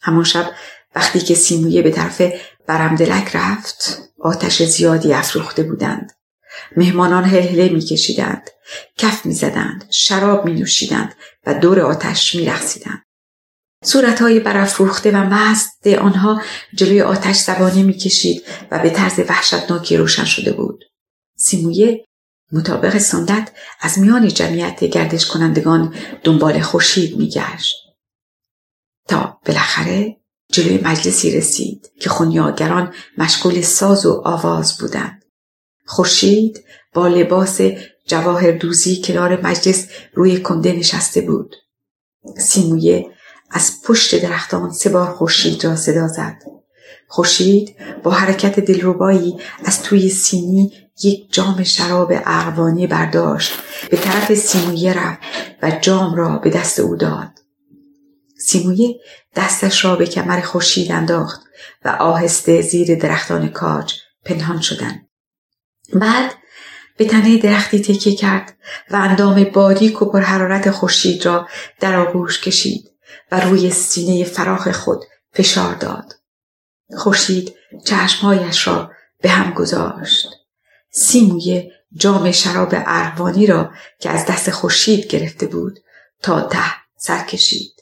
همون 0.00 0.24
شب 0.24 0.50
وقتی 0.94 1.20
که 1.20 1.34
سیمویه 1.34 1.82
به 1.82 1.90
طرف 1.90 2.22
برمدلک 2.66 3.36
رفت 3.36 4.02
آتش 4.20 4.62
زیادی 4.62 5.12
افروخته 5.12 5.62
بودند. 5.62 6.12
مهمانان 6.76 7.24
هلهله 7.24 7.68
میکشیدند 7.68 8.50
کف 8.96 9.26
می‌زدند 9.26 9.84
شراب 9.90 10.44
می 10.44 10.52
نوشیدند 10.52 11.14
و 11.46 11.54
دور 11.54 11.80
آتش 11.80 12.34
می 12.34 12.46
رخصیدند. 12.46 13.02
صورتهای 13.84 14.40
برافروخته 14.40 15.10
و 15.10 15.16
مست 15.16 15.86
آنها 15.86 16.42
جلوی 16.74 17.02
آتش 17.02 17.36
زبانه 17.36 17.82
می‌کشید 17.82 18.42
و 18.70 18.78
به 18.78 18.90
طرز 18.90 19.18
وحشتناکی 19.18 19.96
روشن 19.96 20.24
شده 20.24 20.52
بود. 20.52 20.84
سیمویه 21.36 22.04
مطابق 22.52 22.98
سنت 22.98 23.52
از 23.80 23.98
میان 23.98 24.28
جمعیت 24.28 24.84
گردش 24.84 25.26
کنندگان 25.26 25.94
دنبال 26.24 26.60
خورشید 26.60 27.16
میگشت. 27.16 27.76
تا 29.08 29.40
بالاخره 29.46 30.16
جلوی 30.52 30.80
مجلسی 30.84 31.30
رسید 31.30 31.92
که 32.00 32.08
خونیاگران 32.10 32.94
مشغول 33.18 33.60
ساز 33.60 34.06
و 34.06 34.22
آواز 34.24 34.78
بودند. 34.78 35.24
خورشید 35.86 36.64
با 36.92 37.08
لباس 37.08 37.60
جواهر 38.06 38.50
دوزی 38.50 39.02
کنار 39.02 39.40
مجلس 39.46 39.88
روی 40.14 40.40
کنده 40.40 40.72
نشسته 40.72 41.20
بود. 41.20 41.56
سیمویه 42.38 43.10
از 43.50 43.82
پشت 43.84 44.22
درختان 44.22 44.72
سه 44.72 44.90
بار 44.90 45.12
خورشید 45.14 45.64
را 45.64 45.76
صدا 45.76 46.08
زد. 46.08 46.42
خورشید 47.08 47.76
با 48.02 48.10
حرکت 48.10 48.60
دلربایی 48.60 49.36
از 49.64 49.82
توی 49.82 50.08
سینی 50.08 50.72
یک 51.02 51.32
جام 51.32 51.62
شراب 51.62 52.12
اقوانی 52.12 52.86
برداشت 52.86 53.52
به 53.90 53.96
طرف 53.96 54.34
سیمویه 54.34 54.92
رفت 54.92 55.20
و 55.62 55.70
جام 55.70 56.14
را 56.14 56.38
به 56.38 56.50
دست 56.50 56.80
او 56.80 56.96
داد. 56.96 57.30
سیمویه 58.38 59.00
دستش 59.36 59.84
را 59.84 59.96
به 59.96 60.06
کمر 60.06 60.40
خورشید 60.40 60.92
انداخت 60.92 61.40
و 61.84 61.88
آهسته 61.88 62.62
زیر 62.62 62.98
درختان 62.98 63.48
کاج 63.48 63.94
پنهان 64.24 64.60
شدند. 64.60 65.08
بعد 65.94 66.34
به 66.96 67.04
تنه 67.04 67.38
درختی 67.38 67.80
تکیه 67.80 68.16
کرد 68.16 68.56
و 68.90 68.96
اندام 68.96 69.44
باریک 69.44 70.02
و 70.02 70.18
حرارت 70.18 70.70
خورشید 70.70 71.26
را 71.26 71.48
در 71.80 71.96
آغوش 71.96 72.40
کشید 72.40 72.90
و 73.32 73.40
روی 73.40 73.70
سینه 73.70 74.24
فراخ 74.24 74.68
خود 74.68 75.04
فشار 75.32 75.74
داد. 75.74 76.12
خورشید 76.96 77.54
چشمهایش 77.84 78.66
را 78.66 78.90
به 79.20 79.28
هم 79.28 79.54
گذاشت. 79.54 80.28
سیموی 80.90 81.70
جام 81.94 82.32
شراب 82.32 82.68
ارغوانی 82.72 83.46
را 83.46 83.70
که 84.00 84.10
از 84.10 84.26
دست 84.26 84.50
خورشید 84.50 85.06
گرفته 85.06 85.46
بود 85.46 85.78
تا 86.22 86.40
ته 86.40 86.74
سر 86.96 87.24
کشید. 87.24 87.72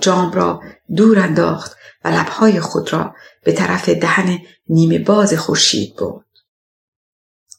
جام 0.00 0.32
را 0.32 0.62
دور 0.96 1.18
انداخت 1.18 1.76
و 2.04 2.08
لبهای 2.08 2.60
خود 2.60 2.92
را 2.92 3.14
به 3.44 3.52
طرف 3.52 3.88
دهن 3.88 4.38
نیمه 4.68 4.98
باز 4.98 5.34
خورشید 5.34 5.96
برد. 5.96 6.27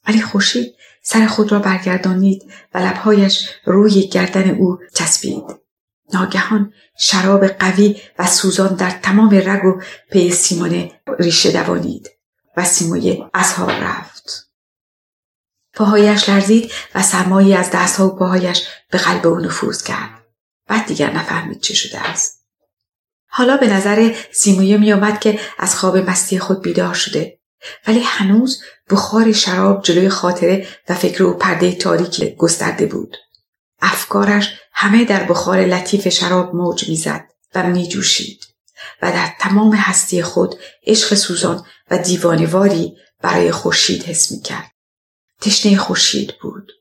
ولی 0.10 0.22
خورشید 0.22 0.76
سر 1.02 1.28
خود 1.28 1.52
را 1.52 1.60
برگردانید 1.60 2.52
و 2.74 2.78
لبهایش 2.78 3.50
روی 3.66 4.08
گردن 4.08 4.50
او 4.50 4.78
چسبید. 4.94 5.44
ناگهان 6.14 6.74
شراب 7.00 7.48
قوی 7.48 8.02
و 8.20 8.28
سوزان 8.28 8.76
در 8.76 8.90
تمام 8.90 9.30
رگ 9.36 9.66
و 9.66 9.82
پی 10.12 10.32
سیمونه 10.32 11.02
ریشه 11.20 11.52
دوانید 11.52 12.10
و 12.58 12.66
سیمویه 12.66 13.30
از 13.34 13.54
حال 13.54 13.72
رفت. 13.72 14.50
پاهایش 15.74 16.30
لرزید 16.30 16.72
و 16.96 17.04
سرمایی 17.04 17.54
از 17.54 17.72
دستها 17.74 18.08
و 18.08 18.16
پاهایش 18.16 18.68
به 18.92 18.98
قلب 18.98 19.28
او 19.28 19.40
نفوذ 19.40 19.84
کرد. 19.84 20.26
بعد 20.68 20.86
دیگر 20.86 21.12
نفهمید 21.14 21.60
چه 21.60 21.74
شده 21.74 22.00
است. 22.00 22.46
حالا 23.28 23.58
به 23.58 23.68
نظر 23.68 24.16
سیمویه 24.32 24.78
میآمد 24.78 25.20
که 25.20 25.40
از 25.58 25.76
خواب 25.76 25.98
مستی 25.98 26.40
خود 26.40 26.62
بیدار 26.62 26.94
شده 26.94 27.40
ولی 27.88 28.00
هنوز 28.00 28.62
بخار 28.90 29.32
شراب 29.32 29.84
جلوی 29.84 30.10
خاطره 30.10 30.68
و 30.90 30.96
فکر 30.96 31.24
او 31.24 31.34
پرده 31.34 31.72
تاریکی 31.72 32.36
گسترده 32.36 32.86
بود. 32.86 33.18
افکارش 33.82 34.54
همه 34.74 35.06
در 35.06 35.24
بخار 35.24 35.60
لطیف 35.60 36.08
شراب 36.08 36.56
موج 36.56 36.90
می‌زد. 36.90 37.30
و 37.56 37.64
می 37.64 37.88
جوشید 37.88 38.46
و 39.02 39.12
در 39.12 39.30
تمام 39.40 39.74
هستی 39.74 40.24
خود 40.24 40.56
عشق 40.88 41.16
سوزان 41.16 41.66
و 41.92 41.98
دیوانواری 41.98 42.98
برای 43.22 43.52
خورشید 43.52 44.04
حس 44.04 44.32
می 44.32 44.42
کرد. 44.42 44.72
تشنه 45.42 45.78
خورشید 45.78 46.34
بود. 46.42 46.72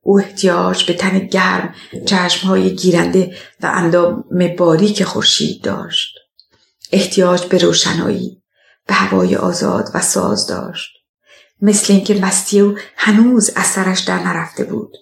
او 0.00 0.18
احتیاج 0.18 0.84
به 0.84 0.92
تن 0.92 1.18
گرم 1.18 1.74
چشمهای 2.06 2.76
گیرنده 2.76 3.36
و 3.60 3.66
اندام 3.66 4.24
باریک 4.58 5.04
خورشید 5.04 5.62
داشت. 5.62 6.14
احتیاج 6.92 7.46
به 7.46 7.58
روشنایی 7.58 8.42
به 8.86 8.94
هوای 8.94 9.36
آزاد 9.36 9.90
و 9.94 10.00
ساز 10.00 10.46
داشت. 10.46 10.90
مثل 11.62 11.92
اینکه 11.92 12.14
مستی 12.14 12.60
او 12.60 12.76
هنوز 12.96 13.50
از 13.56 13.66
سرش 13.66 14.00
در 14.00 14.18
نرفته 14.18 14.64
بود. 14.64 14.96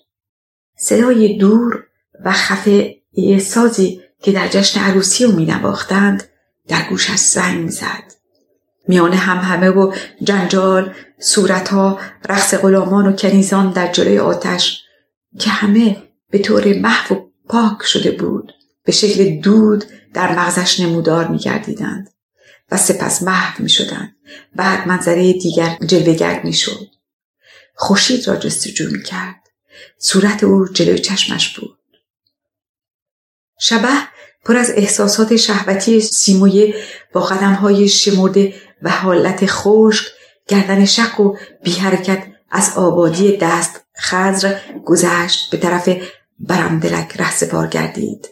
صدای 0.78 1.38
دور 1.38 1.86
و 2.24 2.32
خفه 2.32 2.96
سازی 3.40 4.00
که 4.22 4.32
در 4.32 4.48
جشن 4.48 4.80
عروسی 4.80 5.24
او 5.24 5.32
می 5.32 5.46
نواختند 5.46 6.28
در 6.68 6.88
گوشش 6.88 7.16
زنگ 7.16 7.70
زد. 7.70 8.12
میان 8.88 9.12
هم 9.12 9.36
همه 9.36 9.70
و 9.70 9.94
جنجال 10.22 10.94
صورتها 11.20 12.00
رقص 12.28 12.54
غلامان 12.54 13.06
و 13.06 13.12
کنیزان 13.12 13.72
در 13.72 13.92
جلوی 13.92 14.18
آتش 14.18 14.82
که 15.38 15.50
همه 15.50 16.02
به 16.30 16.38
طور 16.38 16.78
محو 16.78 17.14
و 17.14 17.18
پاک 17.48 17.82
شده 17.82 18.10
بود 18.10 18.52
به 18.84 18.92
شکل 18.92 19.40
دود 19.40 19.84
در 20.14 20.38
مغزش 20.38 20.80
نمودار 20.80 21.28
میگردیدند 21.28 22.10
و 22.70 22.76
سپس 22.76 23.22
محو 23.22 23.62
می 23.62 23.68
شدند. 23.68 24.16
بعد 24.56 24.88
منظره 24.88 25.32
دیگر 25.32 25.78
جلوگر 25.86 26.42
می 26.42 26.52
شد. 26.52 26.86
خورشید 27.74 28.28
را 28.28 28.36
جستجو 28.36 28.90
می 28.90 29.02
کرد. 29.02 29.40
صورت 29.98 30.44
او 30.44 30.68
جلوی 30.68 30.98
چشمش 30.98 31.58
بود. 31.58 31.78
شبه 33.58 33.88
پر 34.44 34.56
از 34.56 34.70
احساسات 34.70 35.36
شهوتی 35.36 36.00
سیمویه 36.00 36.74
با 37.12 37.20
قدم 37.20 37.52
های 37.52 37.88
شمرده 37.88 38.54
و 38.82 38.90
حالت 38.90 39.46
خشک 39.46 40.06
گردن 40.48 40.84
شق 40.84 41.20
و 41.20 41.36
بی 41.64 41.72
حرکت 41.72 42.26
از 42.50 42.72
آبادی 42.76 43.36
دست 43.36 43.80
خزر 43.96 44.60
گذشت 44.84 45.50
به 45.50 45.56
طرف 45.56 45.88
برمدلک 46.38 47.20
ره 47.20 47.30
سپار 47.30 47.66
گردید 47.66 48.28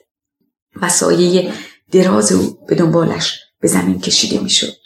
و 0.82 0.88
سایه 0.88 1.53
دراز 1.92 2.32
او 2.32 2.66
به 2.66 2.74
دنبالش 2.74 3.40
به 3.61 3.68
زمین 3.68 4.01
کشیده 4.01 4.40
می‌شد. 4.40 4.76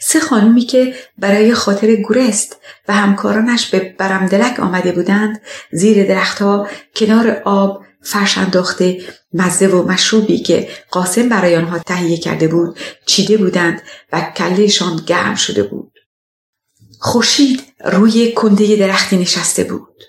سه 0.00 0.20
خانومی 0.20 0.60
که 0.60 0.94
برای 1.18 1.54
خاطر 1.54 1.96
گورست 1.96 2.56
و 2.88 2.94
همکارانش 2.94 3.66
به 3.66 3.94
برمدلک 3.98 4.60
آمده 4.60 4.92
بودند 4.92 5.40
زیر 5.72 6.08
درختها 6.08 6.68
کنار 6.96 7.42
آب 7.44 7.84
فرش 8.02 8.38
انداخته 8.38 9.00
مزه 9.32 9.68
و 9.68 9.88
مشروبی 9.88 10.38
که 10.38 10.68
قاسم 10.90 11.28
برای 11.28 11.56
آنها 11.56 11.78
تهیه 11.78 12.16
کرده 12.16 12.48
بود 12.48 12.78
چیده 13.06 13.36
بودند 13.36 13.82
و 14.12 14.20
کلهشان 14.36 14.96
گرم 15.06 15.34
شده 15.34 15.62
بود. 15.62 15.92
خورشید 16.98 17.62
روی 17.84 18.32
کنده 18.32 18.76
درختی 18.76 19.16
نشسته 19.16 19.64
بود. 19.64 20.02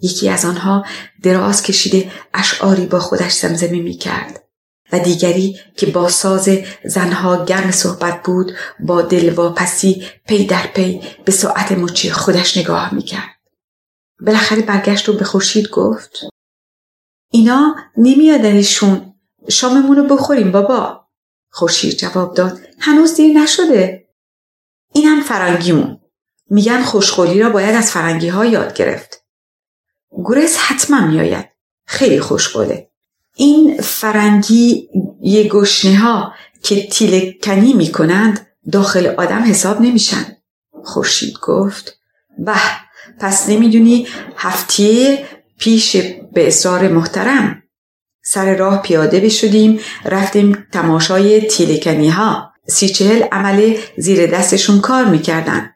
یکی 0.00 0.28
از 0.28 0.44
آنها 0.44 0.84
دراز 1.22 1.62
کشیده 1.62 2.12
اشعاری 2.34 2.86
با 2.86 2.98
خودش 2.98 3.32
زمزمه 3.32 3.80
می 3.80 3.96
کرد 3.96 4.45
و 4.92 4.98
دیگری 4.98 5.60
که 5.76 5.86
با 5.86 6.08
ساز 6.08 6.48
زنها 6.84 7.44
گرم 7.44 7.70
صحبت 7.70 8.22
بود 8.22 8.52
با 8.80 9.02
دلواپسی 9.02 10.06
پی 10.28 10.46
در 10.46 10.66
پی 10.66 11.00
به 11.24 11.32
ساعت 11.32 11.72
مچی 11.72 12.10
خودش 12.10 12.56
نگاه 12.56 12.94
می 12.94 13.02
کرد. 13.02 13.36
بالاخره 14.20 14.62
برگشت 14.62 15.08
و 15.08 15.12
به 15.12 15.24
خورشید 15.24 15.68
گفت 15.68 16.20
اینا 17.30 17.76
نمیادنشون 17.96 19.14
شاممونو 19.48 20.04
بخوریم 20.04 20.52
بابا. 20.52 21.06
خورشید 21.50 21.98
جواب 21.98 22.34
داد 22.34 22.60
هنوز 22.78 23.14
دیر 23.14 23.38
نشده. 23.38 24.08
اینم 24.92 25.22
فرنگیمون. 25.22 26.00
میگن 26.50 26.82
خوشخولی 26.82 27.40
را 27.40 27.50
باید 27.50 27.74
از 27.74 27.90
فرنگی 27.90 28.28
ها 28.28 28.44
یاد 28.44 28.74
گرفت. 28.74 29.24
گورس 30.08 30.56
حتما 30.56 31.06
میآید. 31.06 31.48
خیلی 31.86 32.20
خوشقوله 32.20 32.90
این 33.38 33.80
فرنگی 33.80 34.88
یه 35.20 35.48
گشنه 35.48 35.96
ها 35.96 36.32
که 36.62 36.86
تیله 36.86 37.34
کنی 37.42 37.72
می‌کنند 37.72 38.46
داخل 38.72 39.06
آدم 39.06 39.44
حساب 39.50 39.80
نمیشن. 39.80 40.36
خورشید 40.84 41.34
گفت 41.42 41.98
به 42.38 42.52
پس 43.20 43.48
نمی‌دونی 43.48 44.06
هفتیه 44.36 45.26
پیش 45.58 45.96
به 46.32 46.46
اصرار 46.46 46.88
محترم. 46.88 47.62
سر 48.24 48.56
راه 48.56 48.82
پیاده 48.82 49.20
بشدیم 49.20 49.80
رفتیم 50.04 50.66
تماشای 50.72 51.40
تیلکنی 51.40 52.08
ها 52.08 52.52
سی 52.66 52.88
چهل 52.88 53.22
عمله 53.32 53.78
زیر 53.96 54.26
دستشون 54.26 54.80
کار 54.80 55.04
می‌کردن. 55.04 55.70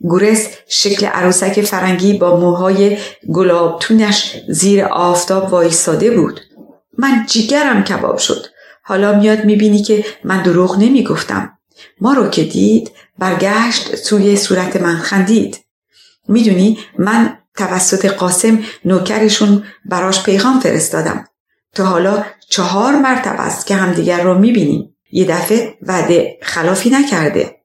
گورس 0.00 0.48
شکل 0.68 1.06
عروسک 1.06 1.60
فرنگی 1.60 2.12
با 2.12 2.40
موهای 2.40 2.98
گلابتونش 3.32 4.36
زیر 4.48 4.84
آفتاب 4.84 5.52
وایستاده 5.52 6.10
بود. 6.10 6.40
من 6.98 7.26
جیگرم 7.26 7.84
کباب 7.84 8.18
شد. 8.18 8.46
حالا 8.82 9.18
میاد 9.18 9.44
می‌بینی 9.44 9.82
که 9.82 10.04
من 10.24 10.42
دروغ 10.42 10.78
نمی‌گفتم. 10.78 11.58
ما 12.00 12.12
رو 12.12 12.28
که 12.28 12.44
دید 12.44 12.90
برگشت 13.18 13.94
سوی 13.94 14.36
صورت 14.36 14.76
من 14.76 14.96
خندید. 14.96 15.64
می‌دونی 16.28 16.78
من 16.98 17.38
توسط 17.56 18.06
قاسم 18.06 18.58
نوکرشون 18.84 19.64
براش 19.84 20.22
پیغام 20.22 20.60
فرستادم. 20.60 21.24
تا 21.74 21.84
حالا 21.84 22.24
چهار 22.48 22.96
مرتبه 22.96 23.40
است 23.40 23.66
که 23.66 23.74
همدیگر 23.74 24.22
رو 24.22 24.38
می‌بینیم. 24.38 24.96
یه 25.12 25.24
دفعه 25.24 25.78
وعده 25.82 26.38
خلافی 26.42 26.90
نکرده. 26.90 27.56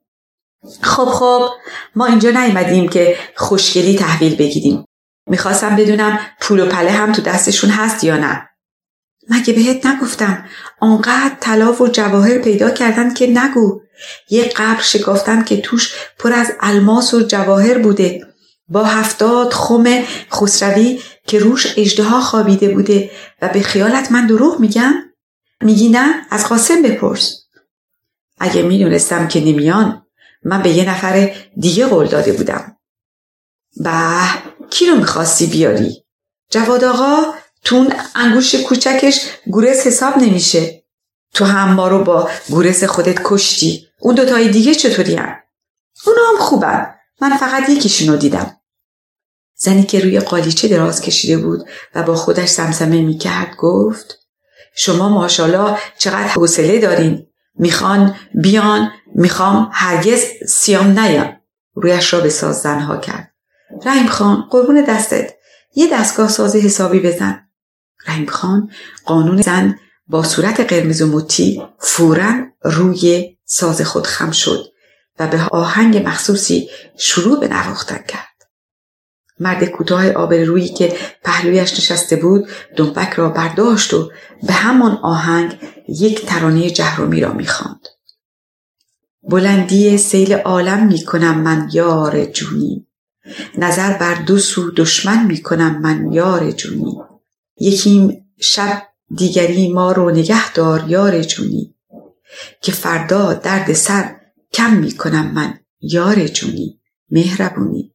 خب 0.81 1.05
خب 1.05 1.49
ما 1.95 2.05
اینجا 2.05 2.29
نیومدیم 2.29 2.87
که 2.87 3.17
خوشگلی 3.35 3.97
تحویل 3.97 4.35
بگیریم. 4.35 4.85
می‌خواستم 5.27 5.75
بدونم 5.75 6.19
پول 6.41 6.59
و 6.59 6.65
پله 6.65 6.91
هم 6.91 7.11
تو 7.11 7.21
دستشون 7.21 7.69
هست 7.69 8.03
یا 8.03 8.17
نه. 8.17 8.47
مگه 9.31 9.53
بهت 9.53 9.85
نگفتم؟ 9.85 10.45
آنقدر 10.79 11.35
طلا 11.39 11.73
و 11.73 11.87
جواهر 11.87 12.37
پیدا 12.37 12.69
کردن 12.69 13.13
که 13.13 13.27
نگو. 13.27 13.81
یه 14.29 14.43
قبر 14.43 14.81
شکافتن 14.81 15.43
که 15.43 15.61
توش 15.61 15.93
پر 16.19 16.33
از 16.33 16.51
الماس 16.59 17.13
و 17.13 17.21
جواهر 17.21 17.77
بوده. 17.77 18.27
با 18.67 18.83
هفتاد 18.83 19.53
خم 19.53 20.03
خسروی 20.33 21.01
که 21.27 21.39
روش 21.39 21.73
اجدها 21.77 22.21
خوابیده 22.21 22.69
بوده. 22.69 23.11
و 23.41 23.47
به 23.47 23.61
خیالت 23.61 24.11
من 24.11 24.27
دروغ 24.27 24.59
میگم؟ 24.59 24.93
میگی 25.61 25.89
نه؟ 25.89 26.25
از 26.29 26.47
قاسم 26.47 26.81
بپرس. 26.81 27.37
اگه 28.39 28.61
می‌دونستم 28.61 29.27
که 29.27 29.39
نمیان 29.39 30.05
من 30.43 30.61
به 30.61 30.69
یه 30.69 30.89
نفر 30.89 31.35
دیگه 31.57 31.85
قول 31.85 32.07
داده 32.07 32.31
بودم. 32.31 32.77
به 33.77 33.91
کی 34.69 34.85
رو 34.85 34.95
می‌خواستی 34.95 35.47
بیاری؟ 35.47 36.03
جواد 36.49 36.83
آقا 36.83 37.33
تون 37.63 37.93
انگوش 38.15 38.55
کوچکش 38.55 39.21
گورس 39.47 39.87
حساب 39.87 40.17
نمیشه. 40.17 40.83
تو 41.33 41.45
هم 41.45 41.73
ما 41.73 41.87
رو 41.87 42.03
با 42.03 42.29
گورس 42.49 42.83
خودت 42.83 43.19
کشتی. 43.23 43.87
اون 43.99 44.15
دوتای 44.15 44.49
دیگه 44.49 44.75
چطوری 44.75 45.15
هم؟ 45.15 45.35
اونا 46.07 46.21
هم 46.29 46.37
خوبن. 46.39 46.95
من 47.21 47.37
فقط 47.37 47.69
یکیشونو 47.69 48.17
دیدم. 48.17 48.57
زنی 49.55 49.83
که 49.83 49.99
روی 49.99 50.19
قالیچه 50.19 50.67
دراز 50.67 51.01
کشیده 51.01 51.37
بود 51.37 51.69
و 51.95 52.03
با 52.03 52.15
خودش 52.15 52.49
سمسمه 52.49 53.01
می‌کرد 53.01 53.55
گفت 53.55 54.19
شما 54.75 55.09
ماشاءالله 55.09 55.77
چقدر 55.97 56.27
حوصله 56.27 56.79
دارین. 56.79 57.27
می‌خوان 57.55 58.15
بیان 58.33 58.91
می‌خوام 59.15 59.69
هرگز 59.73 60.23
سیام 60.47 60.99
نیان 60.99 61.37
رویش 61.73 62.13
را 62.13 62.19
به 62.19 62.29
ساز 62.29 62.61
زنها 62.61 62.97
کرد. 62.97 63.31
رحیم 63.85 64.07
خان 64.07 64.47
قربون 64.51 64.81
دستت. 64.81 65.33
یه 65.75 65.89
دستگاه 65.93 66.29
ساز 66.29 66.55
حسابی 66.55 66.99
بزن. 66.99 67.47
رحیم 68.07 68.25
خان 68.25 68.71
قانون 69.05 69.41
زن 69.41 69.79
با 70.07 70.23
صورت 70.23 70.59
قرمز 70.59 71.01
و 71.01 71.07
مطی 71.07 71.63
فورا 71.79 72.33
روی 72.63 73.37
ساز 73.45 73.81
خود 73.81 74.07
خم 74.07 74.31
شد 74.31 74.65
و 75.19 75.27
به 75.27 75.41
آهنگ 75.51 76.07
مخصوصی 76.07 76.69
شروع 76.97 77.39
به 77.39 77.47
نواختن 77.47 78.03
کرد. 78.07 78.27
مرد 79.39 79.65
کوتاه 79.65 80.11
آبرویی 80.11 80.69
که 80.69 80.97
پهلویش 81.23 81.73
نشسته 81.73 82.15
بود 82.15 82.49
دنبک 82.75 83.13
را 83.13 83.29
برداشت 83.29 83.93
و 83.93 84.11
به 84.43 84.53
همان 84.53 84.91
آهنگ 84.91 85.59
یک 85.87 86.25
ترانه 86.25 86.69
جهرومی 86.69 87.21
را 87.21 87.33
می‌خواند. 87.33 87.87
بلندی 89.23 89.97
سیل 89.97 90.33
عالم 90.33 90.87
می‌کنم 90.87 91.41
من 91.41 91.69
یار 91.73 92.25
جونی. 92.25 92.87
نظر 93.57 93.97
بر 93.97 94.15
دو 94.15 94.37
سو 94.37 94.71
دشمن 94.71 95.25
می‌کنم 95.25 95.81
من 95.81 96.11
یار 96.11 96.51
جونی. 96.51 96.97
یکیم 97.61 98.25
شب 98.39 98.83
دیگری 99.15 99.73
ما 99.73 99.91
رو 99.91 100.11
نگه 100.11 100.53
دار 100.53 100.85
یار 100.87 101.23
جونی 101.23 101.75
که 102.61 102.71
فردا 102.71 103.33
درد 103.33 103.73
سر 103.73 104.15
کم 104.53 104.73
می‌کنم 104.73 105.31
من 105.33 105.59
یار 105.81 106.27
جونی 106.27 106.79
مهربونی. 107.09 107.93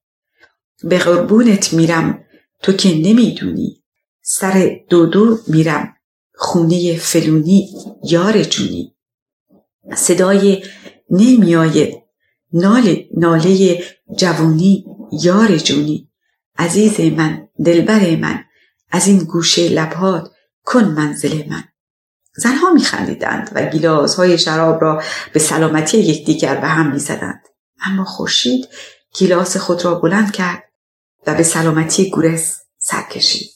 به 0.85 0.99
قربونت 0.99 1.73
میرم 1.73 2.25
تو 2.63 2.73
که 2.73 2.89
نمی‌دونی. 2.89 3.83
سر 4.23 4.81
دو 4.89 5.07
دو 5.07 5.39
میرم 5.47 5.97
خونه 6.35 6.97
فلونی 6.97 7.69
یار 8.05 8.43
جونی. 8.43 8.95
صدای 9.97 10.63
نمیای 11.11 11.95
ناله, 12.53 13.09
ناله 13.17 13.85
جوانی 14.19 14.85
یار 15.23 15.57
جونی. 15.57 16.09
عزیز 16.59 17.01
من 17.01 17.49
دلبر 17.65 18.17
من 18.17 18.46
از 18.97 19.07
این 19.07 19.19
گوشه 19.19 19.69
لبهات 19.69 20.31
کن 20.65 20.85
منزل 20.85 21.49
من. 21.49 21.65
زنها 22.37 22.73
میخندیدند 22.73 23.51
و 23.55 24.09
های 24.17 24.39
شراب 24.39 24.83
را 24.83 25.03
به 25.33 25.41
سلامتی 25.41 25.99
یکدیگر 25.99 26.55
به 26.55 26.67
هم 26.67 26.93
می‌زدند. 26.93 27.43
اما 27.87 28.05
خورشید 28.05 28.69
گیلاس 29.15 29.57
خود 29.57 29.85
را 29.85 29.95
بلند 29.95 30.33
کرد 30.33 30.63
و 31.27 31.35
به 31.35 31.43
سلامتی 31.43 32.11
گورس 32.11 32.57
سر 32.79 33.03
کشید. 33.03 33.53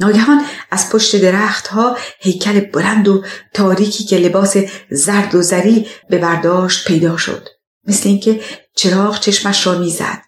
ناگهان 0.00 0.44
از 0.70 0.90
پشت 0.90 1.16
درختها 1.16 1.96
هیکل 2.20 2.60
بلند 2.60 3.08
و 3.08 3.24
تاریکی 3.54 4.04
که 4.04 4.18
لباس 4.18 4.56
زرد 4.90 5.34
و 5.34 5.42
زری 5.42 5.86
به 6.10 6.18
برداشت 6.18 6.88
پیدا 6.88 7.16
شد. 7.16 7.48
مثل 7.84 8.08
اینکه 8.08 8.40
چراغ 8.76 9.20
چشمش 9.20 9.66
را 9.66 9.78
می‌زد. 9.78 10.27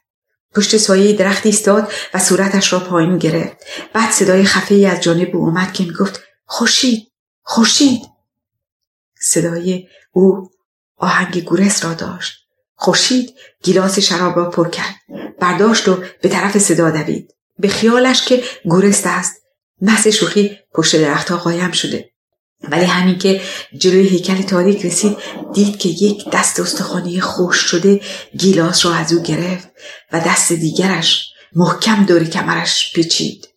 پشت 0.54 0.76
سایه 0.76 1.12
درخت 1.12 1.46
ایستاد 1.46 1.92
و 2.14 2.18
صورتش 2.18 2.72
را 2.72 2.80
پایین 2.80 3.18
گرفت. 3.18 3.56
بعد 3.92 4.10
صدای 4.10 4.44
خفه 4.44 4.74
از 4.74 5.00
جانب 5.00 5.36
او 5.36 5.46
آمد 5.46 5.72
که 5.72 5.84
می‌گفت 5.84 6.20
خورشید 6.44 7.06
خورشید. 7.42 8.02
صدای 9.20 9.88
او 10.12 10.50
آهنگ 10.96 11.44
گورس 11.44 11.84
را 11.84 11.94
داشت. 11.94 12.32
خورشید 12.74 13.34
گیلاس 13.62 13.98
شراب 13.98 14.36
را 14.36 14.50
پر 14.50 14.68
کرد. 14.68 14.94
برداشت 15.40 15.88
و 15.88 16.04
به 16.22 16.28
طرف 16.28 16.58
صدا 16.58 16.90
دوید. 16.90 17.34
به 17.58 17.68
خیالش 17.68 18.22
که 18.22 18.44
گورست 18.64 19.06
است. 19.06 19.42
محض 19.80 20.08
شوخی 20.08 20.58
پشت 20.74 20.96
درختها 20.96 21.36
قایم 21.36 21.70
شده. 21.70 22.09
ولی 22.62 22.84
همین 22.84 23.18
که 23.18 23.40
جلوی 23.78 24.08
هیکل 24.08 24.42
تاریک 24.42 24.86
رسید 24.86 25.16
دید 25.54 25.78
که 25.78 25.88
یک 25.88 26.30
دست 26.32 26.60
استخوانی 26.60 27.20
خوش 27.20 27.56
شده 27.56 28.00
گیلاس 28.38 28.86
را 28.86 28.94
از 28.94 29.12
او 29.12 29.22
گرفت 29.22 29.68
و 30.12 30.20
دست 30.20 30.52
دیگرش 30.52 31.26
محکم 31.52 32.04
دور 32.04 32.24
کمرش 32.24 32.92
پیچید. 32.94 33.48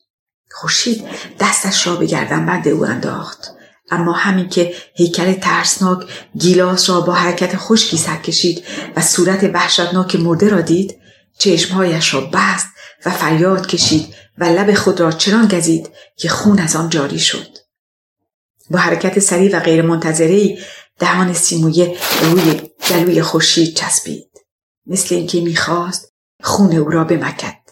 خورشید 0.52 1.04
دستش 1.40 1.88
را 1.88 1.96
به 1.96 2.06
گردن 2.06 2.46
بند 2.46 2.68
او 2.68 2.86
انداخت. 2.86 3.50
اما 3.92 4.14
همین 4.14 4.50
که 4.50 4.74
هیکل 4.96 5.34
ترسناک 5.34 6.08
گیلاس 6.38 6.90
را 6.90 7.02
با 7.02 7.14
حرکت 7.14 7.58
خشکی 7.58 7.98
سر 7.98 8.18
کشید 8.18 8.64
و 8.96 9.02
صورت 9.02 9.44
وحشتناک 9.44 10.16
مرده 10.16 10.50
را 10.50 10.62
دید 10.62 10.96
چشمهایش 11.40 12.14
را 12.14 12.22
بست 12.22 12.68
و 13.06 13.10
فریاد 13.10 13.68
کشید 13.68 14.16
و 14.38 14.44
لب 14.44 14.74
خود 14.74 15.00
را 15.00 15.12
چنان 15.12 15.48
گزید 15.48 15.90
که 16.18 16.30
خون 16.30 16.60
از 16.60 16.76
آن 16.76 16.90
جاری 16.90 17.20
شد. 17.20 17.63
با 18.70 18.80
حرکت 18.80 19.20
سریع 19.20 19.58
و 19.58 19.60
غیر 19.60 19.82
منتظری 19.82 20.60
دهان 21.00 21.34
سیمویه 21.34 21.98
روی 22.22 22.62
گلوی 22.90 23.22
خورشید 23.22 23.76
چسبید. 23.76 24.30
مثل 24.86 25.16
اینکه 25.16 25.42
می‌خواست 25.42 26.14
خون 26.44 26.76
او 26.76 26.90
را 26.90 27.04
بمکد. 27.04 27.64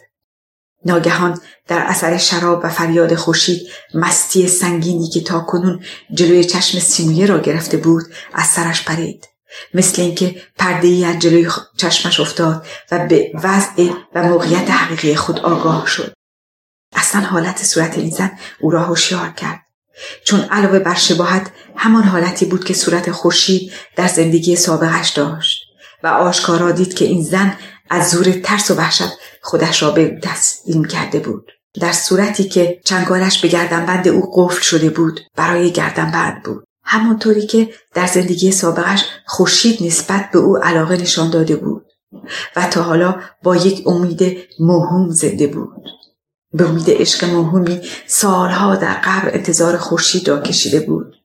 ناگهان 0.84 1.40
در 1.68 1.78
اثر 1.78 2.18
شراب 2.18 2.60
و 2.64 2.68
فریاد 2.68 3.14
خورشید 3.14 3.68
مستی 3.94 4.48
سنگینی 4.48 5.08
که 5.08 5.20
تا 5.20 5.40
کنون 5.40 5.84
جلوی 6.14 6.44
چشم 6.44 6.78
سیمویه 6.78 7.26
را 7.26 7.38
گرفته 7.38 7.76
بود 7.76 8.04
از 8.32 8.46
سرش 8.46 8.84
پرید. 8.84 9.28
مثل 9.74 10.02
اینکه 10.02 10.42
پرده 10.58 10.88
ای 10.88 11.04
از 11.04 11.18
جلوی 11.18 11.50
چشمش 11.76 12.20
افتاد 12.20 12.66
و 12.90 13.06
به 13.06 13.32
وضع 13.34 13.92
و 14.14 14.22
موقعیت 14.22 14.70
حقیقی 14.70 15.14
خود 15.14 15.40
آگاه 15.40 15.86
شد. 15.86 16.12
اصلا 16.92 17.20
حالت 17.20 17.64
صورت 17.64 17.98
این 17.98 18.10
زن 18.10 18.30
او 18.60 18.70
را 18.70 18.82
هوشیار 18.82 19.30
کرد. 19.30 19.60
چون 20.24 20.40
علاوه 20.40 20.78
بر 20.78 20.94
شباهت 20.94 21.50
همان 21.76 22.02
حالتی 22.02 22.46
بود 22.46 22.64
که 22.64 22.74
صورت 22.74 23.10
خورشید 23.10 23.72
در 23.96 24.08
زندگی 24.08 24.56
سابقش 24.56 25.10
داشت 25.10 25.62
و 26.02 26.06
آشکارا 26.06 26.70
دید 26.70 26.94
که 26.94 27.04
این 27.04 27.22
زن 27.22 27.56
از 27.90 28.10
زور 28.10 28.24
ترس 28.24 28.70
و 28.70 28.74
وحشت 28.74 29.12
خودش 29.42 29.82
را 29.82 29.90
به 29.90 30.18
تسلیم 30.22 30.84
کرده 30.84 31.18
بود. 31.18 31.52
در 31.80 31.92
صورتی 31.92 32.44
که 32.44 32.80
چنگالش 32.84 33.40
به 33.40 33.48
گردنبند 33.48 34.08
او 34.08 34.30
قفل 34.34 34.62
شده 34.62 34.90
بود 34.90 35.20
برای 35.36 35.70
گردنبند 35.70 36.42
بود. 36.42 36.64
همانطوری 36.84 37.46
که 37.46 37.68
در 37.94 38.06
زندگی 38.06 38.52
سابقش 38.52 39.04
خورشید 39.26 39.82
نسبت 39.82 40.30
به 40.32 40.38
او 40.38 40.56
علاقه 40.56 40.96
نشان 40.96 41.30
داده 41.30 41.56
بود 41.56 41.86
و 42.56 42.66
تا 42.66 42.82
حالا 42.82 43.20
با 43.42 43.56
یک 43.56 43.82
امید 43.86 44.38
مهم 44.60 45.10
زنده 45.10 45.46
بود. 45.46 45.82
به 46.54 46.68
امید 46.68 46.84
عشق 46.88 47.24
موهومی 47.24 47.80
سالها 48.06 48.76
در 48.76 48.94
قبر 48.94 49.30
انتظار 49.34 49.76
خورشید 49.76 50.28
را 50.28 50.40
کشیده 50.40 50.80
بود. 50.80 51.16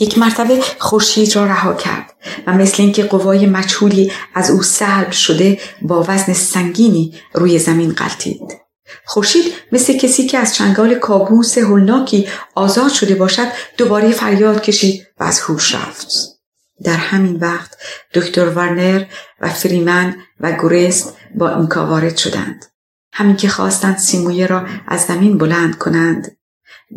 یک 0.00 0.18
مرتبه 0.18 0.60
خورشید 0.78 1.36
را 1.36 1.46
رها 1.46 1.74
کرد 1.74 2.12
و 2.46 2.52
مثل 2.52 2.82
اینکه 2.82 3.04
قوای 3.04 3.46
مجهولی 3.46 4.12
از 4.34 4.50
او 4.50 4.62
سلب 4.62 5.10
شده 5.10 5.58
با 5.82 6.04
وزن 6.08 6.32
سنگینی 6.32 7.14
روی 7.34 7.58
زمین 7.58 7.92
قلتید. 7.92 8.60
خورشید 9.04 9.52
مثل 9.72 9.98
کسی 9.98 10.26
که 10.26 10.38
از 10.38 10.54
چنگال 10.54 10.94
کابوس 10.94 11.58
هولناکی 11.58 12.28
آزاد 12.54 12.92
شده 12.92 13.14
باشد 13.14 13.46
دوباره 13.76 14.10
فریاد 14.10 14.62
کشید 14.62 15.06
و 15.20 15.24
از 15.24 15.40
هوش 15.40 15.74
رفت. 15.74 16.08
در 16.84 16.96
همین 16.96 17.36
وقت 17.36 17.76
دکتر 18.14 18.48
ورنر 18.48 19.04
و 19.40 19.48
فریمن 19.48 20.16
و 20.40 20.52
گورست 20.52 21.16
با 21.34 21.56
این 21.56 21.66
وارد 21.66 22.16
شدند. 22.16 22.69
همین 23.12 23.36
که 23.36 23.48
خواستند 23.48 23.98
سیمویه 23.98 24.46
را 24.46 24.66
از 24.86 25.00
زمین 25.00 25.38
بلند 25.38 25.78
کنند 25.78 26.36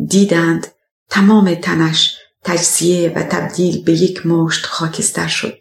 دیدند 0.08 0.66
تمام 1.10 1.54
تنش 1.54 2.16
تجزیه 2.44 3.12
و 3.16 3.22
تبدیل 3.22 3.84
به 3.84 3.92
یک 3.92 4.26
مشت 4.26 4.66
خاکستر 4.66 5.26
شد 5.26 5.58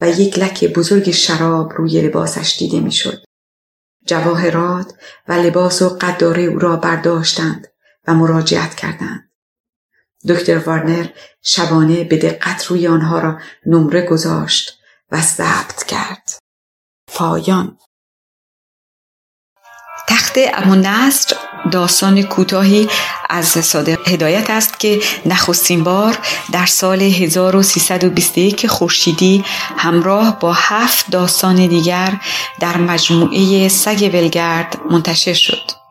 و 0.00 0.08
یک 0.08 0.38
لک 0.38 0.64
بزرگ 0.64 1.10
شراب 1.10 1.72
روی 1.72 2.02
لباسش 2.02 2.56
دیده 2.58 2.80
می‌شد. 2.80 3.24
جواهرات 4.06 4.92
و 5.28 5.32
لباس 5.32 5.82
و 5.82 5.88
قداره 5.88 6.42
او 6.42 6.58
را 6.58 6.76
برداشتند 6.76 7.66
و 8.08 8.14
مراجعت 8.14 8.74
کردند. 8.74 9.30
دکتر 10.28 10.58
وارنر 10.58 11.06
شبانه 11.42 12.04
به 12.04 12.16
دقت 12.16 12.64
روی 12.66 12.86
آنها 12.86 13.18
را 13.18 13.40
نمره 13.66 14.06
گذاشت 14.06 14.78
و 15.10 15.20
ضبط 15.20 15.84
کرد. 15.84 16.38
پایان 17.06 17.78
تخت 20.06 20.34
امون 20.54 20.80
نصر 20.80 21.36
داستان 21.70 22.22
کوتاهی 22.22 22.88
از 23.30 23.46
صادق 23.46 24.08
هدایت 24.08 24.50
است 24.50 24.80
که 24.80 25.00
نخستین 25.26 25.84
بار 25.84 26.18
در 26.52 26.66
سال 26.66 27.02
1321 27.02 28.66
خورشیدی 28.66 29.44
همراه 29.76 30.38
با 30.40 30.52
هفت 30.52 31.10
داستان 31.10 31.66
دیگر 31.66 32.12
در 32.60 32.76
مجموعه 32.76 33.68
سگ 33.68 34.10
ولگرد 34.14 34.78
منتشر 34.90 35.34
شد. 35.34 35.85